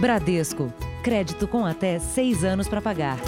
Bradesco. 0.00 0.72
Crédito 1.02 1.48
com 1.48 1.66
até 1.66 1.98
seis 1.98 2.44
anos 2.44 2.68
para 2.68 2.80
pagar. 2.80 3.18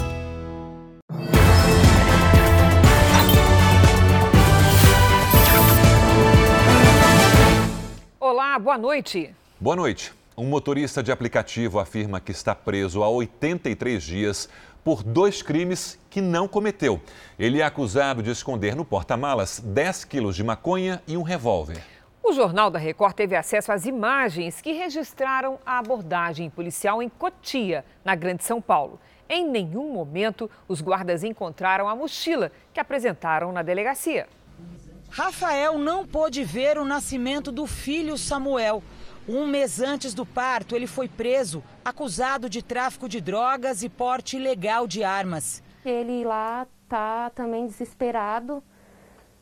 Olá, 8.17 8.57
boa 8.57 8.77
noite. 8.77 9.35
Boa 9.59 9.75
noite. 9.75 10.13
Um 10.37 10.45
motorista 10.45 11.03
de 11.03 11.11
aplicativo 11.11 11.77
afirma 11.77 12.21
que 12.21 12.31
está 12.31 12.55
preso 12.55 13.03
há 13.03 13.09
83 13.09 14.01
dias 14.01 14.47
por 14.81 15.03
dois 15.03 15.41
crimes 15.41 15.99
que 16.09 16.21
não 16.21 16.47
cometeu. 16.47 17.01
Ele 17.37 17.59
é 17.59 17.65
acusado 17.65 18.23
de 18.23 18.31
esconder 18.31 18.77
no 18.77 18.85
porta-malas 18.85 19.59
10 19.59 20.05
quilos 20.05 20.37
de 20.37 20.43
maconha 20.43 21.03
e 21.05 21.17
um 21.17 21.21
revólver. 21.21 21.83
O 22.23 22.33
Jornal 22.33 22.69
da 22.69 22.77
Record 22.77 23.15
teve 23.15 23.35
acesso 23.35 23.71
às 23.71 23.85
imagens 23.85 24.61
que 24.61 24.73
registraram 24.73 25.57
a 25.65 25.79
abordagem 25.79 26.51
policial 26.51 27.01
em 27.01 27.09
Cotia, 27.09 27.83
na 28.05 28.13
Grande 28.13 28.43
São 28.43 28.61
Paulo. 28.61 28.99
Em 29.27 29.47
nenhum 29.47 29.91
momento, 29.91 30.49
os 30.67 30.81
guardas 30.81 31.23
encontraram 31.23 31.89
a 31.89 31.95
mochila 31.95 32.51
que 32.71 32.79
apresentaram 32.79 33.51
na 33.51 33.63
delegacia. 33.63 34.27
Rafael 35.09 35.79
não 35.79 36.05
pôde 36.05 36.43
ver 36.43 36.77
o 36.77 36.85
nascimento 36.85 37.51
do 37.51 37.65
filho 37.65 38.17
Samuel. 38.17 38.83
Um 39.27 39.47
mês 39.47 39.81
antes 39.81 40.13
do 40.13 40.25
parto, 40.25 40.75
ele 40.75 40.87
foi 40.87 41.07
preso, 41.07 41.63
acusado 41.83 42.49
de 42.49 42.61
tráfico 42.61 43.09
de 43.09 43.19
drogas 43.19 43.81
e 43.81 43.89
porte 43.89 44.37
ilegal 44.37 44.85
de 44.85 45.03
armas. 45.03 45.63
Ele 45.83 46.23
lá 46.23 46.67
tá 46.87 47.31
também 47.31 47.65
desesperado, 47.65 48.63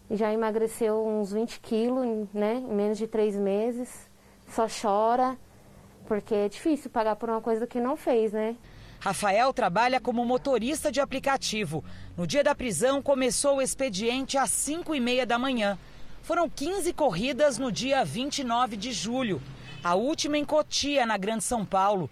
já 0.10 0.34
emagreceu 0.34 1.06
uns 1.06 1.32
20 1.32 1.60
quilos, 1.60 2.28
né, 2.34 2.56
em 2.56 2.74
menos 2.74 2.98
de 2.98 3.08
três 3.08 3.36
meses. 3.36 4.10
Só 4.48 4.68
chora, 4.68 5.38
porque 6.08 6.34
é 6.34 6.50
difícil 6.50 6.90
pagar 6.90 7.16
por 7.16 7.30
uma 7.30 7.42
coisa 7.42 7.68
que 7.68 7.80
não 7.80 7.96
fez, 7.96 8.34
né? 8.34 8.56
Rafael 9.00 9.54
trabalha 9.54 10.00
como 10.00 10.26
motorista 10.26 10.92
de 10.92 11.00
aplicativo. 11.00 11.84
No 12.18 12.28
dia 12.28 12.44
da 12.44 12.56
prisão, 12.56 13.02
começou 13.02 13.58
o 13.58 13.62
expediente 13.62 14.38
às 14.38 14.50
5 14.50 14.94
e 14.94 15.00
meia 15.00 15.26
da 15.26 15.40
manhã. 15.40 15.78
Foram 16.22 16.50
15 16.50 16.92
corridas 16.94 17.58
no 17.58 17.72
dia 17.72 18.04
29 18.04 18.76
de 18.76 18.92
julho 18.92 19.42
a 19.84 19.96
última 19.96 20.38
em 20.38 20.44
Cotia, 20.44 21.06
na 21.06 21.18
Grande 21.18 21.44
São 21.44 21.66
Paulo. 21.66 22.10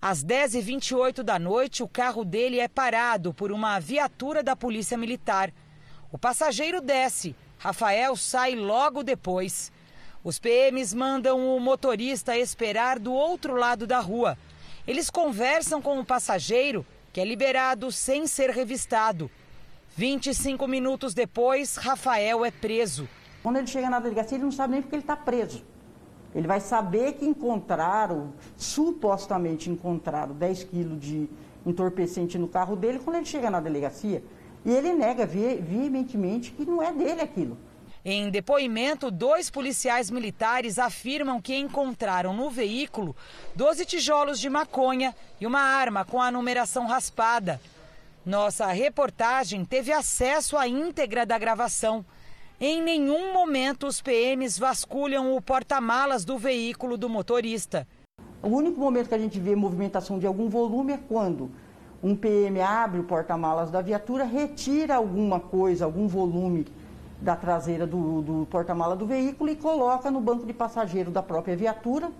Às 0.00 0.24
10h28 0.24 1.22
da 1.22 1.38
noite, 1.38 1.82
o 1.82 1.88
carro 1.88 2.24
dele 2.24 2.58
é 2.58 2.68
parado 2.68 3.34
por 3.34 3.52
uma 3.52 3.78
viatura 3.78 4.42
da 4.42 4.56
Polícia 4.56 4.96
Militar. 4.96 5.52
O 6.12 6.18
passageiro 6.18 6.80
desce, 6.80 7.36
Rafael 7.56 8.16
sai 8.16 8.56
logo 8.56 9.04
depois. 9.04 9.70
Os 10.24 10.40
PMs 10.40 10.92
mandam 10.92 11.56
o 11.56 11.60
motorista 11.60 12.36
esperar 12.36 12.98
do 12.98 13.12
outro 13.12 13.54
lado 13.54 13.86
da 13.86 14.00
rua. 14.00 14.36
Eles 14.88 15.08
conversam 15.08 15.80
com 15.80 16.00
o 16.00 16.04
passageiro, 16.04 16.84
que 17.12 17.20
é 17.20 17.24
liberado 17.24 17.92
sem 17.92 18.26
ser 18.26 18.50
revistado. 18.50 19.30
25 19.96 20.66
minutos 20.66 21.14
depois, 21.14 21.76
Rafael 21.76 22.44
é 22.44 22.50
preso. 22.50 23.08
Quando 23.40 23.58
ele 23.58 23.68
chega 23.68 23.88
na 23.88 24.00
delegacia, 24.00 24.36
ele 24.36 24.44
não 24.44 24.52
sabe 24.52 24.72
nem 24.72 24.82
porque 24.82 24.96
ele 24.96 25.02
está 25.02 25.16
preso. 25.16 25.64
Ele 26.34 26.46
vai 26.46 26.60
saber 26.60 27.14
que 27.14 27.24
encontraram, 27.24 28.32
supostamente 28.56 29.70
encontraram 29.70 30.34
10 30.34 30.64
quilos 30.64 31.00
de 31.00 31.28
entorpecente 31.64 32.36
no 32.36 32.48
carro 32.48 32.74
dele 32.74 32.98
quando 32.98 33.16
ele 33.16 33.26
chega 33.26 33.48
na 33.48 33.60
delegacia. 33.60 34.22
E 34.64 34.70
ele 34.70 34.92
nega 34.92 35.26
veementemente 35.26 36.50
que 36.50 36.64
não 36.64 36.82
é 36.82 36.92
dele 36.92 37.20
aquilo. 37.20 37.56
Em 38.04 38.30
depoimento, 38.30 39.10
dois 39.10 39.50
policiais 39.50 40.10
militares 40.10 40.78
afirmam 40.78 41.40
que 41.40 41.54
encontraram 41.54 42.32
no 42.32 42.48
veículo 42.48 43.14
12 43.54 43.84
tijolos 43.84 44.40
de 44.40 44.48
maconha 44.48 45.14
e 45.38 45.46
uma 45.46 45.60
arma 45.60 46.04
com 46.04 46.20
a 46.20 46.30
numeração 46.30 46.86
raspada. 46.86 47.60
Nossa 48.24 48.66
reportagem 48.68 49.64
teve 49.64 49.92
acesso 49.92 50.56
à 50.56 50.66
íntegra 50.66 51.26
da 51.26 51.38
gravação. 51.38 52.04
Em 52.58 52.82
nenhum 52.82 53.32
momento 53.32 53.86
os 53.86 54.00
PMs 54.00 54.58
vasculham 54.58 55.34
o 55.34 55.40
porta-malas 55.40 56.24
do 56.24 56.38
veículo 56.38 56.96
do 56.96 57.08
motorista. 57.08 57.86
O 58.42 58.48
único 58.48 58.80
momento 58.80 59.08
que 59.08 59.14
a 59.14 59.18
gente 59.18 59.38
vê 59.38 59.54
movimentação 59.54 60.18
de 60.18 60.26
algum 60.26 60.48
volume 60.48 60.94
é 60.94 60.98
quando 60.98 61.50
um 62.02 62.16
PM 62.16 62.60
abre 62.60 63.00
o 63.00 63.04
porta-malas 63.04 63.70
da 63.70 63.80
viatura, 63.80 64.24
retira 64.24 64.96
alguma 64.96 65.38
coisa, 65.38 65.84
algum 65.84 66.08
volume 66.08 66.66
da 67.20 67.36
traseira 67.36 67.86
do, 67.86 68.22
do 68.22 68.46
porta-mala 68.50 68.96
do 68.96 69.06
veículo 69.06 69.50
e 69.50 69.56
coloca 69.56 70.10
no 70.10 70.20
banco 70.20 70.46
de 70.46 70.52
passageiro 70.52 71.10
da 71.10 71.22
própria 71.22 71.54
viatura 71.54 72.10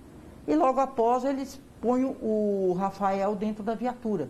e 0.47 0.55
logo 0.55 0.81
após 0.81 1.25
eles 1.25 1.59
põem 1.81 2.05
o 2.05 2.77
Rafael 2.79 3.35
dentro 3.35 3.63
da 3.63 3.75
viatura. 3.75 4.29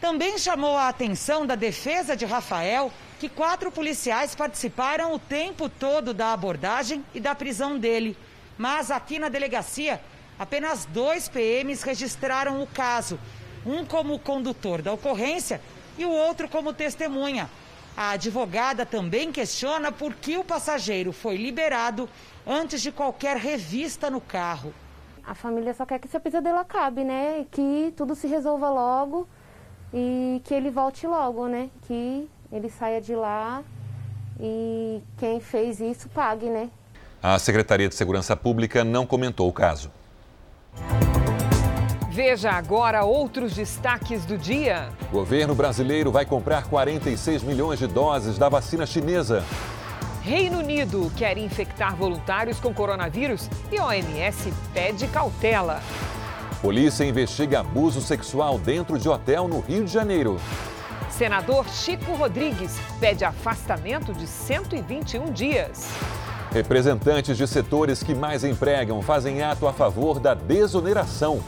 Também 0.00 0.38
chamou 0.38 0.76
a 0.76 0.88
atenção 0.88 1.46
da 1.46 1.54
defesa 1.54 2.16
de 2.16 2.24
Rafael 2.24 2.90
que 3.18 3.28
quatro 3.28 3.70
policiais 3.70 4.34
participaram 4.34 5.12
o 5.12 5.18
tempo 5.18 5.68
todo 5.68 6.14
da 6.14 6.32
abordagem 6.32 7.04
e 7.14 7.20
da 7.20 7.34
prisão 7.34 7.78
dele. 7.78 8.16
Mas 8.56 8.90
aqui 8.90 9.18
na 9.18 9.28
delegacia, 9.28 10.00
apenas 10.38 10.84
dois 10.84 11.28
PMs 11.28 11.82
registraram 11.82 12.62
o 12.62 12.66
caso. 12.66 13.18
Um 13.68 13.84
como 13.84 14.18
condutor 14.18 14.80
da 14.80 14.94
ocorrência 14.94 15.60
e 15.98 16.06
o 16.06 16.10
outro 16.10 16.48
como 16.48 16.72
testemunha. 16.72 17.50
A 17.94 18.12
advogada 18.12 18.86
também 18.86 19.30
questiona 19.30 19.92
por 19.92 20.14
que 20.14 20.38
o 20.38 20.44
passageiro 20.44 21.12
foi 21.12 21.36
liberado 21.36 22.08
antes 22.46 22.80
de 22.80 22.90
qualquer 22.90 23.36
revista 23.36 24.08
no 24.08 24.22
carro. 24.22 24.72
A 25.22 25.34
família 25.34 25.74
só 25.74 25.84
quer 25.84 25.98
que 25.98 26.06
esse 26.06 26.18
pesadelo 26.18 26.58
acabe, 26.58 27.04
né? 27.04 27.44
Que 27.50 27.92
tudo 27.94 28.14
se 28.14 28.26
resolva 28.26 28.70
logo 28.70 29.28
e 29.92 30.40
que 30.44 30.54
ele 30.54 30.70
volte 30.70 31.06
logo, 31.06 31.46
né? 31.46 31.68
Que 31.82 32.26
ele 32.50 32.70
saia 32.70 33.02
de 33.02 33.14
lá 33.14 33.62
e 34.40 35.02
quem 35.18 35.40
fez 35.40 35.78
isso 35.78 36.08
pague, 36.08 36.48
né? 36.48 36.70
A 37.22 37.38
Secretaria 37.38 37.88
de 37.88 37.94
Segurança 37.94 38.34
Pública 38.34 38.82
não 38.82 39.04
comentou 39.04 39.46
o 39.46 39.52
caso. 39.52 39.90
Veja 42.18 42.50
agora 42.50 43.04
outros 43.04 43.54
destaques 43.54 44.24
do 44.24 44.36
dia. 44.36 44.88
O 45.08 45.12
governo 45.12 45.54
brasileiro 45.54 46.10
vai 46.10 46.26
comprar 46.26 46.64
46 46.64 47.44
milhões 47.44 47.78
de 47.78 47.86
doses 47.86 48.36
da 48.36 48.48
vacina 48.48 48.84
chinesa. 48.84 49.44
Reino 50.20 50.58
Unido 50.58 51.12
quer 51.16 51.38
infectar 51.38 51.94
voluntários 51.94 52.58
com 52.58 52.74
coronavírus 52.74 53.48
e 53.70 53.78
OMS 53.78 54.52
pede 54.74 55.06
cautela. 55.06 55.80
Polícia 56.60 57.04
investiga 57.04 57.60
abuso 57.60 58.00
sexual 58.00 58.58
dentro 58.58 58.98
de 58.98 59.08
hotel 59.08 59.46
no 59.46 59.60
Rio 59.60 59.84
de 59.84 59.92
Janeiro. 59.92 60.40
Senador 61.10 61.68
Chico 61.68 62.14
Rodrigues 62.14 62.80
pede 62.98 63.24
afastamento 63.24 64.12
de 64.12 64.26
121 64.26 65.30
dias. 65.30 65.88
Representantes 66.50 67.36
de 67.36 67.46
setores 67.46 68.02
que 68.02 68.12
mais 68.12 68.42
empregam 68.42 69.02
fazem 69.02 69.40
ato 69.40 69.68
a 69.68 69.72
favor 69.72 70.18
da 70.18 70.34
desoneração. 70.34 71.40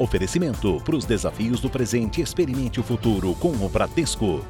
Oferecimento 0.00 0.80
para 0.82 0.96
os 0.96 1.04
desafios 1.04 1.60
do 1.60 1.68
presente, 1.68 2.22
experimente 2.22 2.80
o 2.80 2.82
futuro 2.82 3.34
com 3.34 3.50
o 3.50 3.68
Bradesco. 3.68 4.42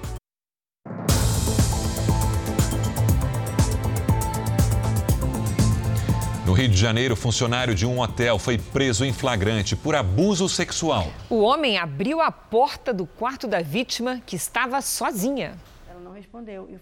No 6.46 6.52
Rio 6.52 6.68
de 6.68 6.76
Janeiro, 6.76 7.16
funcionário 7.16 7.74
de 7.74 7.84
um 7.84 7.98
hotel 7.98 8.38
foi 8.38 8.58
preso 8.58 9.04
em 9.04 9.12
flagrante 9.12 9.74
por 9.74 9.96
abuso 9.96 10.48
sexual. 10.48 11.08
O 11.28 11.40
homem 11.40 11.78
abriu 11.78 12.20
a 12.20 12.30
porta 12.30 12.94
do 12.94 13.04
quarto 13.04 13.48
da 13.48 13.60
vítima, 13.60 14.22
que 14.24 14.36
estava 14.36 14.80
sozinha. 14.80 15.54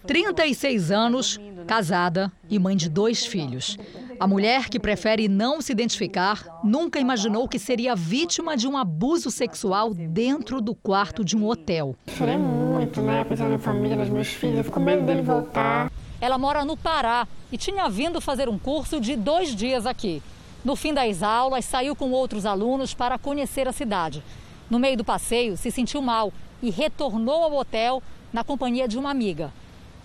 36 0.05 0.91
anos, 0.91 1.39
casada 1.67 2.31
e 2.49 2.57
mãe 2.59 2.75
de 2.75 2.89
dois 2.89 3.25
filhos. 3.25 3.77
A 4.19 4.27
mulher, 4.27 4.69
que 4.69 4.79
prefere 4.79 5.27
não 5.27 5.61
se 5.61 5.71
identificar, 5.71 6.43
nunca 6.63 6.99
imaginou 6.99 7.47
que 7.47 7.59
seria 7.59 7.95
vítima 7.95 8.57
de 8.57 8.67
um 8.67 8.77
abuso 8.77 9.31
sexual 9.31 9.93
dentro 9.93 10.61
do 10.61 10.75
quarto 10.75 11.23
de 11.23 11.37
um 11.37 11.47
hotel. 11.47 11.95
Chorei 12.07 12.37
muito, 12.37 13.01
né? 13.01 13.23
Pensando 13.23 13.51
na 13.51 13.59
família, 13.59 13.95
nos 13.95 14.09
meus 14.09 14.27
filhos, 14.27 14.67
com 14.67 14.79
medo 14.79 15.05
dele 15.05 15.21
voltar. 15.21 15.91
Ela 16.21 16.37
mora 16.37 16.65
no 16.65 16.75
Pará 16.75 17.27
e 17.51 17.57
tinha 17.57 17.87
vindo 17.89 18.19
fazer 18.19 18.49
um 18.49 18.59
curso 18.59 18.99
de 18.99 19.15
dois 19.15 19.55
dias 19.55 19.85
aqui. 19.85 20.21
No 20.63 20.75
fim 20.75 20.93
das 20.93 21.23
aulas, 21.23 21.63
saiu 21.63 21.95
com 21.95 22.11
outros 22.11 22.45
alunos 22.45 22.93
para 22.93 23.17
conhecer 23.17 23.67
a 23.67 23.71
cidade. 23.71 24.21
No 24.69 24.77
meio 24.77 24.97
do 24.97 25.05
passeio, 25.05 25.55
se 25.55 25.71
sentiu 25.71 26.01
mal 26.01 26.33
e 26.61 26.69
retornou 26.69 27.43
ao 27.43 27.55
hotel 27.55 28.03
na 28.31 28.43
companhia 28.43 28.87
de 28.87 28.97
uma 28.97 29.11
amiga. 29.11 29.51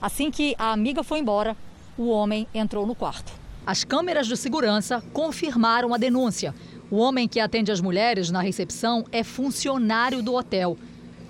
Assim 0.00 0.30
que 0.30 0.54
a 0.58 0.72
amiga 0.72 1.02
foi 1.02 1.18
embora, 1.18 1.56
o 1.96 2.08
homem 2.08 2.46
entrou 2.54 2.86
no 2.86 2.94
quarto. 2.94 3.32
As 3.66 3.84
câmeras 3.84 4.26
de 4.26 4.36
segurança 4.36 5.02
confirmaram 5.12 5.94
a 5.94 5.96
denúncia. 5.96 6.54
O 6.90 6.96
homem 6.96 7.26
que 7.26 7.40
atende 7.40 7.72
as 7.72 7.80
mulheres 7.80 8.30
na 8.30 8.42
recepção 8.42 9.04
é 9.10 9.22
funcionário 9.22 10.22
do 10.22 10.34
hotel. 10.34 10.76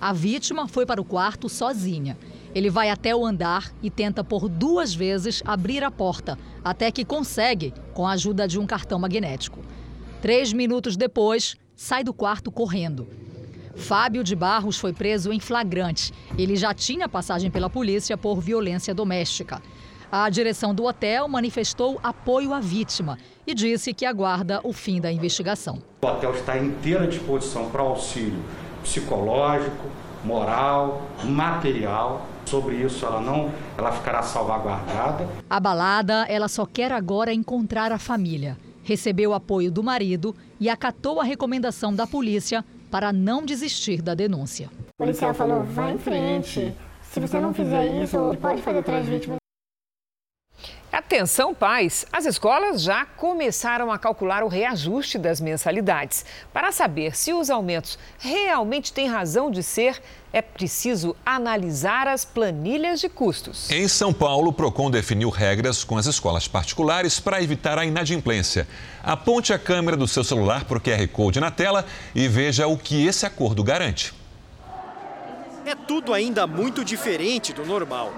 A 0.01 0.11
vítima 0.11 0.67
foi 0.67 0.85
para 0.85 0.99
o 0.99 1.05
quarto 1.05 1.47
sozinha. 1.47 2.17
Ele 2.53 2.69
vai 2.69 2.89
até 2.89 3.15
o 3.15 3.25
andar 3.25 3.73
e 3.81 3.89
tenta 3.89 4.23
por 4.23 4.49
duas 4.49 4.93
vezes 4.93 5.41
abrir 5.45 5.83
a 5.83 5.91
porta, 5.91 6.37
até 6.63 6.91
que 6.91 7.05
consegue, 7.05 7.73
com 7.93 8.05
a 8.05 8.11
ajuda 8.11 8.47
de 8.47 8.59
um 8.59 8.65
cartão 8.65 8.99
magnético. 8.99 9.59
Três 10.21 10.51
minutos 10.51 10.97
depois, 10.97 11.55
sai 11.75 12.03
do 12.03 12.13
quarto 12.13 12.51
correndo. 12.51 13.07
Fábio 13.75 14.23
de 14.23 14.35
Barros 14.35 14.77
foi 14.77 14.93
preso 14.93 15.31
em 15.31 15.39
flagrante. 15.39 16.13
Ele 16.37 16.55
já 16.55 16.73
tinha 16.73 17.09
passagem 17.09 17.51
pela 17.51 17.69
polícia 17.69 18.17
por 18.17 18.39
violência 18.39 18.93
doméstica. 18.93 19.61
A 20.11 20.29
direção 20.29 20.73
do 20.73 20.85
hotel 20.85 21.27
manifestou 21.27 21.99
apoio 22.01 22.53
à 22.53 22.59
vítima 22.59 23.17
e 23.45 23.53
disse 23.53 23.93
que 23.93 24.05
aguarda 24.05 24.61
o 24.63 24.71
fim 24.71 25.01
da 25.01 25.11
investigação. 25.11 25.81
O 26.01 26.07
hotel 26.07 26.33
está 26.33 26.53
à 26.53 26.57
inteira 26.57 27.05
disposição 27.05 27.69
para 27.69 27.81
auxílio 27.81 28.41
psicológico, 28.81 29.89
moral, 30.23 31.09
material. 31.23 32.27
Sobre 32.45 32.75
isso, 32.75 33.05
ela 33.05 33.19
não, 33.19 33.51
ela 33.77 33.91
ficará 33.91 34.21
salvaguardada. 34.21 35.27
Abalada, 35.49 36.25
ela 36.29 36.47
só 36.47 36.65
quer 36.65 36.91
agora 36.91 37.33
encontrar 37.33 37.91
a 37.91 37.97
família. 37.97 38.57
Recebeu 38.83 39.33
apoio 39.33 39.71
do 39.71 39.83
marido 39.83 40.35
e 40.59 40.69
acatou 40.69 41.19
a 41.19 41.23
recomendação 41.23 41.93
da 41.93 42.05
polícia 42.05 42.63
para 42.95 43.11
não 43.11 43.43
desistir 43.43 44.01
da 44.01 44.15
denúncia. 44.15 44.69
O 44.91 45.03
policial 45.03 45.33
falou: 45.33 45.63
vai 45.63 45.91
em 45.91 45.97
frente. 45.97 46.73
Se 47.11 47.19
você 47.19 47.41
não 47.41 47.53
fizer 47.53 48.01
isso, 48.01 48.17
pode 48.41 48.61
fazer 48.61 48.83
três 48.83 49.05
vítimas. 49.05 49.44
Atenção, 50.95 51.53
pais! 51.53 52.05
As 52.09 52.25
escolas 52.25 52.81
já 52.81 53.05
começaram 53.05 53.91
a 53.91 53.99
calcular 53.99 54.45
o 54.45 54.47
reajuste 54.47 55.17
das 55.17 55.41
mensalidades. 55.41 56.23
Para 56.53 56.71
saber 56.71 57.17
se 57.17 57.33
os 57.33 57.49
aumentos 57.49 57.99
realmente 58.17 58.93
têm 58.93 59.05
razão 59.05 59.51
de 59.51 59.61
ser, 59.61 60.01
é 60.31 60.41
preciso 60.41 61.13
analisar 61.25 62.07
as 62.07 62.23
planilhas 62.23 63.01
de 63.01 63.09
custos. 63.09 63.69
Em 63.69 63.89
São 63.89 64.13
Paulo, 64.13 64.51
o 64.51 64.53
Procon 64.53 64.89
definiu 64.89 65.29
regras 65.29 65.83
com 65.83 65.97
as 65.97 66.05
escolas 66.05 66.47
particulares 66.47 67.19
para 67.19 67.43
evitar 67.43 67.77
a 67.77 67.83
inadimplência. 67.83 68.65
Aponte 69.03 69.51
a 69.51 69.59
câmera 69.59 69.97
do 69.97 70.07
seu 70.07 70.23
celular 70.23 70.63
para 70.63 70.77
o 70.77 70.81
QR 70.81 71.05
Code 71.09 71.41
na 71.41 71.51
tela 71.51 71.85
e 72.15 72.29
veja 72.29 72.67
o 72.67 72.77
que 72.77 73.05
esse 73.05 73.25
acordo 73.25 73.65
garante. 73.65 74.13
É 75.65 75.75
tudo 75.75 76.13
ainda 76.13 76.47
muito 76.47 76.85
diferente 76.85 77.51
do 77.51 77.65
normal 77.65 78.13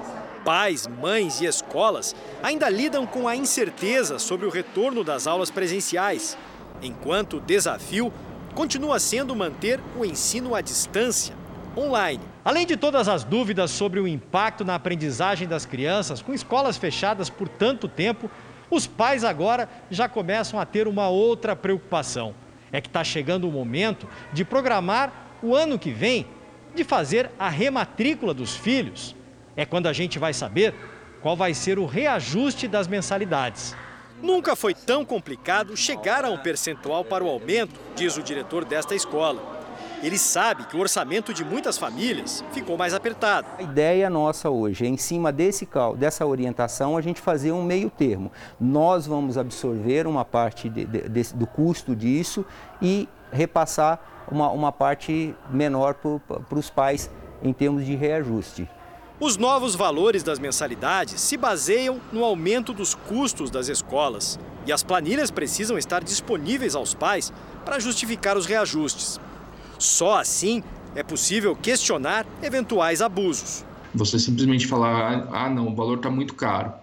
pais, 0.48 0.88
mães 0.88 1.42
e 1.42 1.46
escolas 1.46 2.16
ainda 2.42 2.70
lidam 2.70 3.06
com 3.06 3.28
a 3.28 3.36
incerteza 3.36 4.18
sobre 4.18 4.46
o 4.46 4.50
retorno 4.50 5.04
das 5.04 5.28
aulas 5.28 5.52
presenciais, 5.52 6.38
enquanto 6.82 7.36
o 7.36 7.42
desafio 7.42 8.14
continua 8.56 8.98
sendo 8.98 9.36
manter 9.36 9.78
o 9.98 10.06
ensino 10.06 10.56
à 10.56 10.62
distância, 10.62 11.36
online. 11.76 12.24
Além 12.46 12.66
de 12.66 12.78
todas 12.78 13.10
as 13.10 13.26
dúvidas 13.26 13.72
sobre 13.72 14.00
o 14.00 14.08
impacto 14.08 14.64
na 14.64 14.76
aprendizagem 14.76 15.50
das 15.50 15.66
crianças 15.66 16.22
com 16.22 16.34
escolas 16.34 16.78
fechadas 16.78 17.30
por 17.30 17.50
tanto 17.50 17.90
tempo, 17.90 18.32
os 18.72 18.88
pais 18.88 19.26
agora 19.26 19.68
já 19.92 20.08
começam 20.08 20.62
a 20.62 20.66
ter 20.66 20.88
uma 20.88 21.10
outra 21.10 21.58
preocupação. 21.58 22.34
É 22.72 22.80
que 22.80 22.88
está 22.88 23.04
chegando 23.04 23.50
o 23.50 23.52
momento 23.52 24.08
de 24.32 24.46
programar 24.46 25.12
o 25.44 25.54
ano 25.54 25.78
que 25.78 25.92
vem 25.92 26.26
de 26.74 26.86
fazer 26.86 27.32
a 27.38 27.50
rematrícula 27.50 28.34
dos 28.34 28.56
filhos 28.56 29.17
é 29.58 29.66
quando 29.66 29.88
a 29.88 29.94
gente 29.94 30.20
vai 30.20 30.34
saber 30.34 30.74
qual 31.22 31.36
vai 31.36 31.54
ser 31.54 31.80
o 31.80 31.86
reajuste 31.86 32.68
das 32.68 32.88
mensalidades. 32.88 33.76
Nunca 34.22 34.56
foi 34.56 34.74
tão 34.74 35.04
complicado 35.04 35.76
chegar 35.76 36.24
a 36.24 36.30
um 36.30 36.38
percentual 36.38 37.04
para 37.04 37.24
o 37.24 37.30
aumento, 37.30 37.80
diz 37.96 38.16
o 38.16 38.24
diretor 38.24 38.64
desta 38.64 38.96
escola. 38.96 39.58
Ele 40.02 40.18
sabe 40.18 40.66
que 40.66 40.78
o 40.78 40.80
orçamento 40.80 41.34
de 41.34 41.44
muitas 41.44 41.78
famílias 41.78 42.44
ficou 42.52 42.78
mais 42.78 42.94
apertado. 42.94 43.48
A 43.58 43.64
ideia 43.64 44.10
nossa 44.10 44.48
hoje 44.48 44.86
é, 44.86 44.88
em 44.88 44.98
cima 44.98 45.32
desse, 45.32 45.68
dessa 45.98 46.26
orientação, 46.26 46.96
a 46.96 47.02
gente 47.02 47.20
fazer 47.20 47.52
um 47.52 47.64
meio 47.64 47.90
termo. 47.90 48.32
Nós 48.60 49.08
vamos 49.08 49.40
absorver 49.40 50.06
uma 50.06 50.24
parte 50.24 50.70
de, 50.70 50.86
de, 50.86 51.10
de, 51.10 51.34
do 51.34 51.48
custo 51.48 51.96
disso 51.96 52.46
e 52.80 53.10
repassar 53.32 54.00
uma, 54.32 54.52
uma 54.52 54.72
parte 54.72 55.36
menor 55.50 55.96
para 55.96 56.60
os 56.60 56.70
pais 56.70 57.10
em 57.42 57.52
termos 57.52 57.84
de 57.84 57.96
reajuste. 57.96 58.70
Os 59.20 59.36
novos 59.36 59.74
valores 59.74 60.22
das 60.22 60.38
mensalidades 60.38 61.20
se 61.20 61.36
baseiam 61.38 62.00
no 62.14 62.24
aumento 62.24 62.72
dos 62.72 62.94
custos 62.94 63.50
das 63.50 63.68
escolas 63.68 64.40
e 64.68 64.72
as 64.72 64.84
planilhas 64.84 65.32
precisam 65.32 65.76
estar 65.76 66.04
disponíveis 66.04 66.76
aos 66.76 66.94
pais 66.94 67.34
para 67.66 67.80
justificar 67.80 68.38
os 68.38 68.46
reajustes. 68.46 69.20
Só 69.80 70.20
assim 70.20 70.62
é 70.94 71.02
possível 71.02 71.56
questionar 71.56 72.28
eventuais 72.44 73.02
abusos. 73.02 73.66
Você 73.96 74.20
simplesmente 74.20 74.68
falar, 74.68 75.28
ah 75.32 75.50
não, 75.50 75.70
o 75.70 75.76
valor 75.76 75.98
está 75.98 76.12
muito 76.12 76.36
caro. 76.36 76.74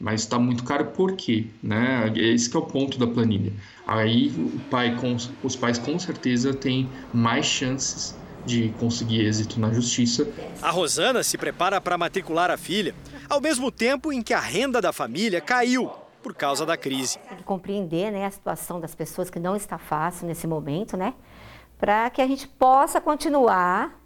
Mas 0.00 0.22
está 0.22 0.38
muito 0.38 0.64
caro 0.64 0.86
por 0.86 1.12
quê? 1.12 1.46
Né? 1.62 2.10
Esse 2.16 2.56
é 2.56 2.58
o 2.58 2.62
ponto 2.62 2.98
da 2.98 3.06
planilha. 3.06 3.52
Aí 3.86 4.32
pai, 4.70 4.96
com, 4.96 5.14
os 5.44 5.56
pais 5.56 5.78
com 5.78 5.98
certeza 5.98 6.54
têm 6.54 6.88
mais 7.12 7.44
chances 7.44 8.16
de 8.44 8.70
conseguir 8.80 9.24
êxito 9.26 9.58
na 9.60 9.72
justiça. 9.72 10.26
A 10.60 10.70
Rosana 10.70 11.22
se 11.22 11.38
prepara 11.38 11.80
para 11.80 11.98
matricular 11.98 12.50
a 12.50 12.56
filha, 12.56 12.94
ao 13.28 13.40
mesmo 13.40 13.70
tempo 13.70 14.12
em 14.12 14.22
que 14.22 14.34
a 14.34 14.40
renda 14.40 14.80
da 14.80 14.92
família 14.92 15.40
caiu 15.40 15.90
por 16.22 16.34
causa 16.34 16.64
da 16.64 16.76
crise. 16.76 17.18
Tem 17.28 17.38
que 17.38 17.42
compreender 17.42 18.10
né, 18.12 18.24
a 18.24 18.30
situação 18.30 18.80
das 18.80 18.94
pessoas 18.94 19.28
que 19.28 19.40
não 19.40 19.56
está 19.56 19.78
fácil 19.78 20.26
nesse 20.26 20.46
momento, 20.46 20.96
né? 20.96 21.14
Para 21.78 22.08
que 22.10 22.22
a 22.22 22.26
gente 22.26 22.46
possa 22.46 23.00
continuar 23.00 24.00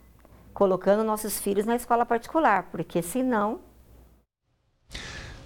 colocando 0.54 1.04
nossos 1.04 1.38
filhos 1.38 1.66
na 1.66 1.76
escola 1.76 2.06
particular, 2.06 2.68
porque 2.72 3.02
senão 3.02 3.60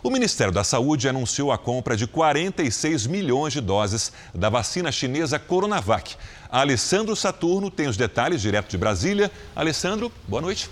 O 0.00 0.10
Ministério 0.10 0.52
da 0.52 0.62
Saúde 0.62 1.08
anunciou 1.08 1.50
a 1.50 1.58
compra 1.58 1.96
de 1.96 2.06
46 2.06 3.08
milhões 3.08 3.52
de 3.52 3.60
doses 3.60 4.12
da 4.32 4.48
vacina 4.48 4.92
chinesa 4.92 5.40
Coronavac. 5.40 6.14
Alessandro 6.48 7.16
Saturno 7.16 7.68
tem 7.68 7.88
os 7.88 7.96
detalhes 7.96 8.40
direto 8.40 8.70
de 8.70 8.78
Brasília. 8.78 9.28
Alessandro, 9.56 10.12
boa 10.28 10.40
noite. 10.40 10.70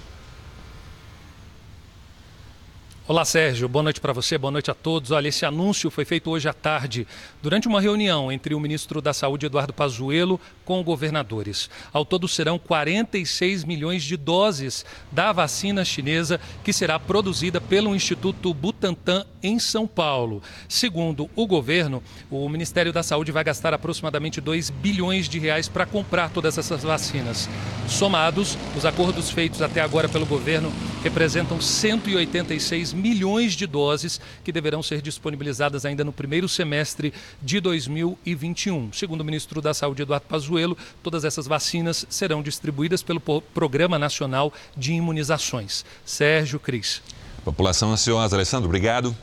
Olá, 3.08 3.24
Sérgio. 3.24 3.68
Boa 3.68 3.84
noite 3.84 4.00
para 4.00 4.12
você, 4.12 4.36
boa 4.36 4.50
noite 4.50 4.68
a 4.68 4.74
todos. 4.74 5.12
Olha, 5.12 5.28
esse 5.28 5.46
anúncio 5.46 5.92
foi 5.92 6.04
feito 6.04 6.28
hoje 6.28 6.48
à 6.48 6.52
tarde, 6.52 7.06
durante 7.40 7.68
uma 7.68 7.80
reunião 7.80 8.32
entre 8.32 8.52
o 8.52 8.58
ministro 8.58 9.00
da 9.00 9.12
Saúde, 9.12 9.46
Eduardo 9.46 9.72
Pazuello, 9.72 10.40
com 10.64 10.82
governadores. 10.82 11.70
Ao 11.92 12.04
todo 12.04 12.26
serão 12.26 12.58
46 12.58 13.62
milhões 13.62 14.02
de 14.02 14.16
doses 14.16 14.84
da 15.12 15.30
vacina 15.30 15.84
chinesa 15.84 16.40
que 16.64 16.72
será 16.72 16.98
produzida 16.98 17.60
pelo 17.60 17.94
Instituto 17.94 18.52
Butantan 18.52 19.24
em 19.40 19.60
São 19.60 19.86
Paulo. 19.86 20.42
Segundo 20.68 21.30
o 21.36 21.46
governo, 21.46 22.02
o 22.28 22.48
Ministério 22.48 22.92
da 22.92 23.04
Saúde 23.04 23.30
vai 23.30 23.44
gastar 23.44 23.72
aproximadamente 23.72 24.40
2 24.40 24.70
bilhões 24.70 25.28
de 25.28 25.38
reais 25.38 25.68
para 25.68 25.86
comprar 25.86 26.30
todas 26.30 26.58
essas 26.58 26.82
vacinas. 26.82 27.48
Somados, 27.86 28.58
os 28.76 28.84
acordos 28.84 29.30
feitos 29.30 29.62
até 29.62 29.80
agora 29.80 30.08
pelo 30.08 30.26
governo 30.26 30.72
representam 31.04 31.60
186 31.60 32.94
milhões 32.94 32.95
de 33.56 33.66
doses 33.66 34.20
que 34.44 34.52
deverão 34.52 34.82
ser 34.82 35.00
disponibilizadas 35.02 35.84
ainda 35.84 36.04
no 36.04 36.12
primeiro 36.12 36.48
semestre 36.48 37.12
de 37.42 37.60
2021. 37.60 38.92
Segundo 38.92 39.20
o 39.20 39.24
ministro 39.24 39.60
da 39.60 39.74
Saúde, 39.74 40.02
Eduardo 40.02 40.26
Pazuello, 40.26 40.76
todas 41.02 41.24
essas 41.24 41.46
vacinas 41.46 42.06
serão 42.08 42.42
distribuídas 42.42 43.02
pelo 43.02 43.20
Programa 43.20 43.98
Nacional 43.98 44.52
de 44.76 44.92
Imunizações. 44.92 45.84
Sérgio 46.04 46.58
Cris. 46.58 47.02
População 47.44 47.92
ansiosa, 47.92 48.34
Alessandro, 48.36 48.66
obrigado. 48.66 49.16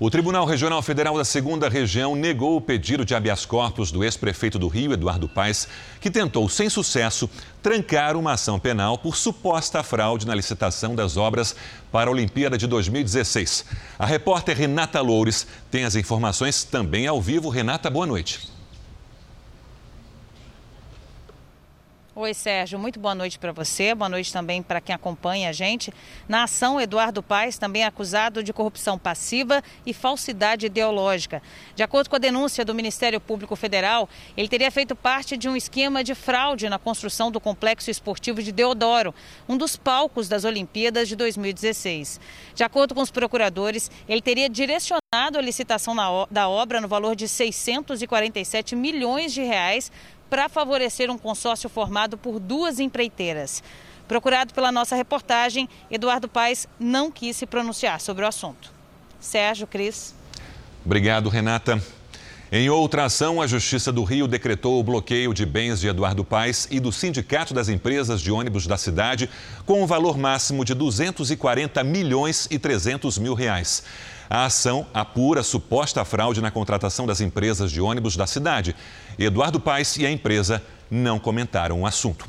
O 0.00 0.08
Tribunal 0.08 0.46
Regional 0.46 0.80
Federal 0.80 1.18
da 1.18 1.24
Segunda 1.24 1.68
Região 1.68 2.14
negou 2.14 2.56
o 2.56 2.60
pedido 2.60 3.04
de 3.04 3.16
habeas 3.16 3.44
corpus 3.44 3.90
do 3.90 4.04
ex-prefeito 4.04 4.56
do 4.56 4.68
Rio, 4.68 4.92
Eduardo 4.92 5.28
Paes, 5.28 5.66
que 6.00 6.08
tentou, 6.08 6.48
sem 6.48 6.70
sucesso, 6.70 7.28
trancar 7.60 8.16
uma 8.16 8.34
ação 8.34 8.60
penal 8.60 8.96
por 8.96 9.16
suposta 9.16 9.82
fraude 9.82 10.24
na 10.24 10.36
licitação 10.36 10.94
das 10.94 11.16
obras 11.16 11.56
para 11.90 12.08
a 12.08 12.12
Olimpíada 12.12 12.56
de 12.56 12.68
2016. 12.68 13.64
A 13.98 14.06
repórter 14.06 14.56
Renata 14.56 15.00
Loures 15.00 15.48
tem 15.68 15.84
as 15.84 15.96
informações 15.96 16.62
também 16.62 17.08
ao 17.08 17.20
vivo. 17.20 17.48
Renata, 17.48 17.90
boa 17.90 18.06
noite. 18.06 18.57
Oi, 22.20 22.34
Sérgio, 22.34 22.80
muito 22.80 22.98
boa 22.98 23.14
noite 23.14 23.38
para 23.38 23.52
você, 23.52 23.94
boa 23.94 24.08
noite 24.08 24.32
também 24.32 24.60
para 24.60 24.80
quem 24.80 24.92
acompanha 24.92 25.50
a 25.50 25.52
gente. 25.52 25.94
Na 26.28 26.42
ação, 26.42 26.80
Eduardo 26.80 27.22
Paes 27.22 27.58
também 27.58 27.84
é 27.84 27.86
acusado 27.86 28.42
de 28.42 28.52
corrupção 28.52 28.98
passiva 28.98 29.62
e 29.86 29.94
falsidade 29.94 30.66
ideológica. 30.66 31.40
De 31.76 31.82
acordo 31.84 32.10
com 32.10 32.16
a 32.16 32.18
denúncia 32.18 32.64
do 32.64 32.74
Ministério 32.74 33.20
Público 33.20 33.54
Federal, 33.54 34.08
ele 34.36 34.48
teria 34.48 34.68
feito 34.68 34.96
parte 34.96 35.36
de 35.36 35.48
um 35.48 35.54
esquema 35.54 36.02
de 36.02 36.12
fraude 36.12 36.68
na 36.68 36.76
construção 36.76 37.30
do 37.30 37.38
complexo 37.38 37.88
esportivo 37.88 38.42
de 38.42 38.50
Deodoro, 38.50 39.14
um 39.48 39.56
dos 39.56 39.76
palcos 39.76 40.28
das 40.28 40.44
Olimpíadas 40.44 41.06
de 41.06 41.14
2016. 41.14 42.18
De 42.52 42.64
acordo 42.64 42.96
com 42.96 43.00
os 43.00 43.12
procuradores, 43.12 43.92
ele 44.08 44.20
teria 44.20 44.48
direcionado 44.48 45.38
a 45.38 45.40
licitação 45.40 45.94
da 46.28 46.48
obra 46.48 46.80
no 46.80 46.88
valor 46.88 47.14
de 47.14 47.28
647 47.28 48.74
milhões 48.74 49.32
de 49.32 49.42
reais 49.42 49.92
para 50.28 50.48
favorecer 50.48 51.10
um 51.10 51.18
consórcio 51.18 51.68
formado 51.68 52.16
por 52.16 52.38
duas 52.38 52.78
empreiteiras. 52.78 53.62
Procurado 54.06 54.54
pela 54.54 54.72
nossa 54.72 54.96
reportagem, 54.96 55.68
Eduardo 55.90 56.28
Paes 56.28 56.66
não 56.80 57.10
quis 57.10 57.36
se 57.36 57.46
pronunciar 57.46 58.00
sobre 58.00 58.24
o 58.24 58.28
assunto. 58.28 58.72
Sérgio, 59.20 59.66
Cris. 59.66 60.14
Obrigado, 60.84 61.28
Renata. 61.28 61.82
Em 62.50 62.70
outra 62.70 63.04
ação, 63.04 63.42
a 63.42 63.46
Justiça 63.46 63.92
do 63.92 64.02
Rio 64.02 64.26
decretou 64.26 64.80
o 64.80 64.82
bloqueio 64.82 65.34
de 65.34 65.44
bens 65.44 65.80
de 65.80 65.88
Eduardo 65.88 66.24
Paes 66.24 66.66
e 66.70 66.80
do 66.80 66.90
Sindicato 66.90 67.52
das 67.52 67.68
Empresas 67.68 68.22
de 68.22 68.32
Ônibus 68.32 68.66
da 68.66 68.78
cidade, 68.78 69.28
com 69.66 69.82
um 69.82 69.86
valor 69.86 70.16
máximo 70.16 70.64
de 70.64 70.72
240 70.72 71.84
milhões 71.84 72.48
e 72.50 72.58
300 72.58 73.18
mil 73.18 73.34
reais. 73.34 73.82
A 74.28 74.44
ação 74.44 74.86
apura 74.92 75.42
suposta 75.42 76.04
fraude 76.04 76.40
na 76.40 76.50
contratação 76.50 77.06
das 77.06 77.20
empresas 77.20 77.70
de 77.70 77.80
ônibus 77.80 78.16
da 78.16 78.26
cidade. 78.26 78.76
Eduardo 79.18 79.58
Paes 79.58 79.96
e 79.96 80.04
a 80.04 80.10
empresa 80.10 80.62
não 80.90 81.18
comentaram 81.18 81.82
o 81.82 81.86
assunto. 81.86 82.28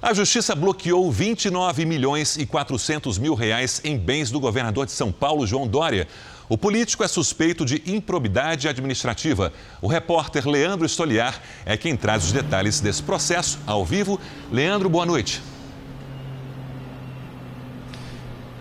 A 0.00 0.14
Justiça 0.14 0.54
bloqueou 0.54 1.10
29 1.12 1.84
milhões 1.84 2.36
e 2.36 2.46
400 2.46 3.18
mil 3.18 3.34
reais 3.34 3.82
em 3.84 3.98
bens 3.98 4.30
do 4.30 4.40
governador 4.40 4.86
de 4.86 4.92
São 4.92 5.12
Paulo, 5.12 5.46
João 5.46 5.66
Dória. 5.66 6.08
O 6.48 6.56
político 6.56 7.04
é 7.04 7.08
suspeito 7.08 7.66
de 7.66 7.82
improbidade 7.84 8.66
administrativa. 8.66 9.52
O 9.82 9.86
repórter 9.86 10.48
Leandro 10.48 10.86
Estoliar 10.86 11.42
é 11.66 11.76
quem 11.76 11.96
traz 11.96 12.24
os 12.24 12.32
detalhes 12.32 12.80
desse 12.80 13.02
processo 13.02 13.58
ao 13.66 13.84
vivo. 13.84 14.18
Leandro, 14.50 14.88
boa 14.88 15.04
noite. 15.04 15.42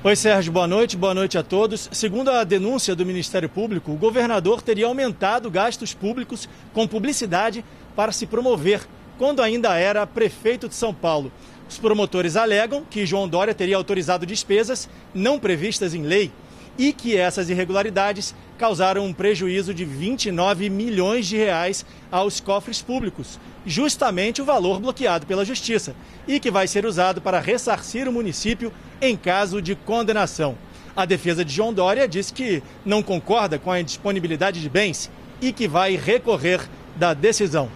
Oi, 0.01 0.15
Sérgio, 0.15 0.53
boa 0.53 0.65
noite, 0.65 0.96
boa 0.96 1.13
noite 1.13 1.38
a 1.38 1.44
todos. 1.44 1.89
Segundo 1.91 2.32
a 2.32 2.46
denúncia 2.46 2.96
do 2.96 3.06
Ministério 3.06 3.50
Público, 3.50 3.91
o 3.91 3.98
governador 3.98 4.62
teria 4.62 4.86
aumentado 4.86 5.51
gastos 5.51 5.94
públicos 5.94 6.48
com 6.72 6.88
publicidade 6.88 7.65
para 7.98 8.13
se 8.13 8.25
promover, 8.25 8.88
quando 9.18 9.41
ainda 9.41 9.75
era 9.75 10.08
prefeito 10.08 10.70
de 10.70 10.75
São 10.75 10.94
Paulo. 10.94 11.29
Os 11.68 11.77
promotores 11.77 12.38
alegam 12.38 12.86
que 12.89 13.06
João 13.06 13.27
Dória 13.27 13.53
teria 13.53 13.75
autorizado 13.75 14.25
despesas 14.25 14.88
não 15.13 15.38
previstas 15.38 15.94
em 15.94 16.03
lei 16.03 16.32
e 16.78 16.94
que 16.94 17.18
essas 17.18 17.50
irregularidades 17.50 18.34
causaram 18.58 19.06
um 19.06 19.14
prejuízo 19.14 19.74
de 19.74 19.86
29 19.86 20.70
milhões 20.70 21.28
de 21.28 21.38
reais 21.38 21.86
aos 22.12 22.40
cofres 22.40 22.82
públicos, 22.82 23.40
justamente 23.66 24.42
o 24.42 24.46
valor 24.46 24.80
bloqueado 24.80 25.26
pela 25.26 25.46
Justiça, 25.46 25.96
e 26.28 26.40
que 26.40 26.52
vai 26.52 26.68
ser 26.68 26.86
usado 26.86 27.22
para 27.22 27.40
ressarcir 27.40 28.08
o 28.08 28.12
município 28.12 28.72
em 29.02 29.16
caso 29.16 29.62
de 29.62 29.76
condenação. 29.76 30.58
A 30.96 31.06
defesa 31.06 31.46
de 31.46 31.54
João 31.54 31.74
Dória 31.74 32.08
diz 32.08 32.32
que 32.32 32.62
não 32.86 33.02
concorda 33.02 33.58
com 33.58 33.72
a 33.72 33.82
disponibilidade 33.82 34.62
de 34.62 34.70
bens 34.70 35.10
e 35.42 35.54
que 35.54 35.68
vai 35.68 35.96
recorrer 35.96 36.60
da 36.96 37.14
decisão. 37.14 37.70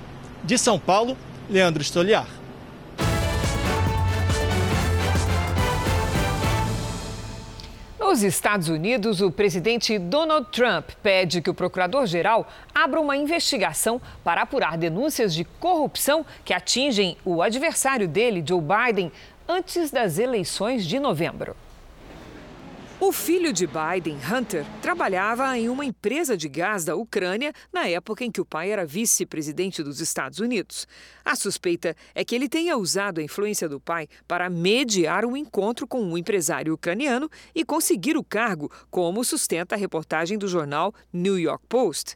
De 0.43 0.57
São 0.57 0.77
Paulo, 0.77 1.17
Leandro 1.49 1.81
Stoliar. 1.83 2.42
Nos 8.13 8.21
Estados 8.21 8.69
Unidos, 8.69 9.21
o 9.21 9.31
presidente 9.31 9.97
Donald 9.97 10.47
Trump 10.51 10.91
pede 11.01 11.41
que 11.41 11.49
o 11.49 11.53
procurador-geral 11.53 12.47
abra 12.71 13.01
uma 13.01 13.17
investigação 13.17 13.99
para 14.23 14.43
apurar 14.43 14.77
denúncias 14.77 15.33
de 15.33 15.43
corrupção 15.43 16.23
que 16.45 16.53
atingem 16.53 17.17
o 17.25 17.41
adversário 17.41 18.07
dele, 18.07 18.43
Joe 18.47 18.61
Biden, 18.61 19.11
antes 19.49 19.89
das 19.89 20.19
eleições 20.19 20.85
de 20.85 20.99
novembro. 20.99 21.55
O 22.99 23.11
filho 23.11 23.51
de 23.51 23.67
Biden, 23.67 24.17
Hunter, 24.17 24.65
trabalhava 24.81 25.57
em 25.57 25.67
uma 25.67 25.83
empresa 25.83 26.37
de 26.37 26.47
gás 26.47 26.85
da 26.85 26.95
Ucrânia 26.95 27.51
na 27.71 27.87
época 27.87 28.23
em 28.23 28.31
que 28.31 28.39
o 28.39 28.45
pai 28.45 28.71
era 28.71 28.85
vice-presidente 28.85 29.83
dos 29.83 29.99
Estados 29.99 30.39
Unidos. 30.39 30.87
A 31.25 31.35
suspeita 31.35 31.95
é 32.15 32.23
que 32.23 32.33
ele 32.33 32.47
tenha 32.47 32.77
usado 32.77 33.19
a 33.19 33.23
influência 33.23 33.67
do 33.67 33.79
pai 33.79 34.07
para 34.27 34.49
mediar 34.49 35.25
um 35.25 35.35
encontro 35.35 35.85
com 35.85 36.01
um 36.01 36.17
empresário 36.17 36.73
ucraniano 36.73 37.29
e 37.53 37.65
conseguir 37.65 38.15
o 38.15 38.23
cargo, 38.23 38.71
como 38.89 39.23
sustenta 39.23 39.75
a 39.75 39.77
reportagem 39.77 40.37
do 40.37 40.47
jornal 40.47 40.93
New 41.11 41.37
York 41.37 41.65
Post. 41.67 42.15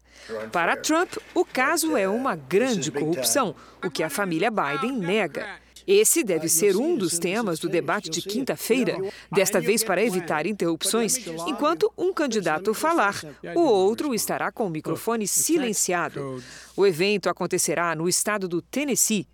Para 0.52 0.78
Trump, 0.78 1.16
o 1.34 1.44
caso 1.44 1.98
é 1.98 2.08
uma 2.08 2.36
grande 2.36 2.92
corrupção, 2.92 3.56
o 3.84 3.90
que 3.90 4.04
a 4.04 4.10
família 4.10 4.50
Biden 4.50 4.94
nega. 4.94 5.67
Esse 5.88 6.22
deve 6.22 6.50
ser 6.50 6.76
um 6.76 6.98
dos 6.98 7.18
temas 7.18 7.60
do 7.60 7.70
debate 7.70 8.10
de 8.10 8.22
quinta-feira, 8.22 8.98
desta 9.32 9.62
vez 9.62 9.86
para 9.86 10.04
evitar 10.04 10.46
interrupções, 10.46 11.18
enquanto 11.48 11.90
um 11.98 12.12
candidato 12.12 12.74
falar, 12.74 13.16
o 13.56 13.62
outro 13.62 14.14
estará 14.14 14.52
com 14.52 14.68
o 14.68 14.70
microfone 14.70 15.26
silenciado. 15.26 16.44
O 16.76 16.86
evento 16.86 17.30
acontecerá 17.30 17.96
no 17.96 18.10
estado 18.10 18.50
do 18.50 18.62
Tennessee. 18.62 19.26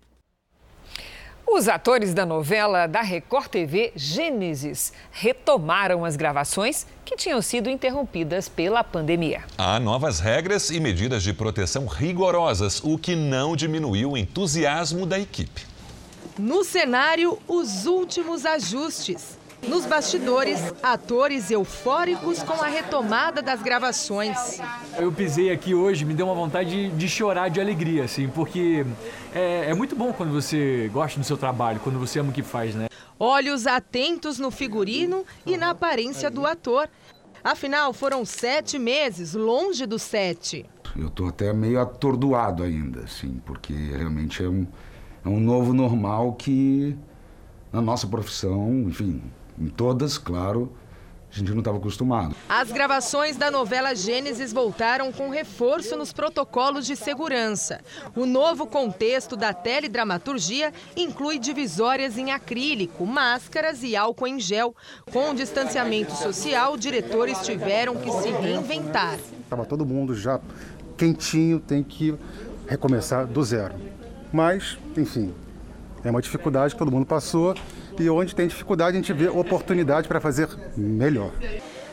Os 1.46 1.68
atores 1.68 2.14
da 2.14 2.24
novela 2.24 2.86
da 2.86 3.02
Record 3.02 3.48
TV 3.48 3.92
Gênesis 3.96 4.92
retomaram 5.10 6.04
as 6.04 6.16
gravações 6.16 6.86
que 7.04 7.16
tinham 7.16 7.42
sido 7.42 7.68
interrompidas 7.68 8.48
pela 8.48 8.82
pandemia. 8.82 9.42
Há 9.58 9.78
novas 9.78 10.20
regras 10.20 10.70
e 10.70 10.78
medidas 10.78 11.22
de 11.22 11.32
proteção 11.32 11.86
rigorosas, 11.86 12.80
o 12.82 12.96
que 12.96 13.14
não 13.14 13.54
diminuiu 13.56 14.12
o 14.12 14.16
entusiasmo 14.16 15.04
da 15.04 15.18
equipe. 15.18 15.73
No 16.38 16.64
cenário, 16.64 17.38
os 17.46 17.86
últimos 17.86 18.44
ajustes. 18.44 19.38
Nos 19.68 19.86
bastidores, 19.86 20.60
atores 20.82 21.50
eufóricos 21.50 22.42
com 22.42 22.60
a 22.62 22.66
retomada 22.66 23.40
das 23.40 23.62
gravações. 23.62 24.60
Eu 24.98 25.10
pisei 25.10 25.50
aqui 25.50 25.74
hoje, 25.74 26.04
me 26.04 26.12
deu 26.12 26.26
uma 26.26 26.34
vontade 26.34 26.90
de, 26.90 26.96
de 26.96 27.08
chorar 27.08 27.48
de 27.48 27.60
alegria, 27.60 28.04
assim, 28.04 28.28
porque 28.28 28.84
é, 29.32 29.70
é, 29.70 29.74
muito 29.74 29.96
bom 29.96 30.12
quando 30.12 30.32
você 30.32 30.90
gosta 30.92 31.18
do 31.18 31.24
seu 31.24 31.36
trabalho, 31.36 31.80
quando 31.80 31.98
você 31.98 32.18
ama 32.18 32.30
o 32.30 32.32
que 32.32 32.42
faz, 32.42 32.74
né? 32.74 32.88
Olhos 33.18 33.66
atentos 33.66 34.38
no 34.38 34.50
figurino 34.50 35.24
e 35.46 35.56
na 35.56 35.70
aparência 35.70 36.28
do 36.30 36.44
ator. 36.44 36.88
Afinal, 37.42 37.92
foram 37.92 38.24
sete 38.24 38.78
meses 38.78 39.34
longe 39.34 39.86
do 39.86 39.98
set. 39.98 40.66
Eu 40.98 41.08
tô 41.08 41.28
até 41.28 41.52
meio 41.52 41.80
atordoado 41.80 42.62
ainda, 42.62 43.04
assim, 43.04 43.40
porque 43.46 43.72
realmente 43.72 44.42
é 44.42 44.48
um 44.48 44.66
é 45.24 45.28
um 45.28 45.40
novo 45.40 45.72
normal 45.72 46.34
que 46.34 46.96
na 47.72 47.80
nossa 47.80 48.06
profissão, 48.06 48.84
enfim, 48.86 49.22
em 49.58 49.68
todas, 49.68 50.18
claro, 50.18 50.70
a 51.32 51.36
gente 51.36 51.50
não 51.50 51.58
estava 51.58 51.78
acostumado. 51.78 52.36
As 52.48 52.70
gravações 52.70 53.36
da 53.36 53.50
novela 53.50 53.94
Gênesis 53.94 54.52
voltaram 54.52 55.10
com 55.10 55.30
reforço 55.30 55.96
nos 55.96 56.12
protocolos 56.12 56.86
de 56.86 56.94
segurança. 56.94 57.80
O 58.14 58.24
novo 58.24 58.66
contexto 58.66 59.34
da 59.34 59.52
teledramaturgia 59.52 60.72
inclui 60.96 61.40
divisórias 61.40 62.16
em 62.16 62.30
acrílico, 62.30 63.04
máscaras 63.04 63.82
e 63.82 63.96
álcool 63.96 64.28
em 64.28 64.38
gel. 64.38 64.76
Com 65.10 65.34
distanciamento 65.34 66.12
social, 66.12 66.76
diretores 66.76 67.38
tiveram 67.40 67.96
que 67.96 68.12
se 68.12 68.28
reinventar. 68.28 69.18
Estava 69.42 69.64
todo 69.64 69.84
mundo 69.84 70.14
já 70.14 70.40
quentinho, 70.96 71.58
tem 71.58 71.82
que 71.82 72.14
recomeçar 72.68 73.26
do 73.26 73.42
zero. 73.42 73.74
Mas, 74.34 74.76
enfim, 74.96 75.32
é 76.02 76.10
uma 76.10 76.20
dificuldade 76.20 76.74
que 76.74 76.78
todo 76.80 76.90
mundo 76.90 77.06
passou 77.06 77.54
e 77.96 78.10
onde 78.10 78.34
tem 78.34 78.48
dificuldade 78.48 78.96
a 78.96 79.00
gente 79.00 79.12
vê 79.12 79.28
oportunidade 79.28 80.08
para 80.08 80.20
fazer 80.20 80.48
melhor. 80.76 81.30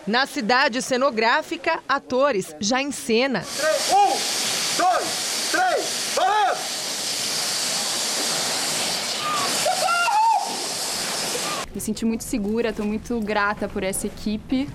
Na 0.07 0.25
cidade 0.25 0.81
cenográfica, 0.81 1.79
atores 1.87 2.55
já 2.59 2.81
em 2.81 2.91
cena. 2.91 3.43
Um, 3.91 4.07
dois, 4.75 5.51
três, 5.51 6.13
parando! 6.15 6.57
Me 11.75 11.79
senti 11.79 12.05
muito 12.05 12.23
segura, 12.23 12.69
estou 12.69 12.87
muito 12.87 13.19
grata 13.19 13.69
por 13.69 13.83
essa 13.83 14.07
equipe 14.07 14.67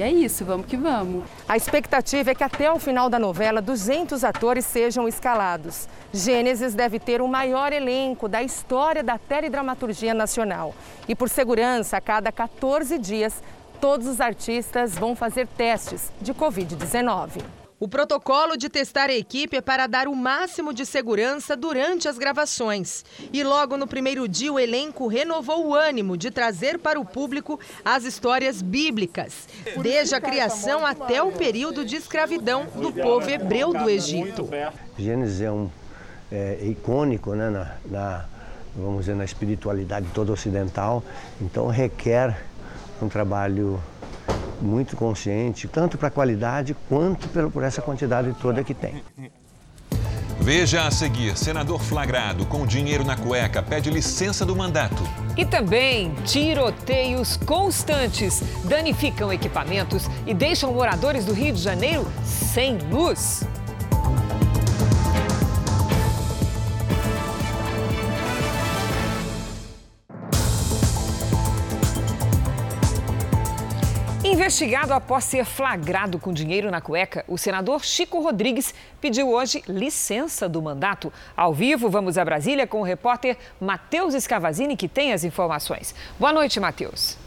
E 0.00 0.02
é 0.02 0.10
isso, 0.10 0.46
vamos 0.46 0.64
que 0.64 0.78
vamos. 0.78 1.24
A 1.46 1.58
expectativa 1.58 2.30
é 2.30 2.34
que 2.34 2.42
até 2.42 2.72
o 2.72 2.78
final 2.78 3.10
da 3.10 3.18
novela 3.18 3.60
200 3.60 4.24
atores 4.24 4.64
sejam 4.64 5.06
escalados. 5.06 5.86
Gênesis 6.10 6.72
deve 6.72 6.98
ter 6.98 7.20
o 7.20 7.28
maior 7.28 7.70
elenco 7.70 8.26
da 8.26 8.42
história 8.42 9.02
da 9.02 9.18
teledramaturgia 9.18 10.14
nacional. 10.14 10.74
E 11.06 11.14
por 11.14 11.28
segurança, 11.28 11.98
a 11.98 12.00
cada 12.00 12.32
14 12.32 12.96
dias, 12.96 13.42
todos 13.78 14.06
os 14.06 14.22
artistas 14.22 14.94
vão 14.94 15.14
fazer 15.14 15.46
testes 15.46 16.10
de 16.18 16.32
Covid-19. 16.32 17.59
O 17.80 17.88
protocolo 17.88 18.58
de 18.58 18.68
testar 18.68 19.08
a 19.08 19.14
equipe 19.14 19.56
é 19.56 19.60
para 19.62 19.86
dar 19.86 20.06
o 20.06 20.14
máximo 20.14 20.74
de 20.74 20.84
segurança 20.84 21.56
durante 21.56 22.08
as 22.08 22.18
gravações. 22.18 23.06
E 23.32 23.42
logo 23.42 23.74
no 23.78 23.86
primeiro 23.86 24.28
dia, 24.28 24.52
o 24.52 24.60
elenco 24.60 25.06
renovou 25.06 25.66
o 25.66 25.74
ânimo 25.74 26.14
de 26.14 26.30
trazer 26.30 26.78
para 26.78 27.00
o 27.00 27.06
público 27.06 27.58
as 27.82 28.04
histórias 28.04 28.60
bíblicas, 28.60 29.48
desde 29.82 30.14
a 30.14 30.20
criação 30.20 30.84
até 30.84 31.22
o 31.22 31.32
período 31.32 31.82
de 31.82 31.96
escravidão 31.96 32.66
do 32.66 32.92
povo 32.92 33.30
hebreu 33.30 33.72
do 33.72 33.88
Egito. 33.88 34.46
Gênesis 34.98 35.40
é 35.40 35.50
um 35.50 35.70
é, 36.30 36.58
icônico 36.60 37.34
né, 37.34 37.48
na, 37.48 37.76
na, 37.86 38.24
vamos 38.76 39.06
dizer, 39.06 39.16
na 39.16 39.24
espiritualidade 39.24 40.06
toda 40.12 40.30
ocidental, 40.30 41.02
então 41.40 41.66
requer 41.68 42.44
um 43.00 43.08
trabalho 43.08 43.80
muito 44.60 44.96
consciente, 44.96 45.66
tanto 45.68 45.96
para 45.96 46.08
a 46.08 46.10
qualidade 46.10 46.76
quanto 46.88 47.28
por 47.50 47.62
essa 47.62 47.80
quantidade 47.80 48.34
toda 48.40 48.62
que 48.62 48.74
tem. 48.74 49.02
Veja 50.40 50.86
a 50.86 50.90
seguir: 50.90 51.36
senador 51.36 51.80
flagrado 51.80 52.46
com 52.46 52.66
dinheiro 52.66 53.04
na 53.04 53.16
cueca 53.16 53.62
pede 53.62 53.90
licença 53.90 54.44
do 54.44 54.56
mandato. 54.56 55.02
E 55.36 55.44
também 55.44 56.14
tiroteios 56.24 57.36
constantes 57.36 58.42
danificam 58.64 59.32
equipamentos 59.32 60.08
e 60.26 60.32
deixam 60.32 60.72
moradores 60.72 61.26
do 61.26 61.34
Rio 61.34 61.52
de 61.52 61.60
Janeiro 61.60 62.10
sem 62.24 62.78
luz. 62.90 63.44
Investigado 74.40 74.94
após 74.94 75.24
ser 75.24 75.44
flagrado 75.44 76.18
com 76.18 76.32
dinheiro 76.32 76.70
na 76.70 76.80
cueca, 76.80 77.22
o 77.28 77.36
senador 77.36 77.84
Chico 77.84 78.22
Rodrigues 78.22 78.74
pediu 78.98 79.28
hoje 79.28 79.62
licença 79.68 80.48
do 80.48 80.62
mandato. 80.62 81.12
Ao 81.36 81.52
vivo, 81.52 81.90
vamos 81.90 82.16
a 82.16 82.24
Brasília 82.24 82.66
com 82.66 82.80
o 82.80 82.82
repórter 82.82 83.36
Matheus 83.60 84.14
Escavazini, 84.14 84.78
que 84.78 84.88
tem 84.88 85.12
as 85.12 85.24
informações. 85.24 85.94
Boa 86.18 86.32
noite, 86.32 86.58
Matheus. 86.58 87.18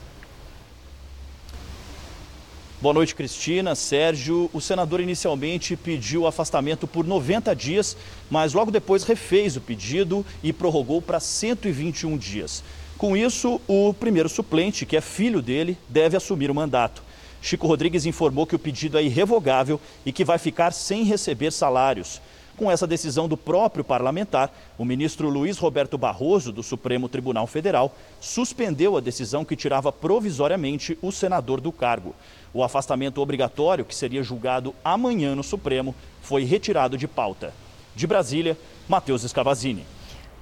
Boa 2.82 2.96
noite, 2.96 3.13
Cristina. 3.13 3.75
Sérgio, 3.75 4.50
o 4.51 4.60
senador 4.60 5.00
inicialmente 5.00 5.77
pediu 5.77 6.25
afastamento 6.25 6.88
por 6.88 7.05
90 7.05 7.55
dias, 7.55 7.96
mas 8.27 8.55
logo 8.55 8.72
depois 8.72 9.03
refez 9.03 9.55
o 9.55 9.62
pedido 9.62 10.25
e 10.41 10.51
prorrogou 10.51 11.00
para 11.00 11.20
121 11.20 12.17
dias. 12.17 12.63
Com 12.98 13.18
isso, 13.18 13.60
o 13.68 13.94
primeiro 13.94 14.30
suplente, 14.30 14.86
que 14.86 14.96
é 14.96 15.02
filho 15.02 15.42
dele, 15.42 15.78
deve 15.90 16.16
assumir 16.16 16.50
o 16.50 16.56
mandato. 16.56 17.04
Chico 17.42 17.68
Rodrigues 17.68 18.06
informou 18.06 18.48
que 18.48 18.56
o 18.56 18.60
pedido 18.60 18.98
é 18.98 19.04
irrevogável 19.04 19.80
e 20.06 20.14
que 20.14 20.24
vai 20.24 20.38
ficar 20.38 20.72
sem 20.72 21.04
receber 21.04 21.52
salários. 21.52 22.22
Com 22.56 22.72
essa 22.72 22.86
decisão 22.86 23.28
do 23.28 23.36
próprio 23.36 23.84
parlamentar, 23.84 24.54
o 24.78 24.86
ministro 24.86 25.28
Luiz 25.28 25.58
Roberto 25.58 25.98
Barroso, 25.98 26.52
do 26.52 26.62
Supremo 26.62 27.10
Tribunal 27.10 27.48
Federal, 27.48 27.94
suspendeu 28.22 28.96
a 28.96 29.02
decisão 29.02 29.44
que 29.44 29.56
tirava 29.56 29.92
provisoriamente 29.92 30.98
o 31.02 31.12
senador 31.12 31.60
do 31.60 31.72
cargo. 31.72 32.16
O 32.54 32.64
afastamento 32.64 33.20
obrigatório, 33.20 33.84
que 33.84 33.96
seria 33.96 34.22
julgado 34.22 34.74
amanhã 34.86 35.36
no 35.36 35.44
Supremo, 35.44 35.96
foi 36.22 36.44
retirado 36.44 36.96
de 36.96 37.08
pauta. 37.08 37.54
De 37.96 38.06
Brasília, 38.06 38.58
Matheus 38.88 39.24
Escavazini. 39.24 39.84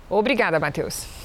Obrigada, 0.09 0.59
Matheus. 0.59 1.20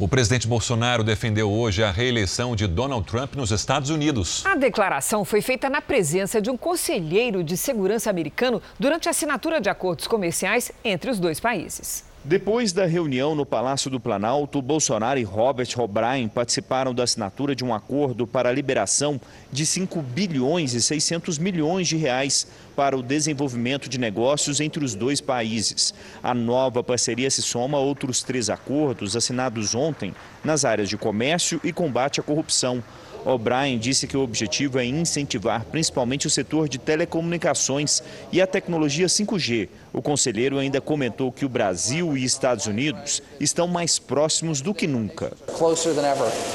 O 0.00 0.08
presidente 0.08 0.48
Bolsonaro 0.48 1.04
defendeu 1.04 1.52
hoje 1.52 1.84
a 1.84 1.90
reeleição 1.90 2.56
de 2.56 2.66
Donald 2.66 3.06
Trump 3.06 3.34
nos 3.34 3.50
Estados 3.50 3.90
Unidos. 3.90 4.42
A 4.46 4.56
declaração 4.56 5.26
foi 5.26 5.42
feita 5.42 5.68
na 5.68 5.82
presença 5.82 6.40
de 6.40 6.48
um 6.48 6.56
conselheiro 6.56 7.44
de 7.44 7.54
segurança 7.54 8.08
americano 8.08 8.62
durante 8.78 9.08
a 9.08 9.10
assinatura 9.10 9.60
de 9.60 9.68
acordos 9.68 10.06
comerciais 10.06 10.72
entre 10.82 11.10
os 11.10 11.18
dois 11.18 11.38
países. 11.38 12.09
Depois 12.22 12.70
da 12.70 12.84
reunião 12.84 13.34
no 13.34 13.46
Palácio 13.46 13.90
do 13.90 13.98
Planalto, 13.98 14.60
Bolsonaro 14.60 15.18
e 15.18 15.22
Robert 15.22 15.68
O'Brien 15.78 16.28
participaram 16.28 16.92
da 16.92 17.04
assinatura 17.04 17.54
de 17.54 17.64
um 17.64 17.72
acordo 17.72 18.26
para 18.26 18.50
a 18.50 18.52
liberação 18.52 19.18
de 19.50 19.64
5 19.64 20.02
bilhões 20.02 20.74
e 20.74 20.82
600 20.82 21.38
milhões 21.38 21.88
de 21.88 21.96
reais 21.96 22.46
para 22.76 22.94
o 22.94 23.02
desenvolvimento 23.02 23.88
de 23.88 23.98
negócios 23.98 24.60
entre 24.60 24.84
os 24.84 24.94
dois 24.94 25.18
países. 25.18 25.94
A 26.22 26.34
nova 26.34 26.84
parceria 26.84 27.30
se 27.30 27.40
soma 27.40 27.78
a 27.78 27.80
outros 27.80 28.22
três 28.22 28.50
acordos 28.50 29.16
assinados 29.16 29.74
ontem 29.74 30.14
nas 30.44 30.66
áreas 30.66 30.90
de 30.90 30.98
comércio 30.98 31.58
e 31.64 31.72
combate 31.72 32.20
à 32.20 32.22
corrupção. 32.22 32.84
O'Brien 33.24 33.78
disse 33.78 34.06
que 34.06 34.16
o 34.16 34.22
objetivo 34.22 34.78
é 34.78 34.84
incentivar 34.84 35.64
principalmente 35.66 36.26
o 36.26 36.30
setor 36.30 36.68
de 36.68 36.78
telecomunicações 36.78 38.02
e 38.32 38.40
a 38.40 38.46
tecnologia 38.46 39.06
5G. 39.06 39.68
O 39.92 40.00
conselheiro 40.00 40.58
ainda 40.58 40.80
comentou 40.80 41.30
que 41.30 41.44
o 41.44 41.48
Brasil 41.48 42.16
e 42.16 42.24
Estados 42.24 42.66
Unidos 42.66 43.22
estão 43.38 43.66
mais 43.66 43.98
próximos 43.98 44.60
do 44.60 44.72
que 44.72 44.86
nunca. 44.86 45.32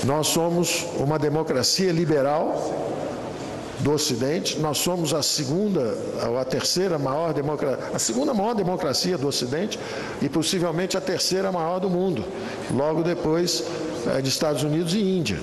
Nós 0.04 0.28
somos 0.28 0.86
uma 0.98 1.20
democracia 1.20 1.92
liberal 1.92 2.86
do 3.80 3.92
Ocidente. 3.92 4.58
Nós 4.60 4.78
somos 4.78 5.14
a 5.14 5.22
segunda 5.22 5.98
ou 6.28 6.38
a 6.38 6.46
terceira 6.46 6.98
maior 6.98 7.34
democracia, 7.34 7.90
a 7.94 8.00
segunda 8.00 8.34
maior 8.34 8.54
democracia 8.54 9.18
do 9.18 9.28
Ocidente 9.28 9.80
e 10.22 10.30
possivelmente 10.30 10.98
a 10.98 11.02
terceira 11.02 11.52
maior 11.52 11.80
do 11.80 11.90
mundo, 11.90 12.24
logo 12.72 13.04
depois 13.04 13.64
é, 14.08 14.22
de 14.22 14.30
Estados 14.30 14.64
Unidos 14.64 14.94
e 14.94 15.00
Índia. 15.00 15.40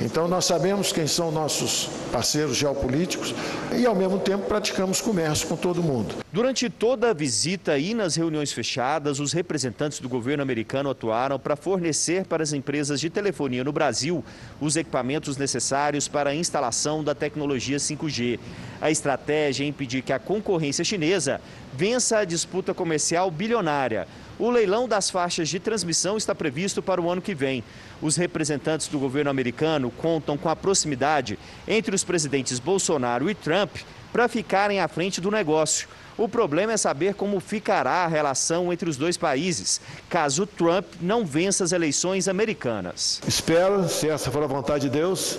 Então 0.00 0.28
nós 0.28 0.44
sabemos 0.44 0.92
quem 0.92 1.08
são 1.08 1.32
nossos 1.32 1.90
parceiros 2.12 2.56
geopolíticos 2.56 3.34
e 3.76 3.84
ao 3.84 3.96
mesmo 3.96 4.18
tempo 4.18 4.46
praticamos 4.46 5.00
comércio 5.00 5.48
com 5.48 5.56
todo 5.56 5.82
mundo. 5.82 6.14
Durante 6.32 6.70
toda 6.70 7.10
a 7.10 7.12
visita 7.12 7.76
e 7.76 7.94
nas 7.94 8.14
reuniões 8.14 8.52
fechadas, 8.52 9.18
os 9.18 9.32
representantes 9.32 9.98
do 9.98 10.08
governo 10.08 10.42
americano 10.42 10.88
atuaram 10.88 11.36
para 11.36 11.56
fornecer 11.56 12.24
para 12.24 12.44
as 12.44 12.52
empresas 12.52 13.00
de 13.00 13.10
telefonia 13.10 13.64
no 13.64 13.72
Brasil 13.72 14.24
os 14.60 14.76
equipamentos 14.76 15.36
necessários 15.36 16.06
para 16.06 16.30
a 16.30 16.34
instalação 16.34 17.02
da 17.02 17.14
tecnologia 17.14 17.78
5G. 17.78 18.38
A 18.80 18.92
estratégia 18.92 19.64
é 19.64 19.66
impedir 19.66 20.02
que 20.02 20.12
a 20.12 20.18
concorrência 20.20 20.84
chinesa 20.84 21.40
vença 21.74 22.18
a 22.18 22.24
disputa 22.24 22.72
comercial 22.72 23.30
bilionária. 23.30 24.06
O 24.38 24.50
leilão 24.50 24.86
das 24.86 25.10
faixas 25.10 25.48
de 25.48 25.58
transmissão 25.58 26.16
está 26.16 26.32
previsto 26.32 26.80
para 26.80 27.00
o 27.00 27.10
ano 27.10 27.20
que 27.20 27.34
vem. 27.34 27.64
Os 28.00 28.16
representantes 28.16 28.86
do 28.86 28.98
governo 28.98 29.30
americano 29.30 29.90
contam 29.90 30.38
com 30.38 30.48
a 30.48 30.54
proximidade 30.54 31.36
entre 31.66 31.92
os 31.92 32.04
presidentes 32.04 32.60
Bolsonaro 32.60 33.28
e 33.28 33.34
Trump 33.34 33.70
para 34.12 34.28
ficarem 34.28 34.78
à 34.78 34.86
frente 34.86 35.20
do 35.20 35.30
negócio. 35.30 35.88
O 36.16 36.28
problema 36.28 36.72
é 36.72 36.76
saber 36.76 37.14
como 37.14 37.40
ficará 37.40 38.04
a 38.04 38.06
relação 38.06 38.72
entre 38.72 38.88
os 38.88 38.96
dois 38.96 39.16
países, 39.16 39.80
caso 40.08 40.46
Trump 40.46 40.84
não 41.00 41.26
vença 41.26 41.64
as 41.64 41.72
eleições 41.72 42.28
americanas. 42.28 43.20
Espero, 43.26 43.88
se 43.88 44.08
essa 44.08 44.30
for 44.30 44.42
a 44.42 44.46
vontade 44.46 44.88
de 44.88 44.90
Deus, 44.90 45.38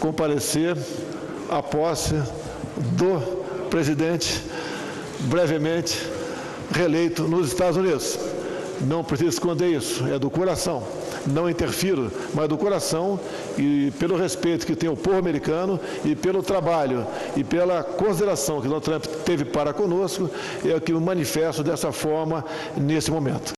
comparecer 0.00 0.76
à 1.50 1.62
posse 1.62 2.14
do 2.76 3.20
presidente 3.70 4.42
brevemente 5.20 5.98
reeleito 6.72 7.24
nos 7.24 7.48
Estados 7.48 7.76
Unidos. 7.76 8.18
Não 8.80 9.02
preciso 9.02 9.30
esconder 9.30 9.68
isso, 9.68 10.06
é 10.06 10.18
do 10.18 10.30
coração. 10.30 10.82
Não 11.26 11.50
interfiro, 11.50 12.12
mas 12.32 12.48
do 12.48 12.56
coração 12.56 13.18
e 13.56 13.92
pelo 13.98 14.16
respeito 14.16 14.66
que 14.66 14.76
tem 14.76 14.88
o 14.88 14.96
povo 14.96 15.16
americano 15.16 15.80
e 16.04 16.14
pelo 16.14 16.42
trabalho 16.42 17.06
e 17.36 17.42
pela 17.42 17.82
consideração 17.82 18.60
que 18.60 18.68
Donald 18.68 18.84
Trump 18.84 19.04
teve 19.24 19.44
para 19.44 19.72
conosco, 19.72 20.30
é 20.64 20.74
o 20.74 20.80
que 20.80 20.92
eu 20.92 21.00
manifesto 21.00 21.62
dessa 21.62 21.92
forma 21.92 22.44
nesse 22.76 23.10
momento. 23.10 23.57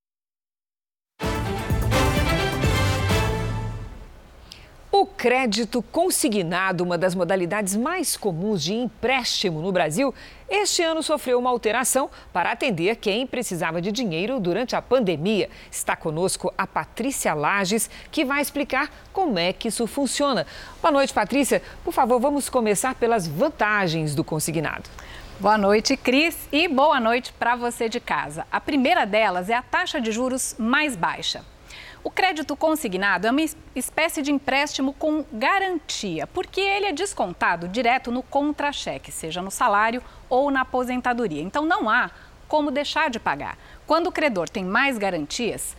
Crédito 5.21 5.83
consignado, 5.83 6.83
uma 6.83 6.97
das 6.97 7.13
modalidades 7.13 7.75
mais 7.75 8.17
comuns 8.17 8.63
de 8.63 8.73
empréstimo 8.73 9.61
no 9.61 9.71
Brasil, 9.71 10.11
este 10.49 10.81
ano 10.81 11.03
sofreu 11.03 11.37
uma 11.37 11.51
alteração 11.51 12.09
para 12.33 12.51
atender 12.51 12.95
quem 12.95 13.27
precisava 13.27 13.79
de 13.79 13.91
dinheiro 13.91 14.39
durante 14.39 14.75
a 14.75 14.81
pandemia. 14.81 15.47
Está 15.69 15.95
conosco 15.95 16.51
a 16.57 16.65
Patrícia 16.65 17.35
Lages, 17.35 17.87
que 18.11 18.25
vai 18.25 18.41
explicar 18.41 18.89
como 19.13 19.37
é 19.37 19.53
que 19.53 19.67
isso 19.67 19.85
funciona. 19.85 20.47
Boa 20.81 20.91
noite, 20.91 21.13
Patrícia. 21.13 21.61
Por 21.83 21.93
favor, 21.93 22.19
vamos 22.19 22.49
começar 22.49 22.95
pelas 22.95 23.27
vantagens 23.27 24.15
do 24.15 24.23
consignado. 24.23 24.89
Boa 25.39 25.55
noite, 25.55 25.95
Cris, 25.95 26.35
e 26.51 26.67
boa 26.67 26.99
noite 26.99 27.31
para 27.33 27.55
você 27.55 27.87
de 27.87 27.99
casa. 27.99 28.47
A 28.51 28.59
primeira 28.59 29.05
delas 29.05 29.51
é 29.51 29.53
a 29.53 29.61
taxa 29.61 30.01
de 30.01 30.11
juros 30.11 30.55
mais 30.57 30.95
baixa. 30.95 31.45
O 32.03 32.09
crédito 32.09 32.55
consignado 32.55 33.27
é 33.27 33.31
uma 33.31 33.41
espécie 33.75 34.23
de 34.23 34.31
empréstimo 34.31 34.91
com 34.93 35.23
garantia, 35.31 36.25
porque 36.25 36.59
ele 36.59 36.87
é 36.87 36.91
descontado 36.91 37.67
direto 37.67 38.11
no 38.11 38.23
contra-cheque, 38.23 39.11
seja 39.11 39.39
no 39.39 39.51
salário 39.51 40.01
ou 40.27 40.49
na 40.49 40.61
aposentadoria. 40.61 41.43
Então 41.43 41.63
não 41.63 41.87
há 41.87 42.09
como 42.47 42.71
deixar 42.71 43.11
de 43.11 43.19
pagar. 43.19 43.55
Quando 43.85 44.07
o 44.07 44.11
credor 44.11 44.49
tem 44.49 44.65
mais 44.65 44.97
garantias 44.97 45.77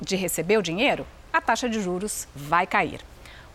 de 0.00 0.14
receber 0.14 0.56
o 0.56 0.62
dinheiro, 0.62 1.04
a 1.32 1.40
taxa 1.40 1.68
de 1.68 1.80
juros 1.80 2.28
vai 2.34 2.66
cair. 2.66 3.00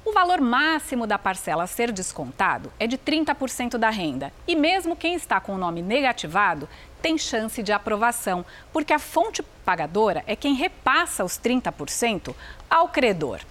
O 0.03 0.11
valor 0.13 0.41
máximo 0.41 1.05
da 1.05 1.19
parcela 1.19 1.63
a 1.63 1.67
ser 1.67 1.91
descontado 1.91 2.73
é 2.79 2.87
de 2.87 2.97
30% 2.97 3.77
da 3.77 3.91
renda. 3.91 4.33
E 4.47 4.55
mesmo 4.55 4.95
quem 4.95 5.13
está 5.13 5.39
com 5.39 5.53
o 5.53 5.57
nome 5.59 5.83
negativado 5.83 6.67
tem 7.01 7.19
chance 7.19 7.61
de 7.61 7.71
aprovação, 7.71 8.43
porque 8.73 8.93
a 8.93 8.99
fonte 8.99 9.43
pagadora 9.63 10.23
é 10.25 10.35
quem 10.35 10.55
repassa 10.55 11.23
os 11.23 11.33
30% 11.33 12.33
ao 12.67 12.87
credor. 12.87 13.41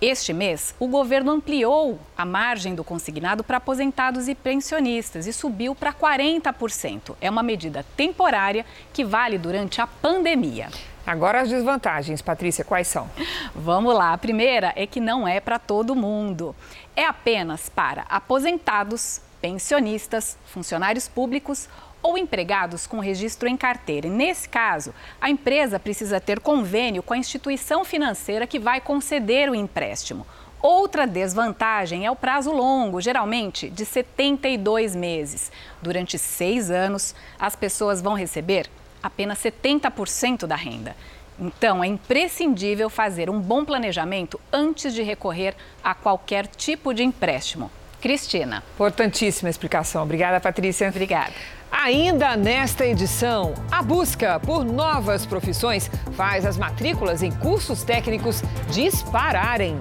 Este 0.00 0.32
mês, 0.32 0.74
o 0.80 0.88
governo 0.88 1.30
ampliou 1.30 2.00
a 2.16 2.24
margem 2.24 2.74
do 2.74 2.82
consignado 2.82 3.44
para 3.44 3.58
aposentados 3.58 4.28
e 4.28 4.34
pensionistas 4.34 5.26
e 5.26 5.32
subiu 5.32 5.74
para 5.74 5.92
40%. 5.92 7.14
É 7.20 7.30
uma 7.30 7.42
medida 7.42 7.84
temporária 7.96 8.64
que 8.92 9.04
vale 9.04 9.38
durante 9.38 9.80
a 9.80 9.86
pandemia. 9.86 10.70
Agora 11.06 11.40
as 11.40 11.48
desvantagens, 11.48 12.22
Patrícia, 12.22 12.64
quais 12.64 12.86
são? 12.86 13.10
Vamos 13.54 13.94
lá. 13.94 14.12
A 14.12 14.18
primeira 14.18 14.72
é 14.76 14.86
que 14.86 15.00
não 15.00 15.26
é 15.26 15.40
para 15.40 15.58
todo 15.58 15.96
mundo. 15.96 16.54
É 16.94 17.04
apenas 17.04 17.68
para 17.68 18.02
aposentados, 18.02 19.20
pensionistas, 19.40 20.38
funcionários 20.46 21.08
públicos 21.08 21.68
ou 22.00 22.16
empregados 22.16 22.86
com 22.86 23.00
registro 23.00 23.48
em 23.48 23.56
carteira. 23.56 24.06
E 24.06 24.10
nesse 24.10 24.48
caso, 24.48 24.94
a 25.20 25.28
empresa 25.28 25.78
precisa 25.78 26.20
ter 26.20 26.40
convênio 26.40 27.02
com 27.02 27.14
a 27.14 27.18
instituição 27.18 27.84
financeira 27.84 28.46
que 28.46 28.58
vai 28.58 28.80
conceder 28.80 29.50
o 29.50 29.54
empréstimo. 29.54 30.26
Outra 30.60 31.08
desvantagem 31.08 32.06
é 32.06 32.10
o 32.10 32.16
prazo 32.16 32.52
longo, 32.52 33.00
geralmente 33.00 33.68
de 33.68 33.84
72 33.84 34.94
meses. 34.94 35.50
Durante 35.82 36.16
seis 36.16 36.70
anos, 36.70 37.16
as 37.38 37.56
pessoas 37.56 38.00
vão 38.00 38.14
receber 38.14 38.70
apenas 39.02 39.38
70% 39.38 40.46
da 40.46 40.56
renda. 40.56 40.96
Então, 41.38 41.82
é 41.82 41.86
imprescindível 41.86 42.88
fazer 42.88 43.28
um 43.28 43.40
bom 43.40 43.64
planejamento 43.64 44.38
antes 44.52 44.94
de 44.94 45.02
recorrer 45.02 45.54
a 45.82 45.94
qualquer 45.94 46.46
tipo 46.46 46.92
de 46.94 47.02
empréstimo. 47.02 47.70
Cristina. 48.00 48.62
Importantíssima 48.74 49.48
explicação. 49.48 50.02
Obrigada, 50.02 50.40
Patrícia. 50.40 50.88
Obrigada. 50.88 51.32
Ainda 51.70 52.36
nesta 52.36 52.84
edição, 52.84 53.54
a 53.70 53.80
busca 53.80 54.38
por 54.40 54.64
novas 54.64 55.24
profissões 55.24 55.90
faz 56.16 56.44
as 56.44 56.58
matrículas 56.58 57.22
em 57.22 57.30
cursos 57.30 57.82
técnicos 57.82 58.42
dispararem. 58.70 59.78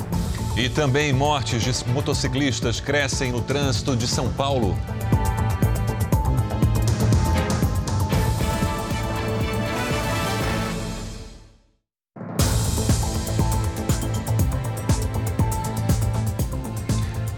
E 0.55 0.69
também 0.69 1.12
mortes 1.12 1.63
de 1.63 1.89
motociclistas 1.89 2.79
crescem 2.79 3.31
no 3.31 3.41
trânsito 3.41 3.95
de 3.95 4.07
São 4.07 4.31
Paulo. 4.31 4.77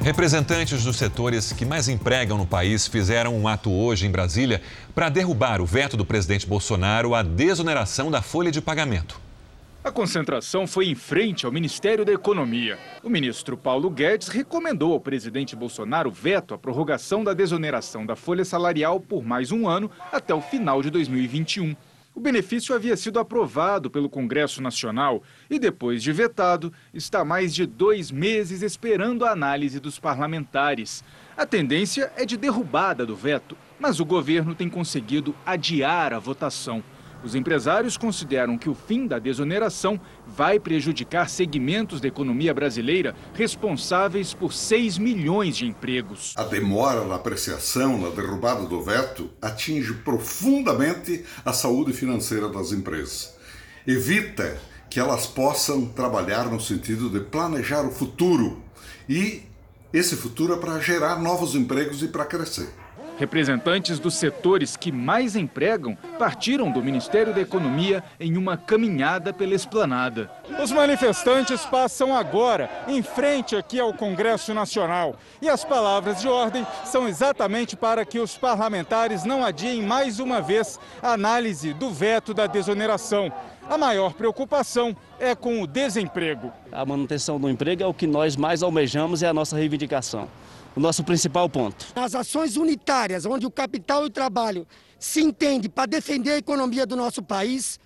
Representantes 0.03 0.83
dos 0.83 0.97
setores 0.97 1.53
que 1.53 1.63
mais 1.63 1.87
empregam 1.87 2.37
no 2.37 2.45
país 2.45 2.85
fizeram 2.85 3.37
um 3.37 3.47
ato 3.47 3.71
hoje 3.71 4.05
em 4.05 4.11
Brasília 4.11 4.61
para 4.93 5.07
derrubar 5.07 5.61
o 5.61 5.65
veto 5.65 5.95
do 5.95 6.03
presidente 6.03 6.45
Bolsonaro 6.45 7.15
à 7.15 7.23
desoneração 7.23 8.11
da 8.11 8.21
folha 8.21 8.51
de 8.51 8.59
pagamento. 8.59 9.17
A 9.81 9.89
concentração 9.89 10.67
foi 10.67 10.87
em 10.87 10.95
frente 10.95 11.45
ao 11.45 11.53
Ministério 11.53 12.03
da 12.03 12.11
Economia. 12.11 12.77
O 13.01 13.09
ministro 13.09 13.55
Paulo 13.55 13.89
Guedes 13.89 14.27
recomendou 14.27 14.91
ao 14.91 14.99
presidente 14.99 15.55
Bolsonaro 15.55 16.11
veto 16.11 16.53
à 16.53 16.57
prorrogação 16.57 17.23
da 17.23 17.33
desoneração 17.33 18.05
da 18.05 18.17
folha 18.17 18.43
salarial 18.43 18.99
por 18.99 19.23
mais 19.23 19.53
um 19.53 19.69
ano 19.69 19.89
até 20.11 20.33
o 20.33 20.41
final 20.41 20.81
de 20.81 20.89
2021. 20.89 21.77
O 22.15 22.19
benefício 22.19 22.76
havia 22.76 22.95
sido 22.95 23.17
aprovado 23.17 23.89
pelo 23.89 24.08
Congresso 24.08 24.62
Nacional 24.62 25.23
e, 25.49 25.58
depois 25.58 26.04
de 26.04 26.12
vetado, 26.12 26.71
está 26.93 27.26
mais 27.26 27.56
de 27.56 27.65
dois 27.65 28.12
meses 28.12 28.62
esperando 28.62 29.26
a 29.26 29.32
análise 29.32 29.80
dos 29.80 29.97
parlamentares. 29.97 31.04
A 31.36 31.43
tendência 31.43 32.13
é 32.15 32.23
de 32.23 32.38
derrubada 32.38 33.04
do 33.04 33.15
veto, 33.15 33.58
mas 33.80 33.99
o 33.99 34.06
governo 34.06 34.54
tem 34.54 34.69
conseguido 34.69 35.34
adiar 35.43 36.13
a 36.13 36.19
votação. 36.19 36.84
Os 37.23 37.36
empresários 37.36 37.95
consideram 37.95 38.57
que 38.57 38.69
o 38.69 38.75
fim 38.75 39.07
da 39.07 39.17
desoneração 39.17 39.99
vai 40.27 40.59
prejudicar 40.59 41.29
segmentos 41.29 42.01
da 42.01 42.07
economia 42.07 42.53
brasileira 42.53 43.15
responsáveis 43.33 44.33
por 44.33 44.51
6 44.51 44.97
milhões 44.97 45.55
de 45.55 45.65
empregos. 45.65 46.33
A 46.36 46.43
demora 46.43 47.05
na 47.05 47.15
apreciação, 47.15 47.97
na 47.97 48.09
derrubada 48.09 48.65
do 48.65 48.81
veto, 48.81 49.29
atinge 49.41 49.93
profundamente 49.93 51.23
a 51.45 51.53
saúde 51.53 51.93
financeira 51.93 52.49
das 52.49 52.73
empresas. 52.73 53.33
Evita 53.88 54.59
que 54.89 54.99
elas 54.99 55.25
possam 55.25 55.86
trabalhar 55.86 56.45
no 56.45 56.59
sentido 56.59 57.09
de 57.09 57.21
planejar 57.21 57.83
o 57.83 57.91
futuro 57.91 58.62
e 59.07 59.43
esse 59.93 60.15
futuro 60.15 60.53
é 60.53 60.57
para 60.57 60.79
gerar 60.79 61.21
novos 61.21 61.55
empregos 61.55 62.03
e 62.03 62.07
para 62.07 62.25
crescer. 62.25 62.82
Representantes 63.17 63.99
dos 63.99 64.15
setores 64.15 64.76
que 64.76 64.91
mais 64.91 65.36
empregam 65.36 65.95
partiram 66.17 66.71
do 66.71 66.82
Ministério 66.82 67.34
da 67.34 67.41
Economia 67.41 68.04
em 68.19 68.38
uma 68.38 68.58
caminhada 68.58 69.32
pela 69.32 69.54
esplanada. 69.54 70.32
Os 70.62 70.71
manifestantes 70.71 71.63
passam 71.65 72.15
agora 72.15 72.69
em 72.88 73.04
frente 73.04 73.56
aqui 73.56 73.80
ao 73.80 73.93
Congresso 73.93 74.54
Nacional. 74.54 75.15
E 75.41 75.47
as 75.47 75.63
palavras 75.63 76.21
de 76.21 76.28
ordem 76.28 76.65
são 76.86 77.08
exatamente 77.08 77.76
para 77.76 78.04
que 78.04 78.19
os 78.19 78.36
parlamentares 78.36 79.23
não 79.23 79.43
adiem 79.43 79.84
mais 79.84 80.19
uma 80.19 80.41
vez 80.41 80.80
a 81.02 81.13
análise 81.13 81.71
do 81.73 81.91
veto 81.91 82.34
da 82.34 82.47
desoneração. 82.47 83.32
A 83.69 83.78
maior 83.78 84.13
preocupação 84.13 84.95
é 85.19 85.36
com 85.36 85.62
o 85.62 85.67
desemprego. 85.67 86.52
A 86.71 86.84
manutenção 86.84 87.39
do 87.39 87.49
emprego 87.49 87.84
é 87.84 87.86
o 87.86 87.93
que 87.93 88.08
nós 88.08 88.36
mais 88.36 88.63
almejamos 88.63 89.21
e 89.21 89.26
é 89.26 89.30
a 89.30 89.34
nossa 89.34 89.56
reivindicação 89.56 90.28
o 90.75 90.79
nosso 90.79 91.03
principal 91.03 91.49
ponto. 91.49 91.86
As 91.95 92.15
ações 92.15 92.57
unitárias, 92.57 93.25
onde 93.25 93.45
o 93.45 93.51
capital 93.51 94.03
e 94.03 94.07
o 94.07 94.09
trabalho 94.09 94.67
se 94.99 95.21
entendem 95.21 95.69
para 95.69 95.86
defender 95.86 96.31
a 96.31 96.38
economia 96.38 96.86
do 96.86 96.95
nosso 96.95 97.21
país, 97.21 97.79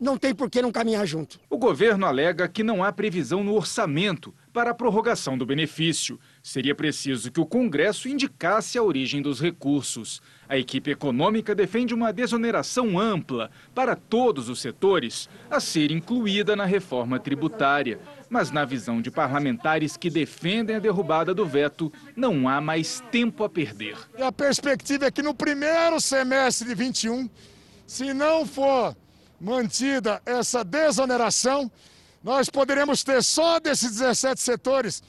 não 0.00 0.18
tem 0.18 0.34
por 0.34 0.50
que 0.50 0.60
não 0.60 0.72
caminhar 0.72 1.06
junto. 1.06 1.38
O 1.48 1.56
governo 1.56 2.04
alega 2.04 2.48
que 2.48 2.62
não 2.62 2.82
há 2.82 2.92
previsão 2.92 3.44
no 3.44 3.54
orçamento 3.54 4.34
para 4.52 4.70
a 4.70 4.74
prorrogação 4.74 5.38
do 5.38 5.46
benefício. 5.46 6.18
Seria 6.42 6.74
preciso 6.74 7.30
que 7.30 7.40
o 7.40 7.46
Congresso 7.46 8.08
indicasse 8.08 8.76
a 8.76 8.82
origem 8.82 9.22
dos 9.22 9.40
recursos. 9.40 10.20
A 10.48 10.56
equipe 10.58 10.90
econômica 10.90 11.54
defende 11.54 11.94
uma 11.94 12.12
desoneração 12.12 12.98
ampla 12.98 13.50
para 13.74 13.96
todos 13.96 14.48
os 14.48 14.60
setores, 14.60 15.28
a 15.50 15.58
ser 15.60 15.90
incluída 15.90 16.54
na 16.54 16.64
reforma 16.64 17.18
tributária. 17.18 17.98
Mas, 18.28 18.50
na 18.50 18.64
visão 18.64 19.00
de 19.00 19.10
parlamentares 19.10 19.96
que 19.96 20.10
defendem 20.10 20.76
a 20.76 20.80
derrubada 20.80 21.34
do 21.34 21.46
veto, 21.46 21.92
não 22.16 22.48
há 22.48 22.60
mais 22.60 23.02
tempo 23.10 23.44
a 23.44 23.48
perder. 23.48 23.96
A 24.18 24.32
perspectiva 24.32 25.06
é 25.06 25.10
que 25.10 25.22
no 25.22 25.34
primeiro 25.34 26.00
semestre 26.00 26.68
de 26.68 26.74
21, 26.74 27.28
se 27.86 28.12
não 28.12 28.46
for 28.46 28.96
mantida 29.40 30.20
essa 30.24 30.64
desoneração, 30.64 31.70
nós 32.22 32.48
poderemos 32.48 33.04
ter 33.04 33.22
só 33.22 33.60
desses 33.60 33.90
17 33.92 34.40
setores 34.40 35.02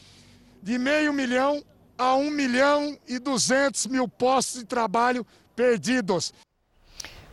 de 0.61 0.77
meio 0.77 1.13
milhão 1.13 1.63
a 1.97 2.15
1 2.15 2.29
milhão 2.31 2.97
e 3.07 3.19
200 3.19 3.87
mil 3.87 4.07
postos 4.07 4.61
de 4.61 4.65
trabalho 4.65 5.25
perdidos. 5.55 6.33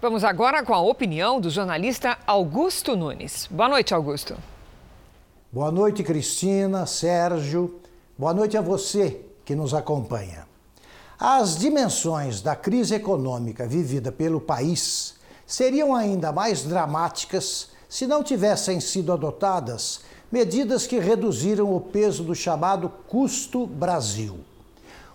Vamos 0.00 0.24
agora 0.24 0.64
com 0.64 0.74
a 0.74 0.80
opinião 0.80 1.40
do 1.40 1.50
jornalista 1.50 2.18
Augusto 2.26 2.96
Nunes. 2.96 3.48
Boa 3.50 3.68
noite, 3.68 3.94
Augusto. 3.94 4.36
Boa 5.50 5.70
noite, 5.70 6.02
Cristina, 6.02 6.86
Sérgio. 6.86 7.80
Boa 8.16 8.34
noite 8.34 8.56
a 8.56 8.60
você 8.60 9.20
que 9.44 9.54
nos 9.54 9.74
acompanha. 9.74 10.46
As 11.18 11.56
dimensões 11.56 12.40
da 12.40 12.56
crise 12.56 12.94
econômica 12.94 13.66
vivida 13.66 14.10
pelo 14.10 14.40
país 14.40 15.14
seriam 15.46 15.94
ainda 15.94 16.32
mais 16.32 16.64
dramáticas 16.64 17.70
se 17.88 18.06
não 18.06 18.22
tivessem 18.22 18.80
sido 18.80 19.12
adotadas 19.12 20.00
medidas 20.32 20.86
que 20.86 20.98
reduziram 20.98 21.76
o 21.76 21.80
peso 21.80 22.24
do 22.24 22.34
chamado 22.34 22.88
custo 23.06 23.66
Brasil. 23.66 24.40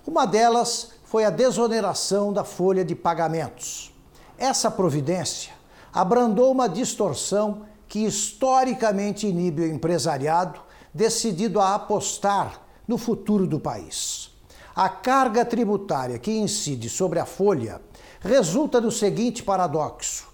Uma 0.08 0.26
delas 0.26 0.94
foi 1.04 1.26
a 1.26 1.30
desoneração 1.30 2.32
da 2.32 2.46
folha 2.46 2.86
de 2.86 2.96
pagamentos. 2.96 3.94
Essa 4.38 4.72
providência 4.72 5.54
abrandou 5.94 6.50
uma 6.52 6.70
distorção 6.70 7.64
que 7.88 8.06
historicamente 8.06 9.28
inibe 9.28 9.64
o 9.64 9.68
empresariado 9.68 10.62
decidido 10.94 11.60
a 11.60 11.76
apostar 11.76 12.62
no 12.88 12.98
futuro 12.98 13.46
do 13.46 13.60
país. 13.60 14.32
A 14.74 14.88
carga 14.88 15.44
tributária 15.44 16.18
que 16.18 16.32
incide 16.32 16.90
sobre 16.90 17.20
a 17.20 17.26
folha 17.26 17.82
resulta 18.22 18.80
do 18.80 18.92
seguinte 18.92 19.44
paradoxo: 19.44 20.28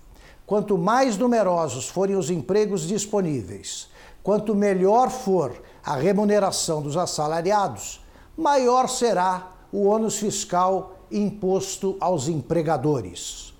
quanto 0.45 0.77
mais 0.77 1.17
numerosos 1.17 1.89
forem 1.89 2.15
os 2.15 2.29
empregos 2.29 2.87
disponíveis, 2.87 3.89
Quanto 4.23 4.55
melhor 4.55 5.09
for 5.09 5.53
a 5.83 5.95
remuneração 5.95 6.81
dos 6.81 6.95
assalariados, 6.95 8.01
maior 8.37 8.87
será 8.87 9.51
o 9.73 9.87
ônus 9.87 10.17
fiscal 10.17 10.99
imposto 11.11 11.97
aos 11.99 12.27
empregadores. 12.27 13.53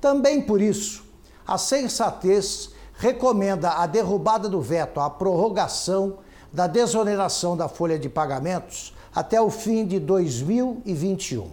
Também 0.00 0.40
por 0.40 0.62
isso, 0.62 1.04
a 1.46 1.58
sensatez 1.58 2.70
recomenda 2.94 3.70
a 3.72 3.86
derrubada 3.86 4.48
do 4.48 4.62
veto 4.62 4.98
à 4.98 5.10
prorrogação 5.10 6.18
da 6.50 6.66
desoneração 6.66 7.54
da 7.54 7.68
folha 7.68 7.98
de 7.98 8.08
pagamentos 8.08 8.94
até 9.14 9.40
o 9.40 9.50
fim 9.50 9.86
de 9.86 10.00
2021. 10.00 11.50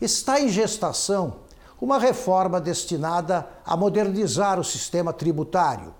Está 0.00 0.40
em 0.40 0.48
gestação 0.48 1.36
uma 1.80 1.98
reforma 1.98 2.58
destinada 2.58 3.46
a 3.66 3.76
modernizar 3.76 4.58
o 4.58 4.64
sistema 4.64 5.12
tributário, 5.12 5.94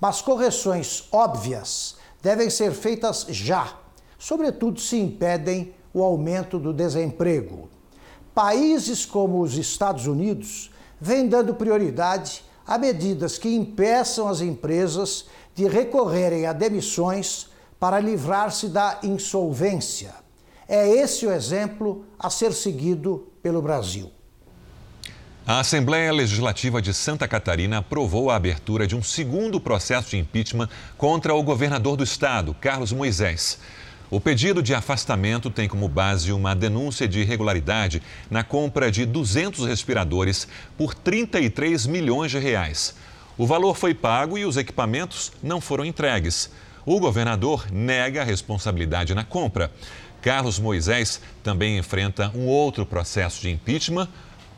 mas 0.00 0.22
correções 0.22 1.06
óbvias 1.12 1.96
devem 2.22 2.48
ser 2.48 2.72
feitas 2.72 3.26
já, 3.28 3.74
sobretudo 4.18 4.80
se 4.80 4.98
impedem 4.98 5.74
o 5.92 6.02
aumento 6.02 6.58
do 6.58 6.72
desemprego. 6.72 7.68
Países 8.34 9.04
como 9.04 9.40
os 9.40 9.56
Estados 9.56 10.06
Unidos 10.06 10.70
vêm 11.00 11.28
dando 11.28 11.54
prioridade 11.54 12.44
a 12.66 12.78
medidas 12.78 13.36
que 13.36 13.54
impeçam 13.54 14.28
as 14.28 14.40
empresas 14.40 15.26
de 15.54 15.66
recorrerem 15.66 16.46
a 16.46 16.52
demissões 16.52 17.48
para 17.78 17.98
livrar-se 17.98 18.68
da 18.68 18.98
insolvência. 19.02 20.14
É 20.68 20.88
esse 20.88 21.26
o 21.26 21.32
exemplo 21.32 22.04
a 22.18 22.30
ser 22.30 22.52
seguido 22.52 23.26
pelo 23.42 23.60
Brasil. 23.60 24.12
A 25.46 25.58
Assembleia 25.58 26.12
Legislativa 26.12 26.80
de 26.80 26.94
Santa 26.94 27.26
Catarina 27.26 27.78
aprovou 27.78 28.30
a 28.30 28.36
abertura 28.36 28.86
de 28.86 28.94
um 28.94 29.02
segundo 29.02 29.60
processo 29.60 30.10
de 30.10 30.18
impeachment 30.18 30.68
contra 30.96 31.34
o 31.34 31.42
governador 31.42 31.96
do 31.96 32.04
estado, 32.04 32.54
Carlos 32.54 32.92
Moisés. 32.92 33.58
O 34.10 34.20
pedido 34.20 34.60
de 34.60 34.74
afastamento 34.74 35.50
tem 35.50 35.68
como 35.68 35.88
base 35.88 36.32
uma 36.32 36.52
denúncia 36.52 37.06
de 37.06 37.20
irregularidade 37.20 38.02
na 38.28 38.42
compra 38.42 38.90
de 38.90 39.06
200 39.06 39.64
respiradores 39.66 40.48
por 40.76 40.94
33 40.94 41.86
milhões 41.86 42.32
de 42.32 42.38
reais. 42.40 42.96
O 43.38 43.46
valor 43.46 43.76
foi 43.76 43.94
pago 43.94 44.36
e 44.36 44.44
os 44.44 44.56
equipamentos 44.56 45.30
não 45.40 45.60
foram 45.60 45.84
entregues. 45.84 46.50
O 46.84 46.98
governador 46.98 47.70
nega 47.70 48.22
a 48.22 48.24
responsabilidade 48.24 49.14
na 49.14 49.22
compra. 49.22 49.70
Carlos 50.20 50.58
Moisés 50.58 51.20
também 51.44 51.78
enfrenta 51.78 52.32
um 52.34 52.46
outro 52.46 52.84
processo 52.84 53.40
de 53.40 53.50
impeachment. 53.50 54.08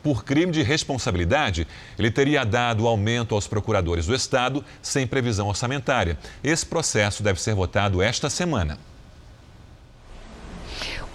Por 0.01 0.25
crime 0.25 0.51
de 0.51 0.63
responsabilidade, 0.63 1.67
ele 1.97 2.09
teria 2.09 2.43
dado 2.43 2.87
aumento 2.87 3.35
aos 3.35 3.45
procuradores 3.45 4.07
do 4.07 4.15
Estado 4.15 4.65
sem 4.81 5.05
previsão 5.05 5.47
orçamentária. 5.47 6.17
Esse 6.43 6.65
processo 6.65 7.21
deve 7.21 7.39
ser 7.39 7.53
votado 7.53 8.01
esta 8.01 8.31
semana. 8.31 8.79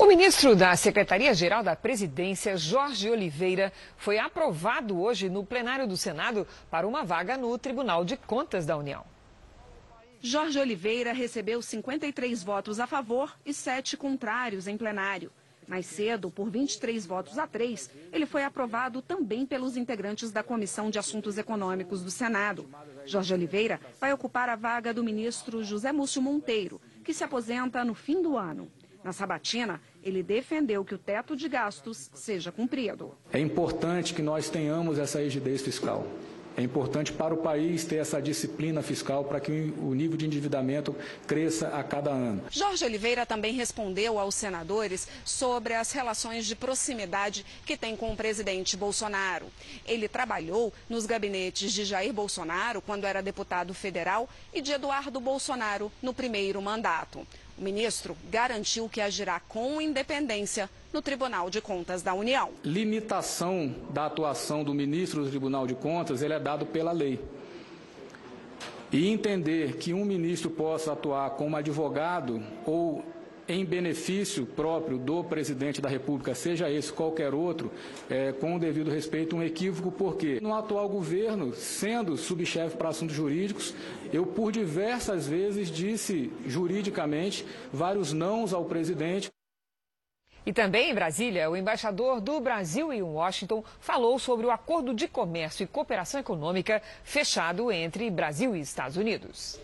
O 0.00 0.06
ministro 0.06 0.54
da 0.54 0.76
Secretaria-Geral 0.76 1.60
da 1.64 1.74
Presidência, 1.74 2.56
Jorge 2.56 3.10
Oliveira, 3.10 3.72
foi 3.96 4.16
aprovado 4.16 5.00
hoje 5.00 5.28
no 5.28 5.44
plenário 5.44 5.88
do 5.88 5.96
Senado 5.96 6.46
para 6.70 6.86
uma 6.86 7.02
vaga 7.02 7.36
no 7.36 7.58
Tribunal 7.58 8.04
de 8.04 8.16
Contas 8.16 8.64
da 8.64 8.76
União. 8.76 9.04
Jorge 10.20 10.56
Oliveira 10.56 11.12
recebeu 11.12 11.60
53 11.60 12.44
votos 12.44 12.78
a 12.78 12.86
favor 12.86 13.36
e 13.44 13.52
7 13.52 13.96
contrários 13.96 14.68
em 14.68 14.76
plenário. 14.76 15.32
Mais 15.66 15.84
cedo, 15.84 16.30
por 16.30 16.48
23 16.48 17.04
votos 17.04 17.36
a 17.36 17.48
3, 17.48 17.90
ele 18.12 18.24
foi 18.24 18.44
aprovado 18.44 19.02
também 19.02 19.44
pelos 19.44 19.76
integrantes 19.76 20.30
da 20.30 20.44
Comissão 20.44 20.90
de 20.90 20.98
Assuntos 21.00 21.36
Econômicos 21.36 22.02
do 22.02 22.10
Senado. 22.10 22.70
Jorge 23.04 23.34
Oliveira 23.34 23.80
vai 24.00 24.12
ocupar 24.12 24.48
a 24.48 24.56
vaga 24.56 24.94
do 24.94 25.02
ministro 25.02 25.64
José 25.64 25.90
Múcio 25.90 26.22
Monteiro, 26.22 26.80
que 27.04 27.12
se 27.12 27.24
aposenta 27.24 27.84
no 27.84 27.94
fim 27.94 28.22
do 28.22 28.36
ano. 28.36 28.70
Na 29.08 29.12
sabatina, 29.14 29.80
ele 30.04 30.22
defendeu 30.22 30.84
que 30.84 30.94
o 30.94 30.98
teto 30.98 31.34
de 31.34 31.48
gastos 31.48 32.10
seja 32.12 32.52
cumprido. 32.52 33.14
É 33.32 33.40
importante 33.40 34.12
que 34.12 34.20
nós 34.20 34.50
tenhamos 34.50 34.98
essa 34.98 35.18
rigidez 35.18 35.62
fiscal. 35.62 36.06
É 36.54 36.60
importante 36.60 37.10
para 37.10 37.32
o 37.32 37.38
país 37.38 37.86
ter 37.86 37.96
essa 37.96 38.20
disciplina 38.20 38.82
fiscal 38.82 39.24
para 39.24 39.40
que 39.40 39.72
o 39.78 39.94
nível 39.94 40.18
de 40.18 40.26
endividamento 40.26 40.94
cresça 41.26 41.68
a 41.68 41.82
cada 41.82 42.10
ano. 42.10 42.42
Jorge 42.50 42.84
Oliveira 42.84 43.24
também 43.24 43.54
respondeu 43.54 44.18
aos 44.18 44.34
senadores 44.34 45.08
sobre 45.24 45.72
as 45.72 45.90
relações 45.90 46.44
de 46.44 46.54
proximidade 46.54 47.46
que 47.64 47.78
tem 47.78 47.96
com 47.96 48.12
o 48.12 48.16
presidente 48.16 48.76
Bolsonaro. 48.76 49.46
Ele 49.86 50.06
trabalhou 50.06 50.70
nos 50.86 51.06
gabinetes 51.06 51.72
de 51.72 51.82
Jair 51.86 52.12
Bolsonaro 52.12 52.82
quando 52.82 53.06
era 53.06 53.22
deputado 53.22 53.72
federal 53.72 54.28
e 54.52 54.60
de 54.60 54.72
Eduardo 54.72 55.18
Bolsonaro 55.18 55.90
no 56.02 56.12
primeiro 56.12 56.60
mandato. 56.60 57.26
O 57.58 57.62
ministro 57.62 58.16
garantiu 58.30 58.88
que 58.88 59.00
agirá 59.00 59.40
com 59.40 59.80
independência 59.80 60.70
no 60.92 61.02
Tribunal 61.02 61.50
de 61.50 61.60
Contas 61.60 62.02
da 62.02 62.14
União. 62.14 62.50
Limitação 62.62 63.74
da 63.90 64.06
atuação 64.06 64.62
do 64.62 64.72
ministro 64.72 65.24
do 65.24 65.30
Tribunal 65.30 65.66
de 65.66 65.74
Contas, 65.74 66.22
ele 66.22 66.34
é 66.34 66.38
dado 66.38 66.64
pela 66.64 66.92
lei. 66.92 67.18
E 68.92 69.08
entender 69.08 69.76
que 69.76 69.92
um 69.92 70.04
ministro 70.04 70.50
possa 70.50 70.92
atuar 70.92 71.30
como 71.30 71.56
advogado 71.56 72.40
ou 72.64 73.04
em 73.48 73.64
benefício 73.64 74.44
próprio 74.44 74.98
do 74.98 75.24
presidente 75.24 75.80
da 75.80 75.88
República, 75.88 76.34
seja 76.34 76.70
esse 76.70 76.92
qualquer 76.92 77.32
outro, 77.32 77.72
é, 78.10 78.32
com 78.32 78.56
o 78.56 78.58
devido 78.58 78.90
respeito, 78.90 79.34
um 79.34 79.42
equívoco, 79.42 79.90
porque 79.90 80.38
no 80.40 80.54
atual 80.54 80.88
governo, 80.88 81.54
sendo 81.54 82.16
subchefe 82.16 82.76
para 82.76 82.90
assuntos 82.90 83.16
jurídicos, 83.16 83.74
eu 84.12 84.26
por 84.26 84.52
diversas 84.52 85.26
vezes 85.26 85.70
disse 85.70 86.30
juridicamente 86.46 87.44
vários 87.72 88.12
nãos 88.12 88.52
ao 88.52 88.66
presidente. 88.66 89.30
E 90.44 90.52
também 90.52 90.90
em 90.90 90.94
Brasília, 90.94 91.50
o 91.50 91.56
embaixador 91.56 92.20
do 92.20 92.40
Brasil 92.40 92.92
em 92.92 93.02
Washington 93.02 93.62
falou 93.80 94.18
sobre 94.18 94.46
o 94.46 94.50
acordo 94.50 94.94
de 94.94 95.06
comércio 95.06 95.64
e 95.64 95.66
cooperação 95.66 96.20
econômica 96.20 96.82
fechado 97.04 97.70
entre 97.70 98.10
Brasil 98.10 98.56
e 98.56 98.60
Estados 98.60 98.96
Unidos. 98.96 99.60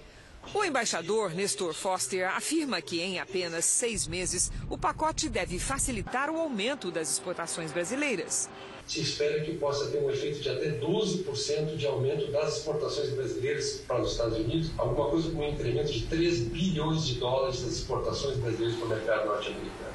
O 0.53 0.65
embaixador 0.65 1.35
Nestor 1.35 1.73
Foster 1.73 2.29
afirma 2.29 2.83
que 2.83 3.01
em 3.01 3.19
apenas 3.19 3.65
seis 3.65 4.07
meses 4.07 4.53
o 4.69 4.77
pacote 4.77 5.29
deve 5.29 5.59
facilitar 5.59 6.31
o 6.31 6.39
aumento 6.39 6.91
das 6.91 7.11
exportações 7.11 7.73
brasileiras. 7.73 8.49
Se 8.87 9.01
espera 9.01 9.43
que 9.43 9.57
possa 9.57 9.87
ter 9.87 9.99
um 9.99 10.11
efeito 10.11 10.41
de 10.41 10.49
até 10.51 10.79
12% 10.79 11.77
de 11.77 11.87
aumento 11.87 12.31
das 12.31 12.59
exportações 12.59 13.11
brasileiras 13.11 13.83
para 13.89 14.03
os 14.03 14.13
Estados 14.13 14.39
Unidos, 14.39 14.71
alguma 14.77 15.09
coisa 15.09 15.31
com 15.31 15.39
um 15.39 15.49
incremento 15.49 15.91
de 15.91 16.07
3 16.07 16.41
bilhões 16.41 17.07
de 17.07 17.15
dólares 17.15 17.63
das 17.63 17.73
exportações 17.73 18.37
brasileiras 18.37 18.77
para 18.77 18.87
o 18.87 18.89
mercado 18.89 19.27
norte-americano. 19.27 19.95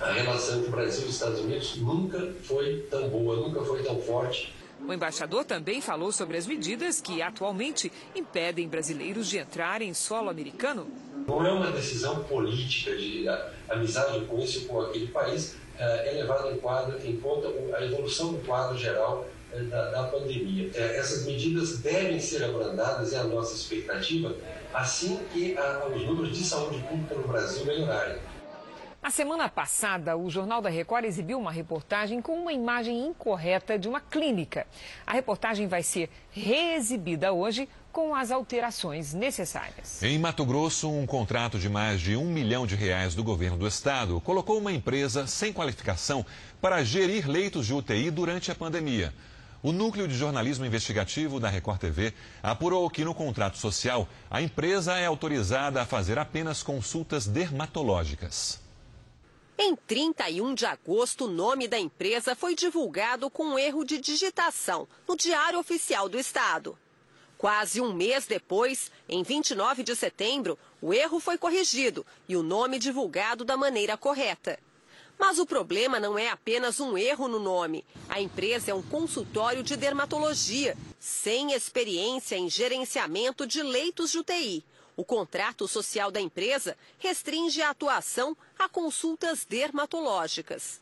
A 0.00 0.12
relação 0.12 0.58
entre 0.58 0.70
Brasil 0.70 1.06
e 1.06 1.10
Estados 1.10 1.40
Unidos 1.40 1.76
nunca 1.76 2.34
foi 2.42 2.86
tão 2.90 3.08
boa, 3.08 3.36
nunca 3.36 3.62
foi 3.62 3.82
tão 3.82 3.98
forte 4.02 4.54
o 4.86 4.92
embaixador 4.92 5.44
também 5.44 5.80
falou 5.80 6.12
sobre 6.12 6.36
as 6.36 6.46
medidas 6.46 7.00
que 7.00 7.20
atualmente 7.20 7.92
impedem 8.14 8.68
brasileiros 8.68 9.28
de 9.28 9.38
entrar 9.38 9.82
em 9.82 9.92
solo 9.92 10.30
americano. 10.30 10.86
Não 11.26 11.44
é 11.44 11.52
uma 11.52 11.72
decisão 11.72 12.22
política 12.24 12.96
de 12.96 13.26
amizade 13.68 14.24
com 14.26 14.40
esse 14.40 14.58
ou 14.58 14.64
com 14.66 14.80
aquele 14.82 15.08
país, 15.08 15.56
é, 15.78 16.10
é 16.10 16.12
levada 16.22 16.50
em, 16.52 16.58
quadro, 16.58 16.98
em 17.04 17.16
conta 17.16 17.48
a 17.76 17.84
evolução 17.84 18.32
do 18.32 18.38
quadro 18.46 18.78
geral 18.78 19.26
é, 19.52 19.60
da, 19.62 19.90
da 19.90 20.04
pandemia. 20.04 20.70
É, 20.74 20.98
essas 20.98 21.26
medidas 21.26 21.78
devem 21.78 22.20
ser 22.20 22.44
abrandadas, 22.44 23.12
é 23.12 23.18
a 23.18 23.24
nossa 23.24 23.54
expectativa, 23.54 24.36
assim 24.72 25.18
que 25.32 25.56
a, 25.58 25.86
os 25.92 26.02
números 26.06 26.36
de 26.36 26.44
saúde 26.44 26.78
pública 26.88 27.14
no 27.14 27.26
Brasil 27.26 27.64
melhorarem. 27.64 28.18
A 29.06 29.10
semana 29.12 29.48
passada, 29.48 30.16
o 30.16 30.28
Jornal 30.28 30.60
da 30.60 30.68
Record 30.68 31.04
exibiu 31.04 31.38
uma 31.38 31.52
reportagem 31.52 32.20
com 32.20 32.32
uma 32.42 32.52
imagem 32.52 33.06
incorreta 33.06 33.78
de 33.78 33.86
uma 33.86 34.00
clínica. 34.00 34.66
A 35.06 35.12
reportagem 35.12 35.68
vai 35.68 35.80
ser 35.84 36.10
reexibida 36.32 37.32
hoje 37.32 37.68
com 37.92 38.16
as 38.16 38.32
alterações 38.32 39.14
necessárias. 39.14 40.02
Em 40.02 40.18
Mato 40.18 40.44
Grosso, 40.44 40.90
um 40.90 41.06
contrato 41.06 41.56
de 41.56 41.68
mais 41.68 42.00
de 42.00 42.16
um 42.16 42.24
milhão 42.24 42.66
de 42.66 42.74
reais 42.74 43.14
do 43.14 43.22
governo 43.22 43.56
do 43.56 43.68
estado 43.68 44.20
colocou 44.22 44.58
uma 44.58 44.72
empresa 44.72 45.24
sem 45.24 45.52
qualificação 45.52 46.26
para 46.60 46.82
gerir 46.82 47.30
leitos 47.30 47.64
de 47.64 47.74
UTI 47.74 48.10
durante 48.10 48.50
a 48.50 48.56
pandemia. 48.56 49.14
O 49.62 49.70
Núcleo 49.70 50.08
de 50.08 50.16
Jornalismo 50.16 50.66
Investigativo 50.66 51.38
da 51.38 51.48
Record 51.48 51.78
TV 51.78 52.12
apurou 52.42 52.90
que 52.90 53.04
no 53.04 53.14
contrato 53.14 53.56
social 53.56 54.08
a 54.28 54.42
empresa 54.42 54.98
é 54.98 55.06
autorizada 55.06 55.80
a 55.80 55.86
fazer 55.86 56.18
apenas 56.18 56.60
consultas 56.60 57.24
dermatológicas. 57.28 58.65
Em 59.58 59.74
31 59.74 60.54
de 60.54 60.66
agosto, 60.66 61.24
o 61.24 61.30
nome 61.30 61.66
da 61.66 61.78
empresa 61.78 62.36
foi 62.36 62.54
divulgado 62.54 63.30
com 63.30 63.42
um 63.42 63.58
erro 63.58 63.84
de 63.84 63.96
digitação 63.96 64.86
no 65.08 65.16
Diário 65.16 65.58
Oficial 65.58 66.10
do 66.10 66.18
Estado. 66.18 66.78
Quase 67.38 67.80
um 67.80 67.90
mês 67.90 68.26
depois, 68.26 68.92
em 69.08 69.22
29 69.22 69.82
de 69.82 69.96
setembro, 69.96 70.58
o 70.80 70.92
erro 70.92 71.18
foi 71.18 71.38
corrigido 71.38 72.04
e 72.28 72.36
o 72.36 72.42
nome 72.42 72.78
divulgado 72.78 73.46
da 73.46 73.56
maneira 73.56 73.96
correta. 73.96 74.58
Mas 75.18 75.38
o 75.38 75.46
problema 75.46 75.98
não 75.98 76.18
é 76.18 76.28
apenas 76.28 76.78
um 76.78 76.98
erro 76.98 77.26
no 77.26 77.40
nome. 77.40 77.82
A 78.10 78.20
empresa 78.20 78.72
é 78.72 78.74
um 78.74 78.82
consultório 78.82 79.62
de 79.62 79.74
dermatologia, 79.74 80.76
sem 81.00 81.52
experiência 81.52 82.36
em 82.36 82.50
gerenciamento 82.50 83.46
de 83.46 83.62
leitos 83.62 84.10
de 84.10 84.18
UTI 84.18 84.64
O 84.96 85.04
contrato 85.04 85.68
social 85.68 86.10
da 86.10 86.20
empresa 86.20 86.74
restringe 86.98 87.60
a 87.60 87.68
atuação 87.68 88.34
a 88.58 88.66
consultas 88.66 89.44
dermatológicas. 89.44 90.80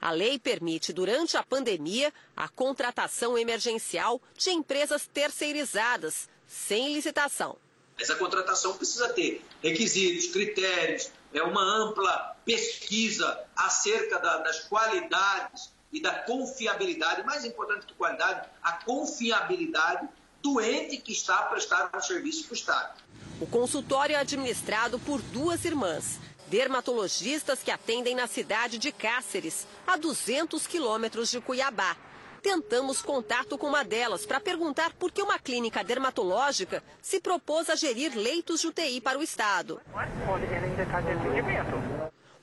A 0.00 0.10
lei 0.10 0.36
permite, 0.38 0.92
durante 0.92 1.36
a 1.36 1.44
pandemia, 1.44 2.12
a 2.36 2.48
contratação 2.48 3.38
emergencial 3.38 4.20
de 4.36 4.50
empresas 4.50 5.06
terceirizadas, 5.06 6.28
sem 6.46 6.92
licitação. 6.92 7.56
Essa 7.98 8.16
contratação 8.16 8.76
precisa 8.76 9.08
ter 9.10 9.42
requisitos, 9.62 10.26
critérios, 10.26 11.10
é 11.32 11.42
uma 11.42 11.62
ampla 11.62 12.36
pesquisa 12.44 13.44
acerca 13.54 14.18
da, 14.18 14.38
das 14.38 14.64
qualidades 14.64 15.72
e 15.92 16.00
da 16.00 16.12
confiabilidade, 16.20 17.24
mais 17.24 17.44
importante 17.44 17.86
que 17.86 17.94
qualidade, 17.94 18.48
a 18.62 18.72
confiabilidade 18.72 20.08
do 20.42 20.60
ente 20.60 20.98
que 20.98 21.12
está 21.12 21.38
a 21.38 21.42
prestar 21.44 21.90
um 21.94 22.00
serviço 22.00 22.44
para 22.44 22.52
o 22.52 22.56
Estado. 22.56 23.02
O 23.38 23.46
consultório 23.46 24.16
é 24.16 24.18
administrado 24.18 24.98
por 24.98 25.20
duas 25.20 25.66
irmãs, 25.66 26.18
dermatologistas 26.46 27.62
que 27.62 27.70
atendem 27.70 28.14
na 28.14 28.26
cidade 28.26 28.78
de 28.78 28.90
Cáceres, 28.90 29.66
a 29.86 29.98
200 29.98 30.66
quilômetros 30.66 31.30
de 31.30 31.38
Cuiabá. 31.38 31.96
Tentamos 32.42 33.02
contato 33.02 33.58
com 33.58 33.66
uma 33.66 33.84
delas 33.84 34.24
para 34.24 34.40
perguntar 34.40 34.94
por 34.94 35.12
que 35.12 35.20
uma 35.20 35.38
clínica 35.38 35.84
dermatológica 35.84 36.82
se 37.02 37.20
propôs 37.20 37.68
a 37.68 37.74
gerir 37.74 38.14
leitos 38.14 38.60
de 38.60 38.68
UTI 38.68 39.02
para 39.02 39.18
o 39.18 39.22
Estado. 39.22 39.82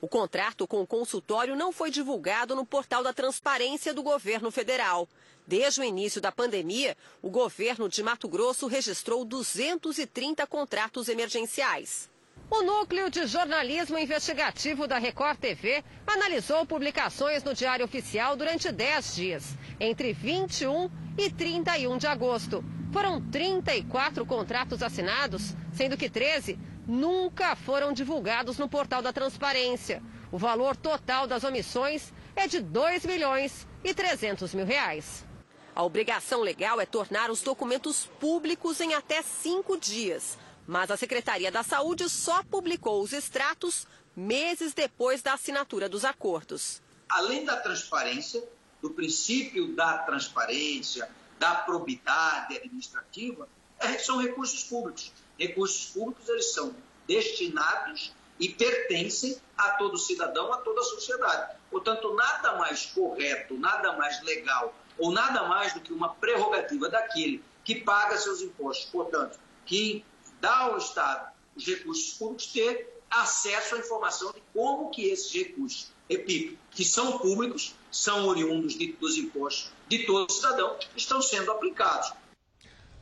O 0.04 0.06
contrato 0.06 0.68
com 0.68 0.82
o 0.82 0.86
consultório 0.86 1.56
não 1.56 1.72
foi 1.72 1.90
divulgado 1.90 2.54
no 2.54 2.66
portal 2.66 3.02
da 3.02 3.14
transparência 3.14 3.94
do 3.94 4.02
governo 4.02 4.50
federal. 4.50 5.08
Desde 5.46 5.80
o 5.80 5.82
início 5.82 6.20
da 6.20 6.30
pandemia, 6.30 6.94
o 7.22 7.30
governo 7.30 7.88
de 7.88 8.02
Mato 8.02 8.28
Grosso 8.28 8.66
registrou 8.66 9.24
230 9.24 10.46
contratos 10.46 11.08
emergenciais. 11.08 12.10
O 12.50 12.60
Núcleo 12.60 13.08
de 13.08 13.26
Jornalismo 13.26 13.98
Investigativo 13.98 14.86
da 14.86 14.98
Record 14.98 15.38
TV 15.38 15.82
analisou 16.06 16.66
publicações 16.66 17.42
no 17.42 17.54
Diário 17.54 17.86
Oficial 17.86 18.36
durante 18.36 18.70
10 18.70 19.14
dias, 19.14 19.56
entre 19.80 20.12
21 20.12 20.90
e 21.16 21.30
31 21.30 21.96
de 21.96 22.06
agosto. 22.06 22.62
Foram 22.94 23.20
34 23.20 24.24
contratos 24.24 24.80
assinados, 24.80 25.56
sendo 25.72 25.96
que 25.96 26.08
13 26.08 26.56
nunca 26.86 27.56
foram 27.56 27.92
divulgados 27.92 28.56
no 28.56 28.68
portal 28.68 29.02
da 29.02 29.12
transparência. 29.12 30.00
O 30.30 30.38
valor 30.38 30.76
total 30.76 31.26
das 31.26 31.42
omissões 31.42 32.12
é 32.36 32.46
de 32.46 32.60
2 32.60 33.04
milhões 33.04 33.66
e 33.82 33.92
300 33.92 34.54
mil 34.54 34.64
reais. 34.64 35.26
A 35.74 35.82
obrigação 35.82 36.40
legal 36.40 36.80
é 36.80 36.86
tornar 36.86 37.32
os 37.32 37.40
documentos 37.40 38.06
públicos 38.20 38.80
em 38.80 38.94
até 38.94 39.22
cinco 39.22 39.76
dias. 39.76 40.38
Mas 40.64 40.88
a 40.88 40.96
Secretaria 40.96 41.50
da 41.50 41.64
Saúde 41.64 42.08
só 42.08 42.44
publicou 42.44 43.02
os 43.02 43.12
extratos 43.12 43.88
meses 44.14 44.72
depois 44.72 45.20
da 45.20 45.32
assinatura 45.32 45.88
dos 45.88 46.04
acordos. 46.04 46.80
Além 47.08 47.44
da 47.44 47.56
transparência, 47.56 48.40
do 48.80 48.90
princípio 48.90 49.74
da 49.74 49.98
transparência, 49.98 51.10
da 51.38 51.54
probidade 51.54 52.56
administrativa, 52.56 53.48
é, 53.78 53.98
são 53.98 54.20
recursos 54.20 54.64
públicos. 54.64 55.12
Recursos 55.38 55.86
públicos 55.86 56.28
eles 56.28 56.52
são 56.52 56.74
destinados 57.06 58.12
e 58.38 58.48
pertencem 58.48 59.36
a 59.56 59.70
todo 59.70 59.96
cidadão, 59.98 60.52
a 60.52 60.58
toda 60.58 60.80
a 60.80 60.84
sociedade. 60.84 61.56
Portanto, 61.70 62.14
nada 62.14 62.56
mais 62.56 62.86
correto, 62.86 63.56
nada 63.58 63.92
mais 63.92 64.22
legal 64.22 64.74
ou 64.98 65.12
nada 65.12 65.44
mais 65.44 65.72
do 65.72 65.80
que 65.80 65.92
uma 65.92 66.14
prerrogativa 66.14 66.88
daquele 66.88 67.42
que 67.64 67.76
paga 67.76 68.16
seus 68.16 68.40
impostos. 68.40 68.86
Portanto, 68.90 69.38
que 69.64 70.04
dá 70.40 70.56
ao 70.58 70.78
Estado 70.78 71.32
os 71.56 71.64
recursos 71.64 72.12
públicos 72.14 72.46
ter 72.46 72.94
acesso 73.10 73.76
à 73.76 73.78
informação 73.78 74.32
de 74.32 74.42
como 74.52 74.90
que 74.90 75.08
esses 75.08 75.32
recursos, 75.32 75.92
repito, 76.08 76.58
que 76.70 76.84
são 76.84 77.18
públicos, 77.18 77.74
são 77.94 78.26
oriundos 78.26 78.76
de, 78.76 78.92
dos 78.92 79.16
impostos 79.16 79.70
de 79.88 80.00
todo 80.00 80.30
cidadão, 80.32 80.76
estão 80.96 81.22
sendo 81.22 81.52
aplicados. 81.52 82.12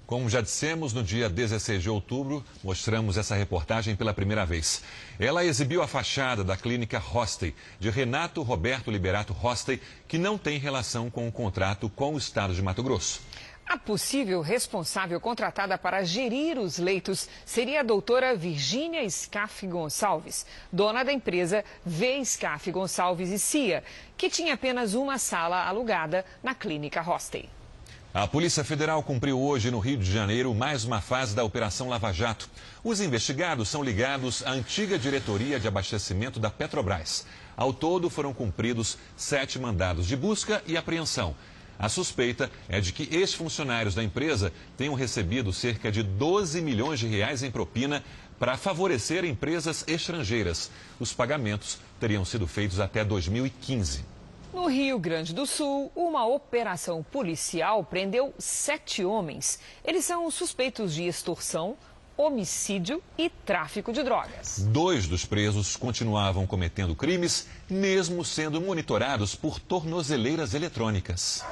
Como 0.07 0.29
já 0.29 0.43
dissemos, 0.43 0.93
no 0.93 1.03
dia 1.03 1.31
16 1.31 1.83
de 1.83 1.89
outubro, 1.89 2.45
mostramos 2.63 3.17
essa 3.17 3.35
reportagem 3.35 3.97
pela 3.97 4.13
primeira 4.13 4.45
vez. 4.45 4.83
Ela 5.19 5.45
exibiu 5.45 5.81
a 5.81 5.89
fachada 5.89 6.45
da 6.45 6.55
clínica 6.55 6.99
Hostey, 6.99 7.55
de 7.81 7.89
Renato 7.89 8.43
Roberto 8.43 8.91
Liberato 8.91 9.35
Hostey, 9.43 9.81
que 10.07 10.19
não 10.19 10.37
tem 10.37 10.59
relação 10.59 11.09
com 11.09 11.27
o 11.27 11.33
contrato 11.33 11.89
com 11.89 12.15
o 12.15 12.19
estado 12.19 12.53
de 12.53 12.61
Mato 12.61 12.83
Grosso. 12.83 13.23
A 13.73 13.79
possível 13.79 14.43
responsável 14.43 15.19
contratada 15.19 15.79
para 15.79 16.05
gerir 16.05 16.59
os 16.59 16.77
leitos 16.77 17.27
seria 17.47 17.81
a 17.81 17.83
doutora 17.83 18.37
Virgínia 18.37 19.09
Scaff 19.09 19.67
Gonçalves, 19.67 20.45
dona 20.71 21.03
da 21.03 21.11
empresa 21.11 21.65
V. 21.83 22.23
Scaff 22.23 22.71
Gonçalves 22.71 23.31
e 23.31 23.39
Cia, 23.39 23.83
que 24.15 24.29
tinha 24.29 24.53
apenas 24.53 24.93
uma 24.93 25.17
sala 25.17 25.67
alugada 25.67 26.23
na 26.43 26.55
clínica 26.55 27.01
Hostey. 27.01 27.49
A 28.13 28.27
Polícia 28.27 28.63
Federal 28.63 29.03
cumpriu 29.03 29.41
hoje 29.41 29.71
no 29.71 29.79
Rio 29.79 29.97
de 29.97 30.13
Janeiro 30.13 30.55
mais 30.55 30.85
uma 30.85 31.01
fase 31.01 31.35
da 31.35 31.43
Operação 31.43 31.89
Lava 31.89 32.13
Jato. 32.13 32.51
Os 32.85 33.01
investigados 33.01 33.71
são 33.71 33.83
ligados 33.83 34.43
à 34.45 34.51
antiga 34.51 34.99
diretoria 34.99 35.59
de 35.59 35.67
abastecimento 35.67 36.39
da 36.39 36.51
Petrobras. 36.51 37.25
Ao 37.57 37.73
todo 37.73 38.11
foram 38.11 38.35
cumpridos 38.35 38.99
sete 39.17 39.59
mandados 39.59 40.07
de 40.07 40.15
busca 40.15 40.63
e 40.67 40.77
apreensão. 40.77 41.35
A 41.83 41.89
suspeita 41.89 42.49
é 42.69 42.81
de 42.81 42.93
que 42.93 43.09
ex-funcionários 43.13 43.93
da 43.93 44.05
empresa 44.05 44.53
tenham 44.77 44.95
recebido 44.95 45.53
cerca 45.53 45.91
de 45.91 46.01
12 46.01 46.63
milhões 46.63 47.01
de 47.01 47.09
reais 47.09 47.43
em 47.43 47.51
propina 47.51 48.05
para 48.39 48.57
favorecer 48.57 49.25
empresas 49.25 49.85
estrangeiras. 49.89 50.71
Os 51.01 51.13
pagamentos 51.13 51.81
teriam 51.99 52.25
sido 52.25 52.47
feitos 52.47 52.79
até 52.79 53.05
2015. 53.05 54.05
No 54.55 54.69
Rio 54.69 54.97
Grande 54.97 55.35
do 55.35 55.45
Sul, 55.45 55.91
uma 55.97 56.25
operação 56.25 57.03
policial 57.03 57.83
prendeu 57.83 58.33
sete 58.39 59.05
homens. 59.05 59.59
Eles 59.85 60.05
são 60.05 60.31
suspeitos 60.31 60.95
de 60.95 61.03
extorsão, 61.03 61.77
homicídio 62.17 63.03
e 63.17 63.29
tráfico 63.29 63.93
de 63.93 64.03
drogas. 64.03 64.59
Dois 64.69 65.07
dos 65.07 65.25
presos 65.25 65.77
continuavam 65.77 66.47
cometendo 66.47 66.95
crimes, 66.95 67.47
mesmo 67.69 68.25
sendo 68.25 68.61
monitorados 68.61 69.35
por 69.35 69.59
tornozeleiras 69.59 70.55
eletrônicas. 70.55 71.45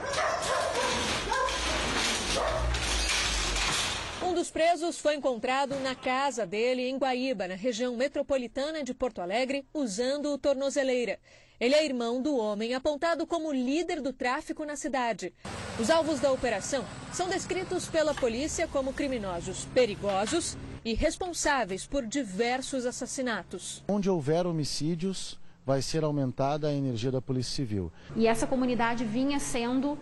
Um 4.23 4.35
dos 4.35 4.51
presos 4.51 4.99
foi 4.99 5.17
encontrado 5.17 5.75
na 5.81 5.95
casa 5.95 6.47
dele 6.47 6.89
em 6.89 6.97
Guaíba, 6.97 7.49
na 7.49 7.55
região 7.55 7.97
metropolitana 7.97 8.85
de 8.85 8.95
Porto 8.95 9.21
Alegre, 9.21 9.67
usando 9.75 10.39
tornozeleira. 10.39 11.19
Ele 11.61 11.75
é 11.75 11.85
irmão 11.85 12.23
do 12.23 12.39
homem 12.39 12.73
apontado 12.73 13.27
como 13.27 13.53
líder 13.53 14.01
do 14.01 14.15
tráfico 14.15 14.65
na 14.65 14.77
cidade. 14.77 15.35
Os 15.79 15.91
alvos 15.91 16.19
da 16.19 16.33
operação 16.33 16.87
são 17.13 17.29
descritos 17.29 17.87
pela 17.87 18.15
polícia 18.15 18.67
como 18.67 18.95
criminosos 18.95 19.67
perigosos 19.75 20.57
e 20.83 20.95
responsáveis 20.95 21.85
por 21.85 22.07
diversos 22.07 22.87
assassinatos. 22.87 23.85
Onde 23.87 24.09
houver 24.09 24.47
homicídios, 24.47 25.39
vai 25.67 25.83
ser 25.83 26.03
aumentada 26.03 26.69
a 26.69 26.73
energia 26.73 27.11
da 27.11 27.21
Polícia 27.21 27.57
Civil. 27.57 27.93
E 28.17 28.27
essa 28.27 28.47
comunidade 28.47 29.05
vinha 29.05 29.39
sendo 29.39 29.93
uh, 29.93 29.99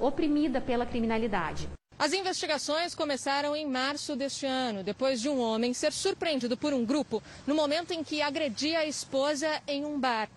oprimida 0.00 0.60
pela 0.60 0.86
criminalidade. 0.86 1.68
As 1.98 2.12
investigações 2.12 2.96
começaram 2.96 3.54
em 3.54 3.64
março 3.64 4.16
deste 4.16 4.44
ano, 4.44 4.82
depois 4.82 5.20
de 5.20 5.28
um 5.28 5.40
homem 5.40 5.72
ser 5.72 5.92
surpreendido 5.92 6.56
por 6.56 6.72
um 6.72 6.84
grupo 6.84 7.22
no 7.46 7.54
momento 7.54 7.92
em 7.92 8.02
que 8.02 8.20
agredia 8.20 8.80
a 8.80 8.86
esposa 8.86 9.48
em 9.68 9.84
um 9.84 10.00
bar. 10.00 10.28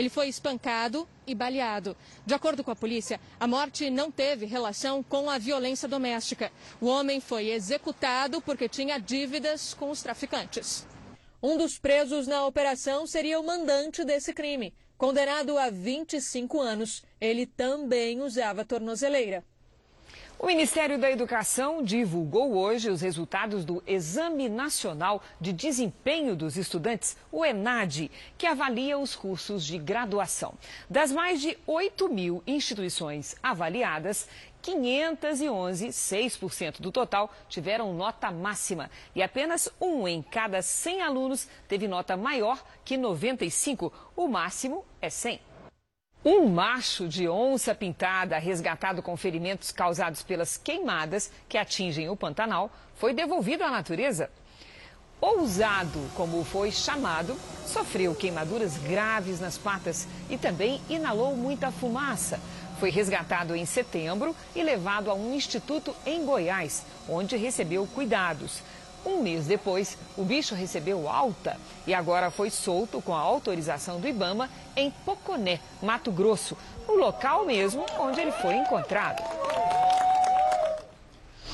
Ele 0.00 0.08
foi 0.08 0.28
espancado 0.28 1.06
e 1.26 1.34
baleado. 1.34 1.94
De 2.24 2.32
acordo 2.32 2.64
com 2.64 2.70
a 2.70 2.74
polícia, 2.74 3.20
a 3.38 3.46
morte 3.46 3.90
não 3.90 4.10
teve 4.10 4.46
relação 4.46 5.02
com 5.02 5.28
a 5.28 5.36
violência 5.36 5.86
doméstica. 5.86 6.50
O 6.80 6.86
homem 6.86 7.20
foi 7.20 7.50
executado 7.50 8.40
porque 8.40 8.66
tinha 8.66 8.98
dívidas 8.98 9.74
com 9.74 9.90
os 9.90 10.00
traficantes. 10.00 10.86
Um 11.42 11.58
dos 11.58 11.78
presos 11.78 12.26
na 12.26 12.46
operação 12.46 13.06
seria 13.06 13.38
o 13.38 13.44
mandante 13.44 14.02
desse 14.02 14.32
crime. 14.32 14.72
Condenado 14.96 15.58
a 15.58 15.68
25 15.68 16.58
anos, 16.58 17.02
ele 17.20 17.44
também 17.44 18.22
usava 18.22 18.64
tornozeleira. 18.64 19.44
O 20.42 20.46
Ministério 20.46 20.98
da 20.98 21.10
Educação 21.10 21.82
divulgou 21.82 22.56
hoje 22.56 22.88
os 22.88 23.02
resultados 23.02 23.62
do 23.62 23.82
Exame 23.86 24.48
Nacional 24.48 25.22
de 25.38 25.52
Desempenho 25.52 26.34
dos 26.34 26.56
Estudantes, 26.56 27.14
o 27.30 27.44
ENAD, 27.44 28.10
que 28.38 28.46
avalia 28.46 28.98
os 28.98 29.14
cursos 29.14 29.66
de 29.66 29.76
graduação. 29.76 30.54
Das 30.88 31.12
mais 31.12 31.42
de 31.42 31.58
8 31.66 32.08
mil 32.08 32.42
instituições 32.46 33.36
avaliadas, 33.42 34.26
511, 34.62 35.88
6% 35.88 36.80
do 36.80 36.90
total, 36.90 37.30
tiveram 37.46 37.92
nota 37.92 38.30
máxima. 38.30 38.90
E 39.14 39.22
apenas 39.22 39.68
um 39.78 40.08
em 40.08 40.22
cada 40.22 40.62
100 40.62 41.02
alunos 41.02 41.46
teve 41.68 41.86
nota 41.86 42.16
maior 42.16 42.64
que 42.82 42.96
95. 42.96 43.92
O 44.16 44.26
máximo 44.26 44.86
é 45.02 45.10
100. 45.10 45.49
Um 46.22 46.50
macho 46.50 47.08
de 47.08 47.26
onça 47.26 47.74
pintada, 47.74 48.36
resgatado 48.36 49.00
com 49.00 49.16
ferimentos 49.16 49.72
causados 49.72 50.22
pelas 50.22 50.58
queimadas 50.58 51.30
que 51.48 51.56
atingem 51.56 52.10
o 52.10 52.16
Pantanal, 52.16 52.70
foi 52.94 53.14
devolvido 53.14 53.64
à 53.64 53.70
natureza. 53.70 54.30
ousado, 55.18 55.98
como 56.14 56.44
foi 56.44 56.70
chamado, 56.70 57.34
sofreu 57.66 58.14
queimaduras 58.14 58.76
graves 58.76 59.40
nas 59.40 59.56
patas 59.56 60.06
e 60.28 60.36
também 60.36 60.82
inalou 60.90 61.34
muita 61.34 61.70
fumaça. 61.70 62.38
Foi 62.78 62.90
resgatado 62.90 63.56
em 63.56 63.64
setembro 63.64 64.36
e 64.54 64.62
levado 64.62 65.10
a 65.10 65.14
um 65.14 65.34
instituto 65.34 65.94
em 66.04 66.24
Goiás, 66.26 66.84
onde 67.08 67.34
recebeu 67.34 67.86
cuidados. 67.86 68.62
Um 69.04 69.22
mês 69.22 69.46
depois, 69.46 69.96
o 70.16 70.24
bicho 70.24 70.54
recebeu 70.54 71.08
alta 71.08 71.56
e 71.86 71.94
agora 71.94 72.30
foi 72.30 72.50
solto 72.50 73.00
com 73.00 73.14
a 73.14 73.20
autorização 73.20 73.98
do 73.98 74.06
Ibama 74.06 74.48
em 74.76 74.90
Poconé, 74.90 75.58
Mato 75.82 76.12
Grosso, 76.12 76.56
o 76.86 76.92
local 76.92 77.46
mesmo 77.46 77.84
onde 77.98 78.20
ele 78.20 78.32
foi 78.32 78.54
encontrado. 78.56 79.22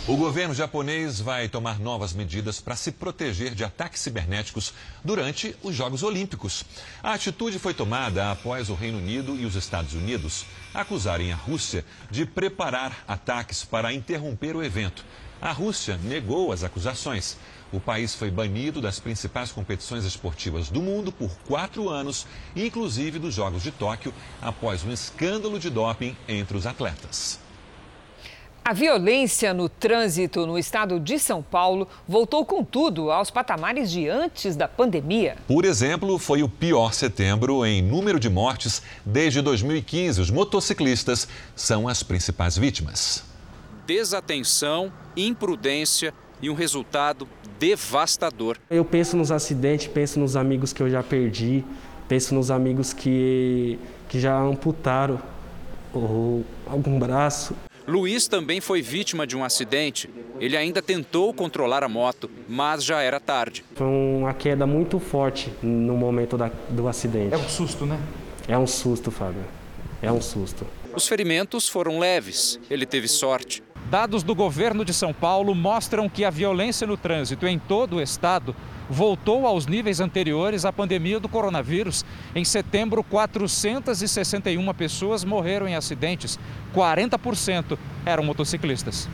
O 0.08 0.16
governo 0.16 0.54
japonês 0.54 1.20
vai 1.20 1.48
tomar 1.48 1.80
novas 1.80 2.12
medidas 2.12 2.60
para 2.60 2.76
se 2.76 2.92
proteger 2.92 3.56
de 3.56 3.64
ataques 3.64 4.00
cibernéticos 4.00 4.72
durante 5.02 5.56
os 5.64 5.74
Jogos 5.74 6.04
Olímpicos. 6.04 6.64
A 7.02 7.14
atitude 7.14 7.58
foi 7.58 7.74
tomada 7.74 8.30
após 8.30 8.70
o 8.70 8.74
Reino 8.74 8.98
Unido 8.98 9.34
e 9.34 9.44
os 9.44 9.56
Estados 9.56 9.94
Unidos 9.94 10.46
acusarem 10.72 11.32
a 11.32 11.34
Rússia 11.34 11.84
de 12.08 12.24
preparar 12.24 13.02
ataques 13.08 13.64
para 13.64 13.92
interromper 13.92 14.54
o 14.54 14.62
evento. 14.62 15.04
A 15.42 15.50
Rússia 15.50 15.98
negou 16.04 16.52
as 16.52 16.62
acusações. 16.62 17.36
O 17.72 17.80
país 17.80 18.14
foi 18.14 18.30
banido 18.30 18.80
das 18.80 19.00
principais 19.00 19.50
competições 19.50 20.04
esportivas 20.04 20.68
do 20.68 20.80
mundo 20.80 21.10
por 21.10 21.36
quatro 21.48 21.88
anos, 21.88 22.28
inclusive 22.54 23.18
dos 23.18 23.34
Jogos 23.34 23.60
de 23.60 23.72
Tóquio, 23.72 24.14
após 24.40 24.84
um 24.84 24.92
escândalo 24.92 25.58
de 25.58 25.68
doping 25.68 26.16
entre 26.28 26.56
os 26.56 26.64
atletas. 26.64 27.44
A 28.68 28.72
violência 28.72 29.54
no 29.54 29.68
trânsito 29.68 30.44
no 30.44 30.58
estado 30.58 30.98
de 30.98 31.20
São 31.20 31.40
Paulo 31.40 31.86
voltou 32.08 32.44
com 32.44 32.64
tudo 32.64 33.12
aos 33.12 33.30
patamares 33.30 33.88
de 33.88 34.08
antes 34.08 34.56
da 34.56 34.66
pandemia. 34.66 35.36
Por 35.46 35.64
exemplo, 35.64 36.18
foi 36.18 36.42
o 36.42 36.48
pior 36.48 36.92
setembro 36.92 37.64
em 37.64 37.80
número 37.80 38.18
de 38.18 38.28
mortes 38.28 38.82
desde 39.04 39.40
2015. 39.40 40.20
Os 40.20 40.32
motociclistas 40.32 41.28
são 41.54 41.86
as 41.86 42.02
principais 42.02 42.58
vítimas. 42.58 43.22
Desatenção, 43.86 44.92
imprudência 45.16 46.12
e 46.42 46.50
um 46.50 46.54
resultado 46.54 47.28
devastador. 47.60 48.58
Eu 48.68 48.84
penso 48.84 49.16
nos 49.16 49.30
acidentes, 49.30 49.86
penso 49.86 50.18
nos 50.18 50.34
amigos 50.34 50.72
que 50.72 50.82
eu 50.82 50.90
já 50.90 51.04
perdi, 51.04 51.64
penso 52.08 52.34
nos 52.34 52.50
amigos 52.50 52.92
que, 52.92 53.78
que 54.08 54.18
já 54.18 54.36
amputaram 54.36 55.20
ou 55.94 56.44
algum 56.66 56.98
braço. 56.98 57.54
Luiz 57.86 58.26
também 58.26 58.60
foi 58.60 58.82
vítima 58.82 59.26
de 59.26 59.36
um 59.36 59.44
acidente. 59.44 60.10
Ele 60.40 60.56
ainda 60.56 60.82
tentou 60.82 61.32
controlar 61.32 61.84
a 61.84 61.88
moto, 61.88 62.28
mas 62.48 62.84
já 62.84 63.00
era 63.00 63.20
tarde. 63.20 63.64
Foi 63.74 63.86
uma 63.86 64.34
queda 64.34 64.66
muito 64.66 64.98
forte 64.98 65.52
no 65.62 65.96
momento 65.96 66.36
da, 66.36 66.50
do 66.68 66.88
acidente. 66.88 67.32
É 67.32 67.38
um 67.38 67.48
susto, 67.48 67.86
né? 67.86 67.98
É 68.48 68.58
um 68.58 68.66
susto, 68.66 69.10
Fábio. 69.10 69.44
É 70.02 70.10
um 70.10 70.20
susto. 70.20 70.66
Os 70.94 71.06
ferimentos 71.06 71.68
foram 71.68 71.98
leves. 71.98 72.58
Ele 72.70 72.84
teve 72.86 73.08
sorte. 73.08 73.62
Dados 73.90 74.24
do 74.24 74.34
governo 74.34 74.84
de 74.84 74.92
São 74.92 75.12
Paulo 75.12 75.54
mostram 75.54 76.08
que 76.08 76.24
a 76.24 76.30
violência 76.30 76.88
no 76.88 76.96
trânsito 76.96 77.46
em 77.46 77.56
todo 77.56 77.96
o 77.96 78.02
estado 78.02 78.54
voltou 78.90 79.46
aos 79.46 79.66
níveis 79.66 80.00
anteriores 80.00 80.64
à 80.64 80.72
pandemia 80.72 81.20
do 81.20 81.28
coronavírus. 81.28 82.04
Em 82.34 82.44
setembro, 82.44 83.04
461 83.04 84.74
pessoas 84.74 85.22
morreram 85.22 85.68
em 85.68 85.76
acidentes, 85.76 86.36
40% 86.74 87.78
eram 88.04 88.24
motociclistas. 88.24 89.08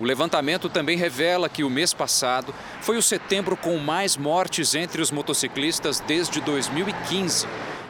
O 0.00 0.04
levantamento 0.04 0.68
também 0.68 0.98
revela 0.98 1.48
que 1.48 1.62
o 1.62 1.70
mês 1.70 1.94
passado 1.94 2.52
foi 2.80 2.98
o 2.98 3.02
setembro 3.02 3.56
com 3.56 3.78
mais 3.78 4.16
mortes 4.16 4.74
entre 4.74 5.00
os 5.00 5.12
motociclistas 5.12 6.00
desde 6.00 6.40
2015. 6.40 7.46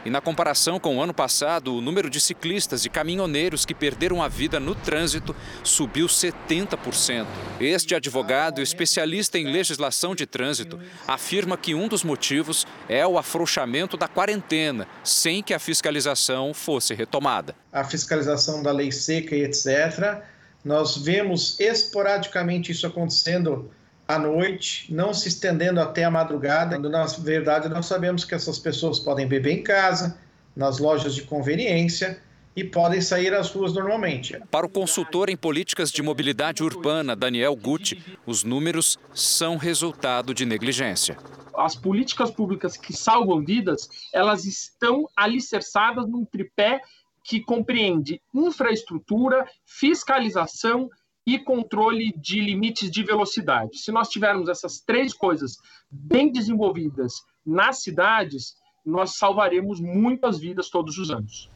E 0.06 0.10
na 0.10 0.20
comparação 0.20 0.78
com 0.78 0.98
o 0.98 1.02
ano 1.02 1.12
passado, 1.12 1.74
o 1.74 1.80
número 1.80 2.08
de 2.08 2.20
ciclistas 2.20 2.84
e 2.84 2.88
caminhoneiros 2.88 3.64
que 3.66 3.74
perderam 3.74 4.22
a 4.22 4.28
vida 4.28 4.60
no 4.60 4.72
trânsito 4.72 5.34
subiu 5.64 6.06
70%. 6.06 7.26
Este 7.58 7.92
advogado, 7.92 8.62
especialista 8.62 9.36
em 9.36 9.50
legislação 9.50 10.14
de 10.14 10.24
trânsito, 10.24 10.78
afirma 11.08 11.56
que 11.56 11.74
um 11.74 11.88
dos 11.88 12.04
motivos 12.04 12.64
é 12.88 13.04
o 13.04 13.18
afrouxamento 13.18 13.96
da 13.96 14.06
quarentena, 14.06 14.86
sem 15.02 15.42
que 15.42 15.52
a 15.52 15.58
fiscalização 15.58 16.54
fosse 16.54 16.94
retomada. 16.94 17.56
A 17.72 17.82
fiscalização 17.82 18.62
da 18.62 18.70
lei 18.70 18.92
seca 18.92 19.34
e 19.34 19.42
etc. 19.42 20.22
Nós 20.64 20.96
vemos 20.96 21.58
esporadicamente 21.58 22.70
isso 22.70 22.86
acontecendo 22.86 23.72
à 24.08 24.18
noite, 24.18 24.92
não 24.92 25.12
se 25.12 25.28
estendendo 25.28 25.80
até 25.80 26.04
a 26.04 26.10
madrugada. 26.10 26.78
Na 26.78 27.04
verdade, 27.04 27.68
nós 27.68 27.86
sabemos 27.86 28.24
que 28.24 28.34
essas 28.34 28.58
pessoas 28.58 28.98
podem 28.98 29.26
beber 29.26 29.52
em 29.52 29.62
casa, 29.62 30.18
nas 30.54 30.78
lojas 30.78 31.14
de 31.14 31.22
conveniência 31.22 32.20
e 32.54 32.64
podem 32.64 33.00
sair 33.00 33.34
às 33.34 33.50
ruas 33.50 33.74
normalmente. 33.74 34.40
Para 34.50 34.64
o 34.64 34.68
consultor 34.68 35.28
em 35.28 35.36
políticas 35.36 35.90
de 35.92 36.02
mobilidade 36.02 36.62
urbana, 36.62 37.14
Daniel 37.14 37.54
Gutti, 37.54 38.02
os 38.24 38.42
números 38.42 38.98
são 39.12 39.56
resultado 39.58 40.32
de 40.32 40.46
negligência. 40.46 41.18
As 41.54 41.74
políticas 41.74 42.30
públicas 42.30 42.76
que 42.76 42.92
salvam 42.94 43.44
vidas, 43.44 43.88
elas 44.12 44.44
estão 44.44 45.06
alicerçadas 45.16 46.06
num 46.06 46.24
tripé 46.24 46.80
que 47.22 47.40
compreende 47.40 48.20
infraestrutura, 48.32 49.46
fiscalização 49.64 50.88
e 51.26 51.38
controle 51.38 52.14
de 52.16 52.40
limites 52.40 52.90
de 52.90 53.02
velocidade. 53.02 53.78
Se 53.78 53.90
nós 53.90 54.08
tivermos 54.08 54.48
essas 54.48 54.80
três 54.80 55.12
coisas 55.12 55.56
bem 55.90 56.30
desenvolvidas 56.30 57.14
nas 57.44 57.82
cidades, 57.82 58.54
nós 58.84 59.16
salvaremos 59.16 59.80
muitas 59.80 60.38
vidas 60.38 60.70
todos 60.70 60.96
os 60.98 61.10
anos. 61.10 61.50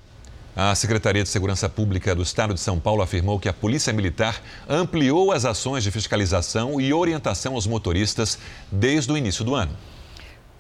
A 0.57 0.75
Secretaria 0.75 1.23
de 1.23 1.29
Segurança 1.29 1.69
Pública 1.69 2.13
do 2.13 2.23
Estado 2.23 2.53
de 2.53 2.61
São 2.61 2.81
Paulo 2.81 3.03
afirmou 3.03 3.39
que 3.39 3.49
a 3.49 3.53
Polícia 3.53 3.93
Militar 3.93 4.43
ampliou 4.69 5.31
as 5.31 5.45
ações 5.45 5.85
de 5.85 5.93
fiscalização 5.93 6.81
e 6.81 6.93
orientação 6.93 7.55
aos 7.55 7.69
motoristas 7.69 8.37
desde 8.71 9.13
o 9.13 9.17
início 9.17 9.45
do 9.45 9.55
ano. 9.55 9.77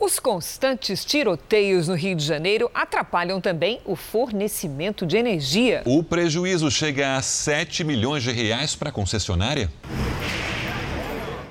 Os 0.00 0.18
constantes 0.18 1.04
tiroteios 1.04 1.86
no 1.86 1.94
Rio 1.94 2.16
de 2.16 2.24
Janeiro 2.24 2.70
atrapalham 2.72 3.38
também 3.38 3.82
o 3.84 3.94
fornecimento 3.94 5.04
de 5.04 5.18
energia. 5.18 5.82
O 5.84 6.02
prejuízo 6.02 6.70
chega 6.70 7.16
a 7.16 7.22
7 7.22 7.84
milhões 7.84 8.22
de 8.22 8.32
reais 8.32 8.74
para 8.74 8.88
a 8.88 8.92
concessionária. 8.92 9.70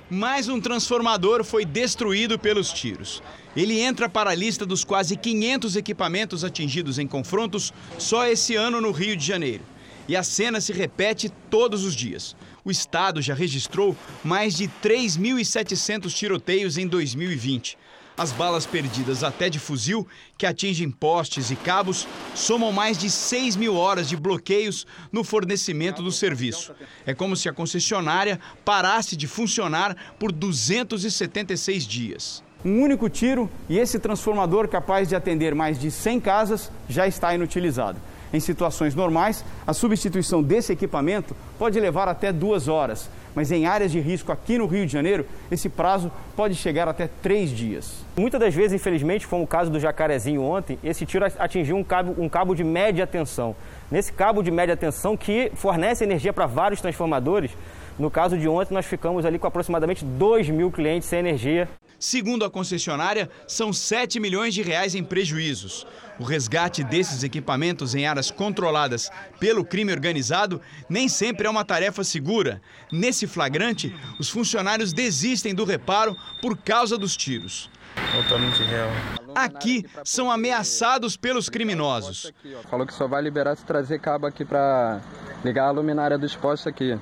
Mais 0.09 0.49
um 0.49 0.59
transformador 0.59 1.43
foi 1.43 1.63
destruído 1.63 2.39
pelos 2.39 2.73
tiros. 2.73 3.21
Ele 3.55 3.79
entra 3.79 4.09
para 4.09 4.31
a 4.31 4.35
lista 4.35 4.65
dos 4.65 4.83
quase 4.83 5.15
500 5.15 5.75
equipamentos 5.75 6.43
atingidos 6.43 6.97
em 6.97 7.05
confrontos 7.05 7.71
só 7.99 8.25
esse 8.25 8.55
ano 8.55 8.81
no 8.81 8.91
Rio 8.91 9.15
de 9.15 9.23
Janeiro. 9.23 9.63
E 10.07 10.15
a 10.15 10.23
cena 10.23 10.59
se 10.59 10.73
repete 10.73 11.29
todos 11.51 11.83
os 11.85 11.93
dias. 11.93 12.35
O 12.65 12.71
estado 12.71 13.21
já 13.21 13.35
registrou 13.35 13.95
mais 14.23 14.55
de 14.55 14.67
3.700 14.83 16.11
tiroteios 16.11 16.79
em 16.79 16.87
2020. 16.87 17.77
As 18.19 18.33
balas 18.33 18.65
perdidas 18.65 19.23
até 19.23 19.49
de 19.49 19.59
fuzil, 19.59 20.05
que 20.37 20.45
atingem 20.45 20.91
postes 20.91 21.51
e 21.51 21.55
cabos, 21.55 22.05
somam 22.35 22.69
mais 22.69 22.97
de 22.97 23.09
6 23.09 23.55
mil 23.55 23.77
horas 23.77 24.09
de 24.09 24.17
bloqueios 24.17 24.85
no 25.09 25.23
fornecimento 25.23 26.03
do 26.03 26.11
serviço. 26.11 26.73
É 27.05 27.13
como 27.13 27.33
se 27.37 27.47
a 27.47 27.53
concessionária 27.53 28.37
parasse 28.65 29.15
de 29.15 29.25
funcionar 29.25 29.95
por 30.19 30.33
276 30.33 31.85
dias. 31.85 32.43
Um 32.65 32.81
único 32.81 33.07
tiro 33.07 33.49
e 33.69 33.79
esse 33.79 33.97
transformador 33.97 34.67
capaz 34.67 35.07
de 35.07 35.15
atender 35.15 35.55
mais 35.55 35.79
de 35.79 35.89
100 35.89 36.19
casas 36.19 36.69
já 36.89 37.07
está 37.07 37.33
inutilizado. 37.33 38.01
Em 38.33 38.39
situações 38.41 38.93
normais, 38.93 39.45
a 39.65 39.73
substituição 39.73 40.43
desse 40.43 40.73
equipamento 40.73 41.33
pode 41.57 41.79
levar 41.79 42.09
até 42.09 42.33
duas 42.33 42.67
horas 42.67 43.09
mas 43.35 43.51
em 43.51 43.65
áreas 43.65 43.91
de 43.91 43.99
risco 43.99 44.31
aqui 44.31 44.57
no 44.57 44.65
Rio 44.65 44.85
de 44.85 44.91
Janeiro, 44.91 45.25
esse 45.51 45.69
prazo 45.69 46.11
pode 46.35 46.55
chegar 46.55 46.87
até 46.87 47.09
três 47.21 47.49
dias. 47.49 48.05
Muitas 48.17 48.39
das 48.39 48.53
vezes, 48.53 48.73
infelizmente, 48.73 49.27
como 49.27 49.43
o 49.43 49.47
caso 49.47 49.71
do 49.71 49.79
Jacarezinho 49.79 50.41
ontem, 50.41 50.77
esse 50.83 51.05
tiro 51.05 51.25
atingiu 51.37 51.75
um 51.77 51.83
cabo, 51.83 52.15
um 52.21 52.29
cabo 52.29 52.55
de 52.55 52.63
média 52.63 53.05
tensão. 53.05 53.55
Nesse 53.91 54.11
cabo 54.11 54.41
de 54.41 54.51
média 54.51 54.75
tensão 54.75 55.15
que 55.17 55.51
fornece 55.55 56.03
energia 56.03 56.33
para 56.33 56.45
vários 56.45 56.81
transformadores, 56.81 57.51
no 57.99 58.09
caso 58.09 58.37
de 58.37 58.47
ontem, 58.47 58.73
nós 58.73 58.85
ficamos 58.85 59.25
ali 59.25 59.37
com 59.37 59.45
aproximadamente 59.45 60.05
2 60.05 60.49
mil 60.49 60.71
clientes 60.71 61.09
sem 61.09 61.19
energia. 61.19 61.67
Segundo 61.99 62.45
a 62.45 62.49
concessionária, 62.49 63.29
são 63.45 63.73
7 63.73 64.21
milhões 64.21 64.53
de 64.53 64.61
reais 64.61 64.95
em 64.95 65.03
prejuízos. 65.03 65.85
O 66.19 66.23
resgate 66.23 66.83
desses 66.83 67.23
equipamentos 67.23 67.95
em 67.95 68.05
áreas 68.05 68.29
controladas 68.29 69.09
pelo 69.39 69.63
crime 69.63 69.93
organizado 69.93 70.61
nem 70.89 71.07
sempre 71.07 71.47
é 71.47 71.49
uma 71.49 71.63
tarefa 71.63 72.03
segura. 72.03 72.61
Nesse 72.91 73.25
flagrante, 73.25 73.95
os 74.19 74.29
funcionários 74.29 74.91
desistem 74.91 75.55
do 75.55 75.63
reparo 75.63 76.17
por 76.41 76.57
causa 76.57 76.97
dos 76.97 77.15
tiros. 77.15 77.69
Totalmente 78.15 78.61
real. 78.63 78.89
Aqui 79.33 79.85
são 80.03 80.29
ameaçados 80.29 81.15
pelos 81.15 81.47
criminosos. 81.47 82.31
Falou 82.69 82.85
que 82.85 82.93
só 82.93 83.07
vai 83.07 83.21
liberar 83.21 83.55
se 83.55 83.63
trazer 83.63 83.99
cabo 83.99 84.27
aqui 84.27 84.43
para 84.43 85.01
ligar 85.43 85.67
a 85.67 85.71
luminária 85.71 86.17
dos 86.17 86.35
postos 86.35 86.67
aqui. 86.67 86.99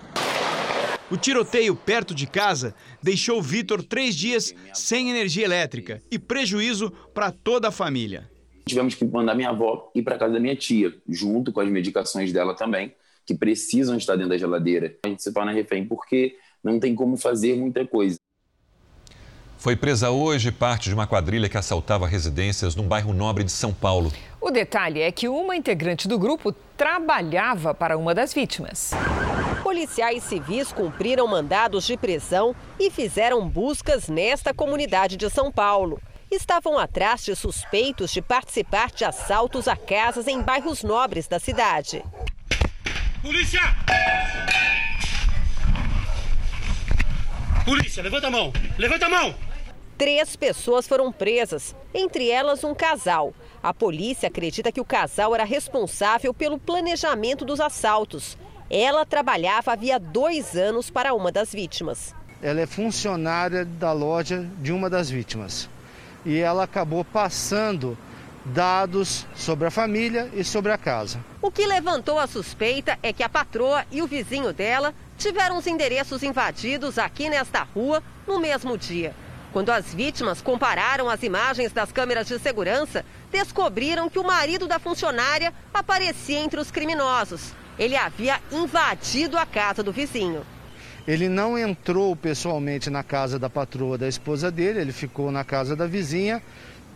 O 1.10 1.18
tiroteio 1.18 1.76
perto 1.76 2.14
de 2.14 2.28
casa 2.28 2.76
deixou 3.02 3.42
Vitor 3.42 3.82
três 3.82 4.14
dias 4.14 4.54
sem 4.74 5.10
energia 5.10 5.46
elétrica 5.46 6.02
e 6.12 6.20
prejuízo 6.20 6.92
para 7.14 7.32
toda 7.32 7.70
a 7.70 7.72
família. 7.72 8.30
Tivemos 8.68 8.94
que 8.94 9.06
mandar 9.06 9.34
minha 9.34 9.50
avó 9.50 9.90
ir 9.96 10.02
para 10.04 10.18
casa 10.18 10.34
da 10.34 10.40
minha 10.40 10.56
tia, 10.56 10.94
junto 11.08 11.52
com 11.52 11.62
as 11.62 11.70
medicações 11.70 12.32
dela 12.34 12.54
também, 12.56 12.94
que 13.26 13.34
precisam 13.34 13.98
estar 13.98 14.16
dentro 14.16 14.30
da 14.30 14.38
geladeira. 14.38 14.96
A 15.06 15.08
gente 15.08 15.24
se 15.24 15.34
torna 15.34 15.52
refém 15.52 15.86
porque 15.86 16.36
não 16.64 16.80
tem 16.80 16.94
como 16.94 17.18
fazer 17.18 17.56
muita 17.56 17.86
coisa. 17.86 18.18
Foi 19.58 19.76
presa 19.76 20.12
hoje 20.12 20.52
parte 20.52 20.88
de 20.88 20.94
uma 20.94 21.08
quadrilha 21.08 21.50
que 21.50 21.58
assaltava 21.58 22.06
residências 22.08 22.76
num 22.76 22.88
bairro 22.88 23.12
nobre 23.12 23.44
de 23.44 23.52
São 23.52 23.74
Paulo. 23.74 24.14
O 24.40 24.52
detalhe 24.52 25.02
é 25.02 25.12
que 25.12 25.28
uma 25.28 25.56
integrante 25.56 26.08
do 26.08 26.20
grupo 26.20 26.54
trabalhava 26.78 27.74
para 27.74 27.98
uma 27.98 28.14
das 28.14 28.34
vítimas. 28.34 28.92
Policiais 29.64 30.24
civis 30.24 30.72
cumpriram 30.72 31.28
mandados 31.28 31.86
de 31.86 31.98
prisão 31.98 32.56
e 32.80 32.92
fizeram 32.92 33.50
buscas 33.50 34.08
nesta 34.08 34.54
comunidade 34.54 35.18
de 35.18 35.30
São 35.30 35.52
Paulo. 35.52 36.00
Estavam 36.30 36.78
atrás 36.78 37.24
de 37.24 37.34
suspeitos 37.36 38.12
de 38.12 38.22
participar 38.22 38.92
de 38.92 39.06
assaltos 39.06 39.66
a 39.66 39.78
casas 39.78 40.28
em 40.28 40.42
bairros 40.42 40.84
nobres 40.84 41.26
da 41.26 41.40
cidade. 41.40 42.04
Polícia! 43.22 43.62
Polícia, 47.64 48.04
levanta 48.04 48.28
a 48.28 48.32
mão! 48.32 48.52
Levanta 48.78 49.06
a 49.06 49.10
mão! 49.10 49.36
Três 49.98 50.36
pessoas 50.36 50.86
foram 50.86 51.14
presas, 51.14 51.74
entre 51.94 52.30
elas 52.30 52.62
um 52.64 52.76
casal. 52.76 53.34
A 53.64 53.74
polícia 53.74 54.28
acredita 54.28 54.72
que 54.72 54.82
o 54.82 54.86
casal 54.86 55.34
era 55.34 55.46
responsável 55.46 56.34
pelo 56.34 56.60
planejamento 56.60 57.46
dos 57.46 57.62
assaltos. 57.62 58.38
Ela 58.70 59.06
trabalhava 59.06 59.72
havia 59.72 59.98
dois 59.98 60.58
anos 60.58 60.90
para 60.90 61.14
uma 61.14 61.32
das 61.32 61.54
vítimas. 61.54 62.14
Ela 62.42 62.62
é 62.62 62.68
funcionária 62.68 63.64
da 63.64 63.94
loja 63.94 64.46
de 64.60 64.74
uma 64.74 64.90
das 64.90 65.10
vítimas. 65.10 65.70
E 66.28 66.40
ela 66.40 66.66
acabou 66.66 67.06
passando 67.06 67.98
dados 68.44 69.26
sobre 69.34 69.68
a 69.68 69.72
família 69.72 70.30
e 70.34 70.44
sobre 70.44 70.74
a 70.74 70.78
casa. 70.78 71.24
O 71.42 71.50
que 71.50 71.66
levantou 71.66 72.20
a 72.20 72.28
suspeita 72.28 73.00
é 73.02 73.14
que 73.14 73.24
a 73.24 73.30
patroa 73.30 73.86
e 73.90 74.02
o 74.02 74.08
vizinho 74.08 74.52
dela 74.52 74.94
tiveram 75.18 75.58
os 75.58 75.66
endereços 75.66 76.24
invadidos 76.24 77.00
aqui 77.00 77.30
nesta 77.30 77.64
rua 77.64 78.04
no 78.28 78.40
mesmo 78.40 78.78
dia. 78.78 79.16
Quando 79.54 79.70
as 79.70 79.94
vítimas 79.94 80.42
compararam 80.42 81.10
as 81.10 81.24
imagens 81.24 81.72
das 81.72 81.94
câmeras 81.94 82.28
de 82.28 82.38
segurança, 82.40 83.06
descobriram 83.32 84.10
que 84.10 84.20
o 84.20 84.28
marido 84.28 84.68
da 84.68 84.80
funcionária 84.80 85.54
aparecia 85.74 86.40
entre 86.40 86.60
os 86.60 86.70
criminosos. 86.70 87.54
Ele 87.80 87.96
havia 87.96 88.42
invadido 88.52 89.38
a 89.38 89.46
casa 89.46 89.82
do 89.82 89.94
vizinho. 89.94 90.46
Ele 91.08 91.30
não 91.30 91.58
entrou 91.58 92.14
pessoalmente 92.18 92.90
na 92.90 93.02
casa 93.02 93.40
da 93.40 93.50
patroa 93.50 93.98
da 93.98 94.10
esposa 94.10 94.52
dele, 94.52 94.82
ele 94.82 94.92
ficou 94.92 95.32
na 95.32 95.42
casa 95.42 95.74
da 95.74 95.88
vizinha, 95.88 96.44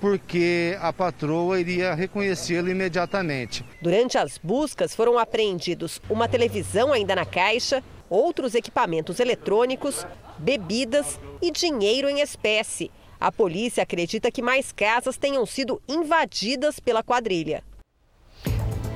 porque 0.01 0.77
a 0.81 0.91
patroa 0.91 1.61
iria 1.61 1.93
reconhecê-lo 1.93 2.69
imediatamente. 2.69 3.63
Durante 3.81 4.17
as 4.17 4.37
buscas 4.37 4.93
foram 4.93 5.17
apreendidos 5.17 6.01
uma 6.09 6.27
televisão 6.27 6.91
ainda 6.91 7.15
na 7.15 7.23
caixa, 7.23 7.81
outros 8.09 8.53
equipamentos 8.53 9.17
eletrônicos, 9.21 10.05
bebidas 10.37 11.17
e 11.41 11.49
dinheiro 11.49 12.09
em 12.09 12.19
espécie. 12.19 12.91
A 13.17 13.31
polícia 13.31 13.83
acredita 13.83 14.29
que 14.29 14.41
mais 14.41 14.73
casas 14.73 15.15
tenham 15.15 15.45
sido 15.45 15.81
invadidas 15.87 16.81
pela 16.81 17.01
quadrilha. 17.01 17.63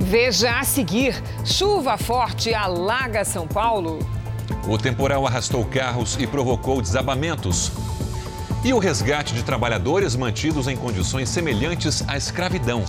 Veja 0.02 0.60
a 0.60 0.64
seguir: 0.64 1.14
chuva 1.46 1.98
forte 1.98 2.54
alaga 2.54 3.24
São 3.24 3.48
Paulo. 3.48 4.00
O 4.68 4.78
temporal 4.78 5.26
arrastou 5.26 5.64
carros 5.66 6.18
e 6.20 6.26
provocou 6.26 6.82
desabamentos. 6.82 7.72
E 8.64 8.74
o 8.74 8.80
resgate 8.80 9.34
de 9.34 9.44
trabalhadores 9.44 10.16
mantidos 10.16 10.68
em 10.68 10.76
condições 10.76 11.30
semelhantes 11.30 12.04
à 12.08 12.18
escravidão. 12.18 12.84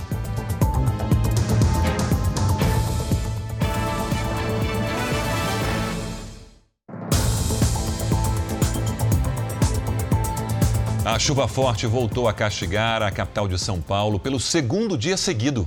A 11.04 11.18
chuva 11.18 11.46
forte 11.46 11.86
voltou 11.86 12.28
a 12.28 12.32
castigar 12.32 13.02
a 13.02 13.11
capital 13.11 13.46
de 13.48 13.59
São 13.59 13.80
Paulo 13.80 14.18
pelo 14.18 14.38
segundo 14.40 14.98
dia 14.98 15.16
seguido. 15.16 15.66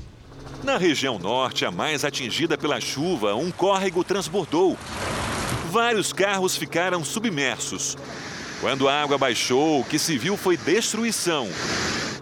Na 0.63 0.77
região 0.77 1.17
norte, 1.17 1.65
a 1.65 1.71
mais 1.71 2.03
atingida 2.03 2.57
pela 2.57 2.81
chuva, 2.81 3.33
um 3.33 3.49
córrego 3.49 4.03
transbordou. 4.03 4.77
Vários 5.70 6.11
carros 6.11 6.57
ficaram 6.57 7.05
submersos. 7.05 7.95
Quando 8.59 8.89
a 8.89 9.03
água 9.03 9.20
baixou, 9.20 9.82
o 9.82 9.84
que 9.84 9.99
se 9.99 10.17
viu 10.17 10.36
foi 10.36 10.57
destruição. 10.57 11.47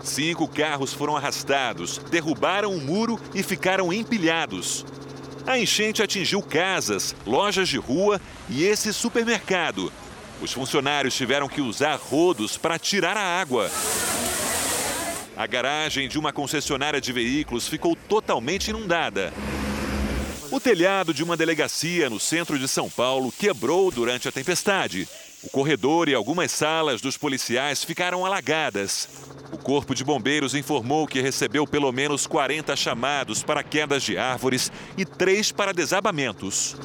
Cinco 0.03 0.49
carros 0.49 0.93
foram 0.93 1.15
arrastados, 1.15 1.97
derrubaram 2.11 2.73
um 2.73 2.81
muro 2.81 3.17
e 3.33 3.41
ficaram 3.41 3.93
empilhados. 3.93 4.85
A 5.45 5.57
enchente 5.57 6.03
atingiu 6.03 6.41
casas, 6.41 7.15
lojas 7.25 7.69
de 7.69 7.77
rua 7.77 8.19
e 8.49 8.65
esse 8.65 8.91
supermercado. 8.91 9.93
Os 10.41 10.51
funcionários 10.51 11.15
tiveram 11.15 11.47
que 11.47 11.61
usar 11.61 11.95
rodos 11.95 12.57
para 12.57 12.77
tirar 12.77 13.15
a 13.15 13.39
água. 13.39 13.71
A 15.37 15.47
garagem 15.47 16.09
de 16.09 16.19
uma 16.19 16.33
concessionária 16.33 16.99
de 16.99 17.13
veículos 17.13 17.65
ficou 17.65 17.95
totalmente 17.95 18.71
inundada. 18.71 19.31
O 20.49 20.61
telhado 20.61 21.13
de 21.13 21.23
uma 21.23 21.35
delegacia 21.35 22.09
no 22.09 22.19
centro 22.19 22.57
de 22.57 22.69
São 22.69 22.89
Paulo 22.89 23.33
quebrou 23.33 23.91
durante 23.91 24.29
a 24.29 24.31
tempestade. 24.31 25.07
O 25.43 25.49
corredor 25.49 26.07
e 26.07 26.15
algumas 26.15 26.51
salas 26.51 27.01
dos 27.01 27.17
policiais 27.17 27.83
ficaram 27.83 28.25
alagadas. 28.25 29.09
O 29.51 29.57
Corpo 29.57 29.93
de 29.93 30.05
Bombeiros 30.05 30.55
informou 30.55 31.05
que 31.05 31.21
recebeu 31.21 31.67
pelo 31.67 31.91
menos 31.91 32.25
40 32.25 32.75
chamados 32.77 33.43
para 33.43 33.61
quedas 33.61 34.03
de 34.03 34.17
árvores 34.17 34.71
e 34.97 35.03
três 35.03 35.51
para 35.51 35.73
desabamentos. 35.73 36.75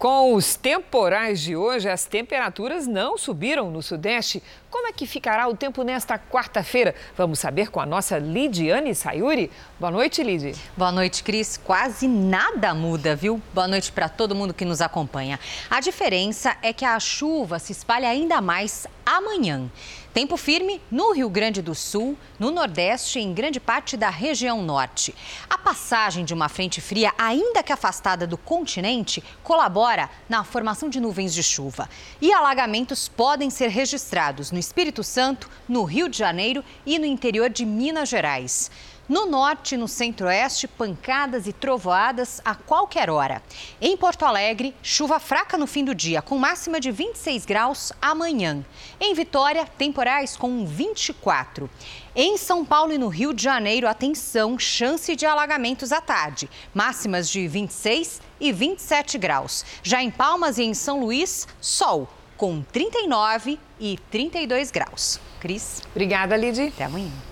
Com 0.00 0.32
os 0.32 0.56
temporais 0.56 1.42
de 1.42 1.54
hoje, 1.54 1.86
as 1.86 2.06
temperaturas 2.06 2.86
não 2.86 3.18
subiram 3.18 3.70
no 3.70 3.82
Sudeste. 3.82 4.42
Como 4.70 4.88
é 4.88 4.92
que 4.92 5.06
ficará 5.06 5.46
o 5.46 5.54
tempo 5.54 5.82
nesta 5.82 6.18
quarta-feira? 6.18 6.94
Vamos 7.18 7.38
saber 7.38 7.70
com 7.70 7.80
a 7.80 7.84
nossa 7.84 8.16
Lidiane 8.16 8.94
Sayuri. 8.94 9.50
Boa 9.78 9.90
noite, 9.90 10.22
Lid. 10.22 10.56
Boa 10.74 10.90
noite, 10.90 11.22
Cris. 11.22 11.58
Quase 11.58 12.08
nada 12.08 12.72
muda, 12.72 13.14
viu? 13.14 13.42
Boa 13.52 13.68
noite 13.68 13.92
para 13.92 14.08
todo 14.08 14.34
mundo 14.34 14.54
que 14.54 14.64
nos 14.64 14.80
acompanha. 14.80 15.38
A 15.68 15.80
diferença 15.80 16.56
é 16.62 16.72
que 16.72 16.86
a 16.86 16.98
chuva 16.98 17.58
se 17.58 17.72
espalha 17.72 18.08
ainda 18.08 18.40
mais 18.40 18.86
amanhã. 19.04 19.70
Tempo 20.12 20.36
firme 20.36 20.82
no 20.90 21.12
Rio 21.12 21.30
Grande 21.30 21.62
do 21.62 21.72
Sul, 21.72 22.18
no 22.36 22.50
Nordeste 22.50 23.20
e 23.20 23.22
em 23.22 23.32
grande 23.32 23.60
parte 23.60 23.96
da 23.96 24.10
região 24.10 24.60
norte. 24.60 25.14
A 25.48 25.56
passagem 25.56 26.24
de 26.24 26.34
uma 26.34 26.48
frente 26.48 26.80
fria, 26.80 27.12
ainda 27.16 27.62
que 27.62 27.72
afastada 27.72 28.26
do 28.26 28.36
continente, 28.36 29.22
colabora 29.44 30.10
na 30.28 30.42
formação 30.42 30.88
de 30.88 30.98
nuvens 30.98 31.32
de 31.32 31.44
chuva. 31.44 31.88
E 32.20 32.32
alagamentos 32.32 33.08
podem 33.08 33.50
ser 33.50 33.68
registrados 33.68 34.50
no 34.50 34.58
Espírito 34.58 35.04
Santo, 35.04 35.48
no 35.68 35.84
Rio 35.84 36.08
de 36.08 36.18
Janeiro 36.18 36.64
e 36.84 36.98
no 36.98 37.06
interior 37.06 37.48
de 37.48 37.64
Minas 37.64 38.08
Gerais. 38.08 38.68
No 39.10 39.26
norte 39.26 39.74
e 39.74 39.76
no 39.76 39.88
centro-oeste, 39.88 40.68
pancadas 40.68 41.48
e 41.48 41.52
trovoadas 41.52 42.40
a 42.44 42.54
qualquer 42.54 43.10
hora. 43.10 43.42
Em 43.80 43.96
Porto 43.96 44.24
Alegre, 44.24 44.72
chuva 44.84 45.18
fraca 45.18 45.58
no 45.58 45.66
fim 45.66 45.84
do 45.84 45.92
dia, 45.92 46.22
com 46.22 46.38
máxima 46.38 46.78
de 46.78 46.92
26 46.92 47.44
graus 47.44 47.92
amanhã. 48.00 48.64
Em 49.00 49.12
Vitória, 49.12 49.66
temporais 49.66 50.36
com 50.36 50.64
24. 50.64 51.68
Em 52.14 52.38
São 52.38 52.64
Paulo 52.64 52.92
e 52.92 52.98
no 52.98 53.08
Rio 53.08 53.34
de 53.34 53.42
Janeiro, 53.42 53.88
atenção, 53.88 54.56
chance 54.56 55.16
de 55.16 55.26
alagamentos 55.26 55.90
à 55.90 56.00
tarde. 56.00 56.48
Máximas 56.72 57.28
de 57.28 57.48
26 57.48 58.22
e 58.40 58.52
27 58.52 59.18
graus. 59.18 59.64
Já 59.82 60.00
em 60.00 60.12
Palmas 60.12 60.56
e 60.56 60.62
em 60.62 60.72
São 60.72 61.00
Luís, 61.00 61.48
sol, 61.60 62.08
com 62.36 62.62
39 62.62 63.58
e 63.80 63.98
32 64.08 64.70
graus. 64.70 65.18
Cris. 65.40 65.82
Obrigada, 65.90 66.36
Lidy. 66.36 66.68
Até 66.68 66.84
amanhã. 66.84 67.29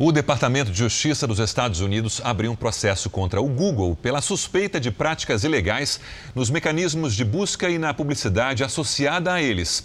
O 0.00 0.12
Departamento 0.12 0.70
de 0.70 0.78
Justiça 0.78 1.26
dos 1.26 1.40
Estados 1.40 1.80
Unidos 1.80 2.20
abriu 2.22 2.52
um 2.52 2.54
processo 2.54 3.10
contra 3.10 3.40
o 3.40 3.48
Google 3.48 3.98
pela 4.00 4.20
suspeita 4.20 4.78
de 4.78 4.92
práticas 4.92 5.42
ilegais 5.42 5.98
nos 6.36 6.50
mecanismos 6.50 7.16
de 7.16 7.24
busca 7.24 7.68
e 7.68 7.78
na 7.78 7.92
publicidade 7.92 8.62
associada 8.62 9.32
a 9.32 9.42
eles. 9.42 9.84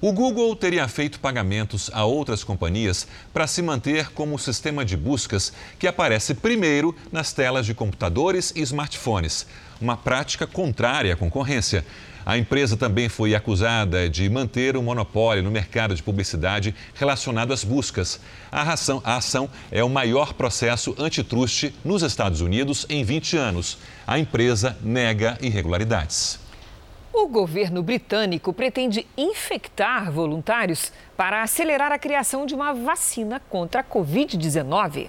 O 0.00 0.14
Google 0.14 0.56
teria 0.56 0.88
feito 0.88 1.20
pagamentos 1.20 1.90
a 1.92 2.06
outras 2.06 2.42
companhias 2.42 3.06
para 3.34 3.46
se 3.46 3.60
manter 3.60 4.10
como 4.12 4.34
o 4.34 4.38
sistema 4.38 4.82
de 4.82 4.96
buscas 4.96 5.52
que 5.78 5.86
aparece 5.86 6.32
primeiro 6.32 6.96
nas 7.12 7.34
telas 7.34 7.66
de 7.66 7.74
computadores 7.74 8.54
e 8.56 8.62
smartphones, 8.62 9.46
uma 9.78 9.94
prática 9.94 10.46
contrária 10.46 11.12
à 11.12 11.16
concorrência. 11.18 11.84
A 12.30 12.38
empresa 12.38 12.76
também 12.76 13.08
foi 13.08 13.34
acusada 13.34 14.08
de 14.08 14.30
manter 14.30 14.76
um 14.76 14.82
monopólio 14.84 15.42
no 15.42 15.50
mercado 15.50 15.96
de 15.96 16.00
publicidade 16.00 16.72
relacionado 16.94 17.52
às 17.52 17.64
buscas. 17.64 18.20
A 18.52 18.62
a 18.62 19.16
ação 19.16 19.50
é 19.72 19.82
o 19.82 19.88
maior 19.88 20.34
processo 20.34 20.94
antitruste 20.96 21.74
nos 21.84 22.04
Estados 22.04 22.40
Unidos 22.40 22.86
em 22.88 23.02
20 23.02 23.36
anos. 23.36 23.78
A 24.06 24.16
empresa 24.16 24.78
nega 24.80 25.36
irregularidades. 25.40 26.38
O 27.12 27.26
governo 27.26 27.82
britânico 27.82 28.52
pretende 28.52 29.04
infectar 29.18 30.12
voluntários 30.12 30.92
para 31.16 31.42
acelerar 31.42 31.90
a 31.90 31.98
criação 31.98 32.46
de 32.46 32.54
uma 32.54 32.72
vacina 32.72 33.42
contra 33.50 33.80
a 33.80 33.84
Covid-19. 33.84 35.08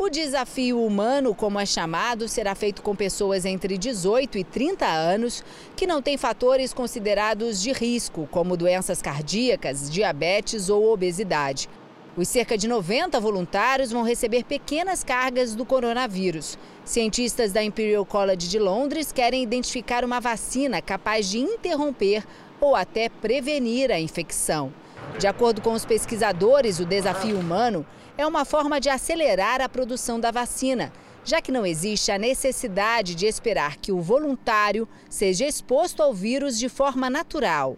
O 0.00 0.08
desafio 0.08 0.80
humano, 0.80 1.34
como 1.34 1.58
é 1.58 1.66
chamado, 1.66 2.28
será 2.28 2.54
feito 2.54 2.82
com 2.82 2.94
pessoas 2.94 3.44
entre 3.44 3.76
18 3.76 4.38
e 4.38 4.44
30 4.44 4.86
anos 4.86 5.42
que 5.74 5.88
não 5.88 6.00
têm 6.00 6.16
fatores 6.16 6.72
considerados 6.72 7.60
de 7.60 7.72
risco, 7.72 8.28
como 8.30 8.56
doenças 8.56 9.02
cardíacas, 9.02 9.90
diabetes 9.90 10.68
ou 10.70 10.92
obesidade. 10.92 11.68
Os 12.16 12.28
cerca 12.28 12.56
de 12.56 12.68
90 12.68 13.18
voluntários 13.18 13.90
vão 13.90 14.04
receber 14.04 14.44
pequenas 14.44 15.02
cargas 15.02 15.56
do 15.56 15.66
coronavírus. 15.66 16.56
Cientistas 16.84 17.50
da 17.50 17.60
Imperial 17.60 18.06
College 18.06 18.48
de 18.48 18.58
Londres 18.60 19.10
querem 19.10 19.42
identificar 19.42 20.04
uma 20.04 20.20
vacina 20.20 20.80
capaz 20.80 21.28
de 21.28 21.40
interromper 21.40 22.24
ou 22.60 22.76
até 22.76 23.08
prevenir 23.08 23.90
a 23.90 23.98
infecção. 23.98 24.72
De 25.18 25.26
acordo 25.26 25.60
com 25.60 25.72
os 25.72 25.84
pesquisadores, 25.84 26.78
o 26.78 26.84
desafio 26.84 27.36
humano 27.36 27.84
é 28.18 28.26
uma 28.26 28.44
forma 28.44 28.80
de 28.80 28.90
acelerar 28.90 29.60
a 29.60 29.68
produção 29.68 30.18
da 30.18 30.32
vacina, 30.32 30.92
já 31.24 31.40
que 31.40 31.52
não 31.52 31.64
existe 31.64 32.10
a 32.10 32.18
necessidade 32.18 33.14
de 33.14 33.26
esperar 33.26 33.76
que 33.76 33.92
o 33.92 34.00
voluntário 34.00 34.88
seja 35.08 35.46
exposto 35.46 36.02
ao 36.02 36.12
vírus 36.12 36.58
de 36.58 36.68
forma 36.68 37.08
natural. 37.08 37.76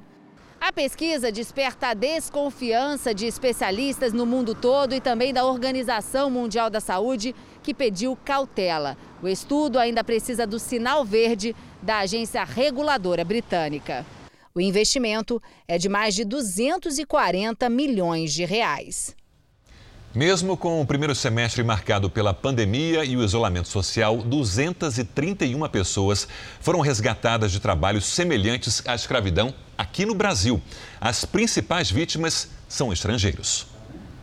A 0.59 0.73
pesquisa 0.73 1.31
desperta 1.31 1.89
a 1.89 1.95
desconfiança 1.95 3.15
de 3.15 3.27
especialistas 3.27 4.15
no 4.15 4.25
mundo 4.25 4.55
todo 4.55 4.95
e 4.95 5.01
também 5.01 5.33
da 5.33 5.45
Organização 5.45 6.31
Mundial 6.31 6.71
da 6.71 6.81
Saúde, 6.81 7.35
que 7.63 7.75
pediu 7.75 8.17
cautela. 8.25 8.97
O 9.23 9.29
estudo 9.29 9.79
ainda 9.79 10.03
precisa 10.03 10.47
do 10.47 10.59
sinal 10.59 11.05
verde 11.05 11.55
da 11.83 11.99
agência 11.99 12.45
reguladora 12.45 13.25
britânica. 13.25 14.07
O 14.55 14.61
investimento 14.61 15.41
é 15.69 15.77
de 15.77 15.89
mais 15.89 16.15
de 16.15 16.25
240 16.25 17.69
milhões 17.69 18.33
de 18.33 18.45
reais. 18.45 19.20
Mesmo 20.13 20.57
com 20.57 20.81
o 20.81 20.87
primeiro 20.87 21.15
semestre 21.15 21.63
marcado 21.63 22.11
pela 22.11 22.35
pandemia 22.35 23.05
e 23.05 23.17
o 23.17 23.23
isolamento 23.23 23.69
social, 23.69 24.17
231 24.17 25.69
pessoas 25.69 26.27
foram 26.61 26.81
resgatadas 26.81 27.53
de 27.53 27.61
trabalhos 27.61 28.07
semelhantes 28.07 28.83
à 28.89 28.97
escravidão 28.97 29.55
aqui 29.79 30.05
no 30.05 30.13
Brasil. 30.13 30.61
As 31.01 31.25
principais 31.25 31.93
vítimas 31.93 32.49
são 32.69 32.93
estrangeiros. 32.93 33.69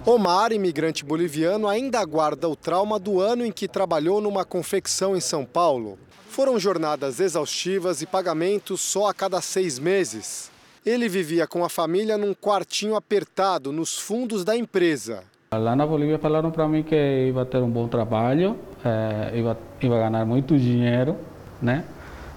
Omar, 0.06 0.52
imigrante 0.52 1.06
boliviano, 1.06 1.70
ainda 1.70 2.02
aguarda 2.02 2.50
o 2.50 2.56
trauma 2.56 3.00
do 3.00 3.22
ano 3.22 3.46
em 3.46 3.52
que 3.52 3.66
trabalhou 3.66 4.20
numa 4.20 4.44
confecção 4.44 5.16
em 5.16 5.22
São 5.22 5.46
Paulo. 5.46 5.98
Foram 6.30 6.60
jornadas 6.60 7.22
exaustivas 7.22 8.02
e 8.02 8.06
pagamentos 8.06 8.82
só 8.82 9.08
a 9.08 9.14
cada 9.14 9.40
seis 9.40 9.80
meses. 9.80 10.52
Ele 10.86 11.08
vivia 11.08 11.48
com 11.48 11.64
a 11.64 11.70
família 11.70 12.18
num 12.18 12.34
quartinho 12.34 12.98
apertado 12.98 13.72
nos 13.72 13.98
fundos 13.98 14.44
da 14.44 14.56
empresa. 14.56 15.24
Lá 15.50 15.78
na 15.78 15.86
Bolívia 15.86 16.20
falaram 16.20 16.52
para 16.52 16.68
mim 16.68 16.84
que 16.84 16.94
ia 16.94 17.46
ter 17.46 17.60
um 17.60 17.70
bom 17.70 17.88
trabalho, 17.88 18.58
é, 18.84 19.32
ia, 19.34 19.58
ia 19.82 20.10
ganhar 20.10 20.26
muito 20.26 20.58
dinheiro, 20.58 21.16
né? 21.62 21.86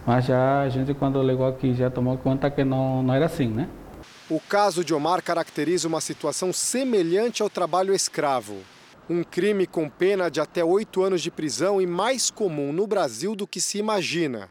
Mas 0.07 0.27
já 0.27 0.63
a 0.63 0.69
gente 0.69 0.95
quando 0.95 1.21
ligou 1.21 1.45
aqui 1.45 1.75
já 1.75 1.91
tomou 1.91 2.17
conta 2.19 2.49
que 2.49 2.63
não, 2.63 3.03
não 3.03 3.13
era 3.13 3.27
assim, 3.27 3.49
né? 3.49 3.69
O 4.31 4.39
caso 4.39 4.85
de 4.85 4.95
Omar 4.95 5.25
caracteriza 5.25 5.89
uma 5.89 6.01
situação 6.01 6.53
semelhante 6.53 7.43
ao 7.43 7.51
trabalho 7.51 7.93
escravo. 7.93 8.59
Um 9.09 9.25
crime 9.25 9.67
com 9.67 9.89
pena 9.89 10.31
de 10.31 10.41
até 10.41 10.65
oito 10.65 11.03
anos 11.03 11.21
de 11.21 11.33
prisão 11.33 11.81
e 11.81 11.89
mais 11.89 12.31
comum 12.31 12.73
no 12.73 12.87
Brasil 12.87 13.35
do 13.35 13.45
que 13.45 13.61
se 13.61 13.77
imagina. 13.77 14.51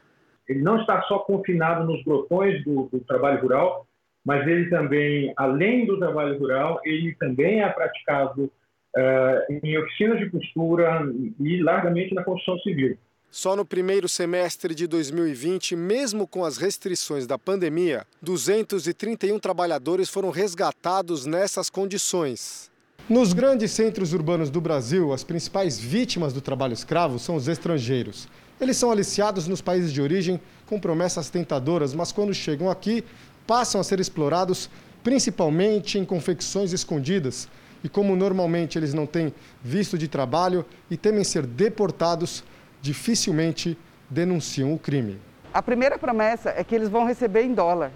Ele 0.49 0.61
não 0.61 0.81
está 0.81 1.01
só 1.03 1.19
confinado 1.19 1.85
nos 1.85 2.03
grotões 2.03 2.61
do, 2.65 2.89
do 2.91 2.99
trabalho 2.99 3.41
rural, 3.41 3.87
mas 4.25 4.47
ele 4.47 4.69
também, 4.69 5.33
além 5.37 5.85
do 5.85 5.97
trabalho 5.97 6.37
rural, 6.37 6.79
ele 6.83 7.15
também 7.15 7.61
é 7.61 7.69
praticado 7.69 8.43
uh, 8.43 9.53
em 9.63 9.77
oficinas 9.77 10.19
de 10.19 10.29
costura 10.29 11.01
e 11.39 11.61
largamente 11.61 12.13
na 12.13 12.23
construção 12.23 12.59
civil. 12.59 12.97
Só 13.31 13.55
no 13.55 13.63
primeiro 13.63 14.09
semestre 14.09 14.73
de 14.73 14.87
2020, 14.87 15.75
mesmo 15.75 16.25
com 16.25 16.43
as 16.43 16.57
restrições 16.57 17.27
da 17.27 17.37
pandemia, 17.37 18.03
231 18.23 19.37
trabalhadores 19.37 20.09
foram 20.09 20.31
resgatados 20.31 21.27
nessas 21.27 21.69
condições. 21.69 22.71
Nos 23.07 23.31
grandes 23.31 23.71
centros 23.71 24.13
urbanos 24.13 24.49
do 24.49 24.59
Brasil, 24.59 25.13
as 25.13 25.23
principais 25.23 25.79
vítimas 25.79 26.33
do 26.33 26.41
trabalho 26.41 26.73
escravo 26.73 27.19
são 27.19 27.35
os 27.35 27.47
estrangeiros. 27.47 28.27
Eles 28.59 28.77
são 28.77 28.91
aliciados 28.91 29.47
nos 29.47 29.61
países 29.61 29.93
de 29.93 30.01
origem 30.01 30.39
com 30.65 30.79
promessas 30.79 31.29
tentadoras, 31.29 31.93
mas 31.93 32.11
quando 32.11 32.33
chegam 32.33 32.69
aqui, 32.69 33.03
passam 33.49 33.81
a 33.81 33.83
ser 33.83 33.99
explorados 33.99 34.69
principalmente 35.03 35.97
em 35.97 36.05
confecções 36.05 36.71
escondidas. 36.71 37.49
E 37.83 37.89
como 37.89 38.15
normalmente 38.15 38.77
eles 38.77 38.93
não 38.93 39.07
têm 39.07 39.33
visto 39.63 39.97
de 39.97 40.07
trabalho 40.07 40.63
e 40.87 40.95
temem 40.95 41.23
ser 41.23 41.47
deportados, 41.47 42.43
dificilmente 42.79 43.75
denunciam 44.07 44.71
o 44.71 44.77
crime. 44.77 45.19
A 45.51 45.63
primeira 45.63 45.97
promessa 45.97 46.53
é 46.55 46.63
que 46.63 46.75
eles 46.75 46.89
vão 46.89 47.07
receber 47.07 47.41
em 47.41 47.55
dólar. 47.55 47.91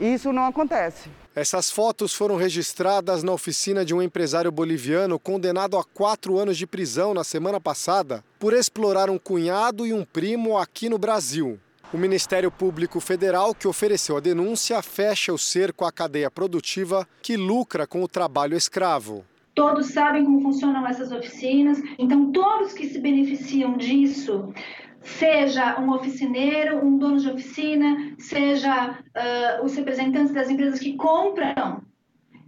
E 0.00 0.12
isso 0.12 0.32
não 0.32 0.44
acontece. 0.46 1.08
Essas 1.36 1.70
fotos 1.70 2.12
foram 2.12 2.34
registradas 2.34 3.22
na 3.22 3.30
oficina 3.30 3.84
de 3.84 3.94
um 3.94 4.02
empresário 4.02 4.50
boliviano 4.50 5.20
condenado 5.20 5.78
a 5.78 5.84
quatro 5.84 6.36
anos 6.36 6.56
de 6.56 6.66
prisão 6.66 7.14
na 7.14 7.22
semana 7.22 7.60
passada 7.60 8.24
por 8.40 8.52
explorar 8.52 9.08
um 9.08 9.18
cunhado 9.18 9.86
e 9.86 9.92
um 9.92 10.04
primo 10.04 10.58
aqui 10.58 10.88
no 10.88 10.98
Brasil. 10.98 11.60
O 11.92 11.98
Ministério 11.98 12.50
Público 12.50 12.98
Federal, 12.98 13.54
que 13.54 13.68
ofereceu 13.68 14.16
a 14.16 14.20
denúncia, 14.20 14.82
fecha 14.82 15.32
o 15.32 15.38
cerco 15.38 15.84
à 15.84 15.92
cadeia 15.92 16.30
produtiva 16.30 17.06
que 17.22 17.36
lucra 17.36 17.86
com 17.86 18.02
o 18.02 18.08
trabalho 18.08 18.56
escravo. 18.56 19.24
Todos 19.54 19.86
sabem 19.86 20.24
como 20.24 20.40
funcionam 20.40 20.86
essas 20.86 21.12
oficinas, 21.12 21.80
então 21.96 22.32
todos 22.32 22.72
que 22.72 22.88
se 22.88 22.98
beneficiam 22.98 23.76
disso, 23.76 24.52
seja 25.00 25.80
um 25.80 25.92
oficineiro, 25.92 26.84
um 26.84 26.98
dono 26.98 27.20
de 27.20 27.30
oficina, 27.30 28.14
seja 28.18 28.90
uh, 28.90 29.64
os 29.64 29.76
representantes 29.76 30.32
das 30.32 30.50
empresas 30.50 30.80
que 30.80 30.94
compram 30.96 31.82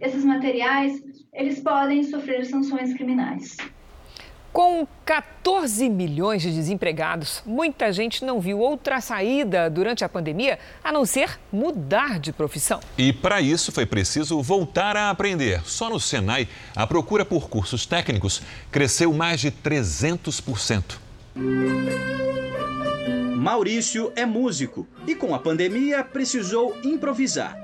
esses 0.01 0.25
materiais, 0.25 1.01
eles 1.33 1.61
podem 1.61 2.03
sofrer 2.03 2.45
sanções 2.45 2.93
criminais. 2.93 3.55
Com 4.51 4.87
14 5.05 5.89
milhões 5.89 6.41
de 6.41 6.51
desempregados, 6.51 7.43
muita 7.45 7.91
gente 7.91 8.25
não 8.25 8.39
viu 8.39 8.59
outra 8.59 8.99
saída 8.99 9.69
durante 9.69 10.03
a 10.03 10.09
pandemia 10.09 10.57
a 10.83 10.91
não 10.91 11.05
ser 11.05 11.39
mudar 11.51 12.19
de 12.19 12.33
profissão. 12.33 12.79
E 12.97 13.13
para 13.13 13.39
isso 13.39 13.71
foi 13.71 13.85
preciso 13.85 14.41
voltar 14.41 14.97
a 14.97 15.09
aprender. 15.09 15.61
Só 15.63 15.89
no 15.89 15.99
Senai, 15.99 16.47
a 16.75 16.87
procura 16.87 17.23
por 17.23 17.49
cursos 17.49 17.85
técnicos 17.85 18.41
cresceu 18.71 19.13
mais 19.13 19.39
de 19.39 19.51
300%. 19.51 20.97
Maurício 23.35 24.11
é 24.15 24.25
músico 24.25 24.87
e 25.05 25.15
com 25.15 25.33
a 25.33 25.39
pandemia 25.39 26.03
precisou 26.03 26.75
improvisar. 26.83 27.57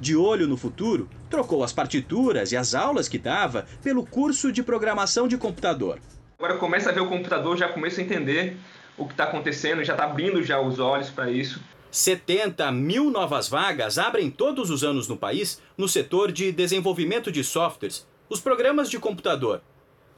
De 0.00 0.16
olho 0.16 0.48
no 0.48 0.56
futuro, 0.56 1.08
trocou 1.28 1.62
as 1.62 1.72
partituras 1.72 2.52
e 2.52 2.56
as 2.56 2.74
aulas 2.74 3.08
que 3.08 3.18
dava 3.18 3.66
pelo 3.82 4.04
curso 4.04 4.50
de 4.50 4.62
programação 4.62 5.28
de 5.28 5.38
computador. 5.38 5.98
Agora 6.40 6.56
começa 6.56 6.88
a 6.88 6.92
ver 6.94 7.00
o 7.00 7.06
computador, 7.06 7.54
já 7.58 7.68
começa 7.68 8.00
a 8.00 8.04
entender 8.04 8.56
o 8.96 9.04
que 9.04 9.12
está 9.12 9.24
acontecendo, 9.24 9.84
já 9.84 9.92
está 9.92 10.06
abrindo 10.06 10.42
já 10.42 10.58
os 10.58 10.78
olhos 10.78 11.10
para 11.10 11.30
isso. 11.30 11.60
70 11.90 12.72
mil 12.72 13.10
novas 13.10 13.46
vagas 13.46 13.98
abrem 13.98 14.30
todos 14.30 14.70
os 14.70 14.82
anos 14.82 15.06
no 15.06 15.18
país 15.18 15.60
no 15.76 15.86
setor 15.86 16.32
de 16.32 16.50
desenvolvimento 16.50 17.30
de 17.30 17.44
softwares, 17.44 18.06
os 18.26 18.40
programas 18.40 18.88
de 18.88 18.98
computador. 18.98 19.60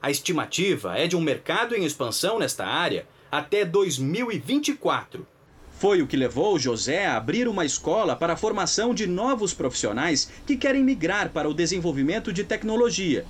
A 0.01 0.13
estimativa 0.13 0.97
é 0.97 1.09
de 1.09 1.17
um 1.17 1.21
mercado 1.21 1.75
em 1.75 1.85
expansão 1.85 2.39
nesta 2.39 2.65
área 2.65 3.05
até 3.29 3.65
2024. 3.65 5.27
Foi 5.73 6.03
o 6.03 6.07
que 6.07 6.17
levou 6.17 6.57
José 6.57 7.05
a 7.05 7.17
abrir 7.17 7.49
uma 7.49 7.65
escola 7.65 8.15
para 8.15 8.35
a 8.35 8.37
formação 8.37 8.95
de 8.95 9.09
novos 9.09 9.53
profissionais 9.53 10.31
que 10.47 10.57
querem 10.57 10.85
migrar 10.85 11.31
para 11.31 11.49
o 11.49 11.55
desenvolvimento 11.55 12.33
de 12.33 12.45
tecnologia. 12.45 13.27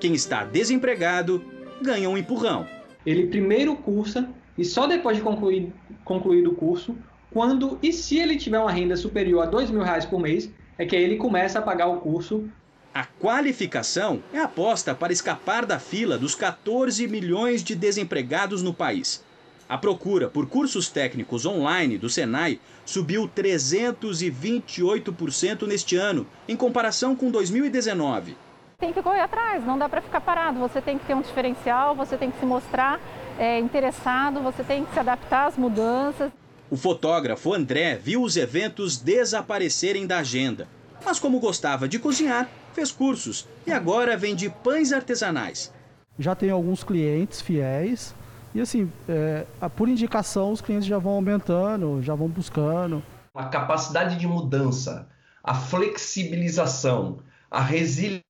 Quem 0.00 0.14
está 0.14 0.42
desempregado 0.44 1.53
ganha 1.80 2.08
um 2.08 2.18
empurrão. 2.18 2.66
Ele 3.04 3.26
primeiro 3.26 3.76
cursa 3.76 4.28
e 4.56 4.64
só 4.64 4.86
depois 4.86 5.16
de 5.16 5.22
concluir, 5.22 5.72
concluído 6.04 6.52
o 6.52 6.54
curso, 6.54 6.96
quando 7.30 7.76
e 7.82 7.92
se 7.92 8.16
ele 8.18 8.36
tiver 8.36 8.60
uma 8.60 8.70
renda 8.70 8.96
superior 8.96 9.42
a 9.42 9.46
dois 9.46 9.68
mil 9.70 9.82
reais 9.82 10.06
por 10.06 10.20
mês, 10.20 10.48
é 10.78 10.86
que 10.86 10.94
ele 10.94 11.16
começa 11.16 11.58
a 11.58 11.62
pagar 11.62 11.88
o 11.88 11.98
curso. 12.00 12.48
A 12.94 13.04
qualificação 13.04 14.22
é 14.32 14.38
a 14.38 14.44
aposta 14.44 14.94
para 14.94 15.12
escapar 15.12 15.66
da 15.66 15.80
fila 15.80 16.16
dos 16.16 16.36
14 16.36 17.08
milhões 17.08 17.64
de 17.64 17.74
desempregados 17.74 18.62
no 18.62 18.72
país. 18.72 19.24
A 19.68 19.76
procura 19.76 20.28
por 20.28 20.46
cursos 20.46 20.88
técnicos 20.88 21.44
online 21.44 21.98
do 21.98 22.08
Senai 22.08 22.60
subiu 22.86 23.28
328% 23.28 25.66
neste 25.66 25.96
ano, 25.96 26.24
em 26.46 26.54
comparação 26.54 27.16
com 27.16 27.28
2019 27.30 28.43
tem 28.78 28.92
que 28.92 29.02
correr 29.02 29.20
atrás, 29.20 29.64
não 29.64 29.78
dá 29.78 29.88
para 29.88 30.00
ficar 30.00 30.20
parado. 30.20 30.58
Você 30.60 30.80
tem 30.80 30.98
que 30.98 31.06
ter 31.06 31.14
um 31.14 31.22
diferencial, 31.22 31.94
você 31.94 32.16
tem 32.16 32.30
que 32.30 32.38
se 32.38 32.46
mostrar 32.46 33.00
é, 33.38 33.58
interessado, 33.58 34.40
você 34.40 34.62
tem 34.62 34.84
que 34.84 34.92
se 34.92 35.00
adaptar 35.00 35.46
às 35.46 35.56
mudanças. 35.56 36.32
O 36.70 36.76
fotógrafo 36.76 37.52
André 37.52 37.96
viu 37.96 38.22
os 38.22 38.36
eventos 38.36 38.96
desaparecerem 38.96 40.06
da 40.06 40.18
agenda. 40.18 40.66
Mas 41.04 41.18
como 41.18 41.38
gostava 41.38 41.86
de 41.86 41.98
cozinhar, 41.98 42.48
fez 42.72 42.90
cursos 42.90 43.46
e 43.66 43.72
agora 43.72 44.16
vende 44.16 44.48
pães 44.48 44.92
artesanais. 44.92 45.72
Já 46.18 46.34
tem 46.34 46.50
alguns 46.50 46.82
clientes 46.82 47.40
fiéis 47.40 48.14
e 48.54 48.60
assim, 48.60 48.90
é, 49.08 49.44
por 49.76 49.88
indicação 49.88 50.52
os 50.52 50.60
clientes 50.60 50.86
já 50.86 50.98
vão 50.98 51.12
aumentando, 51.14 52.00
já 52.02 52.14
vão 52.14 52.28
buscando. 52.28 53.02
A 53.34 53.46
capacidade 53.46 54.16
de 54.16 54.26
mudança, 54.26 55.08
a 55.42 55.54
flexibilização, 55.54 57.18
a 57.50 57.60
resiliência 57.60 58.23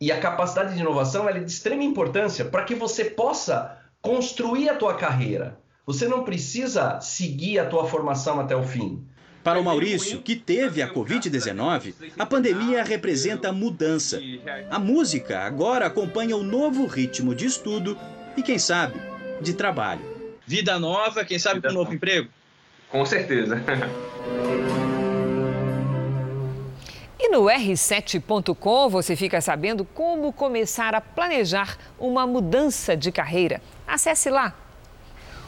e 0.00 0.10
a 0.10 0.18
capacidade 0.18 0.74
de 0.74 0.80
inovação 0.80 1.28
é 1.28 1.32
de 1.32 1.44
extrema 1.44 1.84
importância 1.84 2.44
para 2.44 2.64
que 2.64 2.74
você 2.74 3.04
possa 3.04 3.78
construir 4.00 4.68
a 4.68 4.74
tua 4.74 4.94
carreira. 4.94 5.58
Você 5.86 6.08
não 6.08 6.24
precisa 6.24 7.00
seguir 7.00 7.58
a 7.58 7.66
tua 7.66 7.86
formação 7.86 8.40
até 8.40 8.56
o 8.56 8.62
fim. 8.62 9.04
Para 9.42 9.60
o 9.60 9.64
Maurício, 9.64 10.20
que 10.20 10.36
teve 10.36 10.82
a 10.82 10.92
Covid-19, 10.92 11.94
a 12.16 12.26
pandemia 12.26 12.84
representa 12.84 13.52
mudança. 13.52 14.20
A 14.70 14.78
música 14.78 15.40
agora 15.40 15.86
acompanha 15.86 16.36
o 16.36 16.42
novo 16.44 16.86
ritmo 16.86 17.34
de 17.34 17.46
estudo 17.46 17.98
e, 18.36 18.42
quem 18.42 18.58
sabe, 18.58 19.00
de 19.40 19.54
trabalho. 19.54 20.02
Vida 20.46 20.78
nova, 20.78 21.24
quem 21.24 21.38
sabe 21.38 21.60
com 21.60 21.68
um 21.68 21.72
novo 21.72 21.92
emprego? 21.92 22.28
Com 22.88 23.04
certeza. 23.04 23.60
E 27.24 27.28
no 27.28 27.44
R7.com 27.44 28.88
você 28.88 29.14
fica 29.14 29.40
sabendo 29.40 29.84
como 29.84 30.32
começar 30.32 30.92
a 30.92 31.00
planejar 31.00 31.78
uma 31.96 32.26
mudança 32.26 32.96
de 32.96 33.12
carreira. 33.12 33.62
Acesse 33.86 34.28
lá 34.28 34.52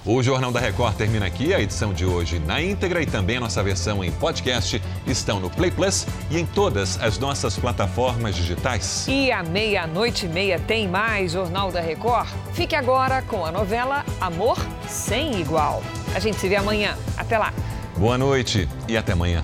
o 0.07 0.23
Jornal 0.23 0.53
da 0.53 0.61
Record 0.61 0.97
termina 0.97 1.27
aqui. 1.27 1.55
A 1.55 1.61
edição 1.61 1.93
de 1.93 2.05
hoje 2.05 2.39
na 2.39 2.61
íntegra 2.61 3.03
e 3.03 3.07
também 3.07 3.39
a 3.39 3.41
nossa 3.41 3.63
versão 3.63 4.05
em 4.05 4.13
podcast 4.13 4.81
estão 5.07 5.41
no 5.41 5.49
Play 5.49 5.71
Plus 5.71 6.07
e 6.31 6.39
em 6.39 6.47
todas 6.47 7.01
as 7.03 7.19
nossas 7.19 7.57
plataformas 7.57 8.37
digitais. 8.37 9.07
E 9.09 9.33
à 9.33 9.43
meia-noite 9.43 10.27
e 10.27 10.29
meia 10.29 10.59
tem 10.59 10.87
mais 10.87 11.33
Jornal 11.33 11.73
da 11.73 11.81
Record. 11.81 12.29
Fique 12.53 12.77
agora 12.77 13.23
com 13.23 13.45
a 13.45 13.51
novela 13.51 14.05
Amor 14.21 14.59
Sem 14.87 15.41
Igual. 15.41 15.83
A 16.15 16.19
gente 16.19 16.37
se 16.37 16.49
vê 16.49 16.57
amanhã. 16.57 16.97
Até 17.17 17.39
lá. 17.39 17.53
Boa 17.97 18.19
noite 18.19 18.69
e 18.87 18.97
até 18.97 19.13
amanhã. 19.13 19.43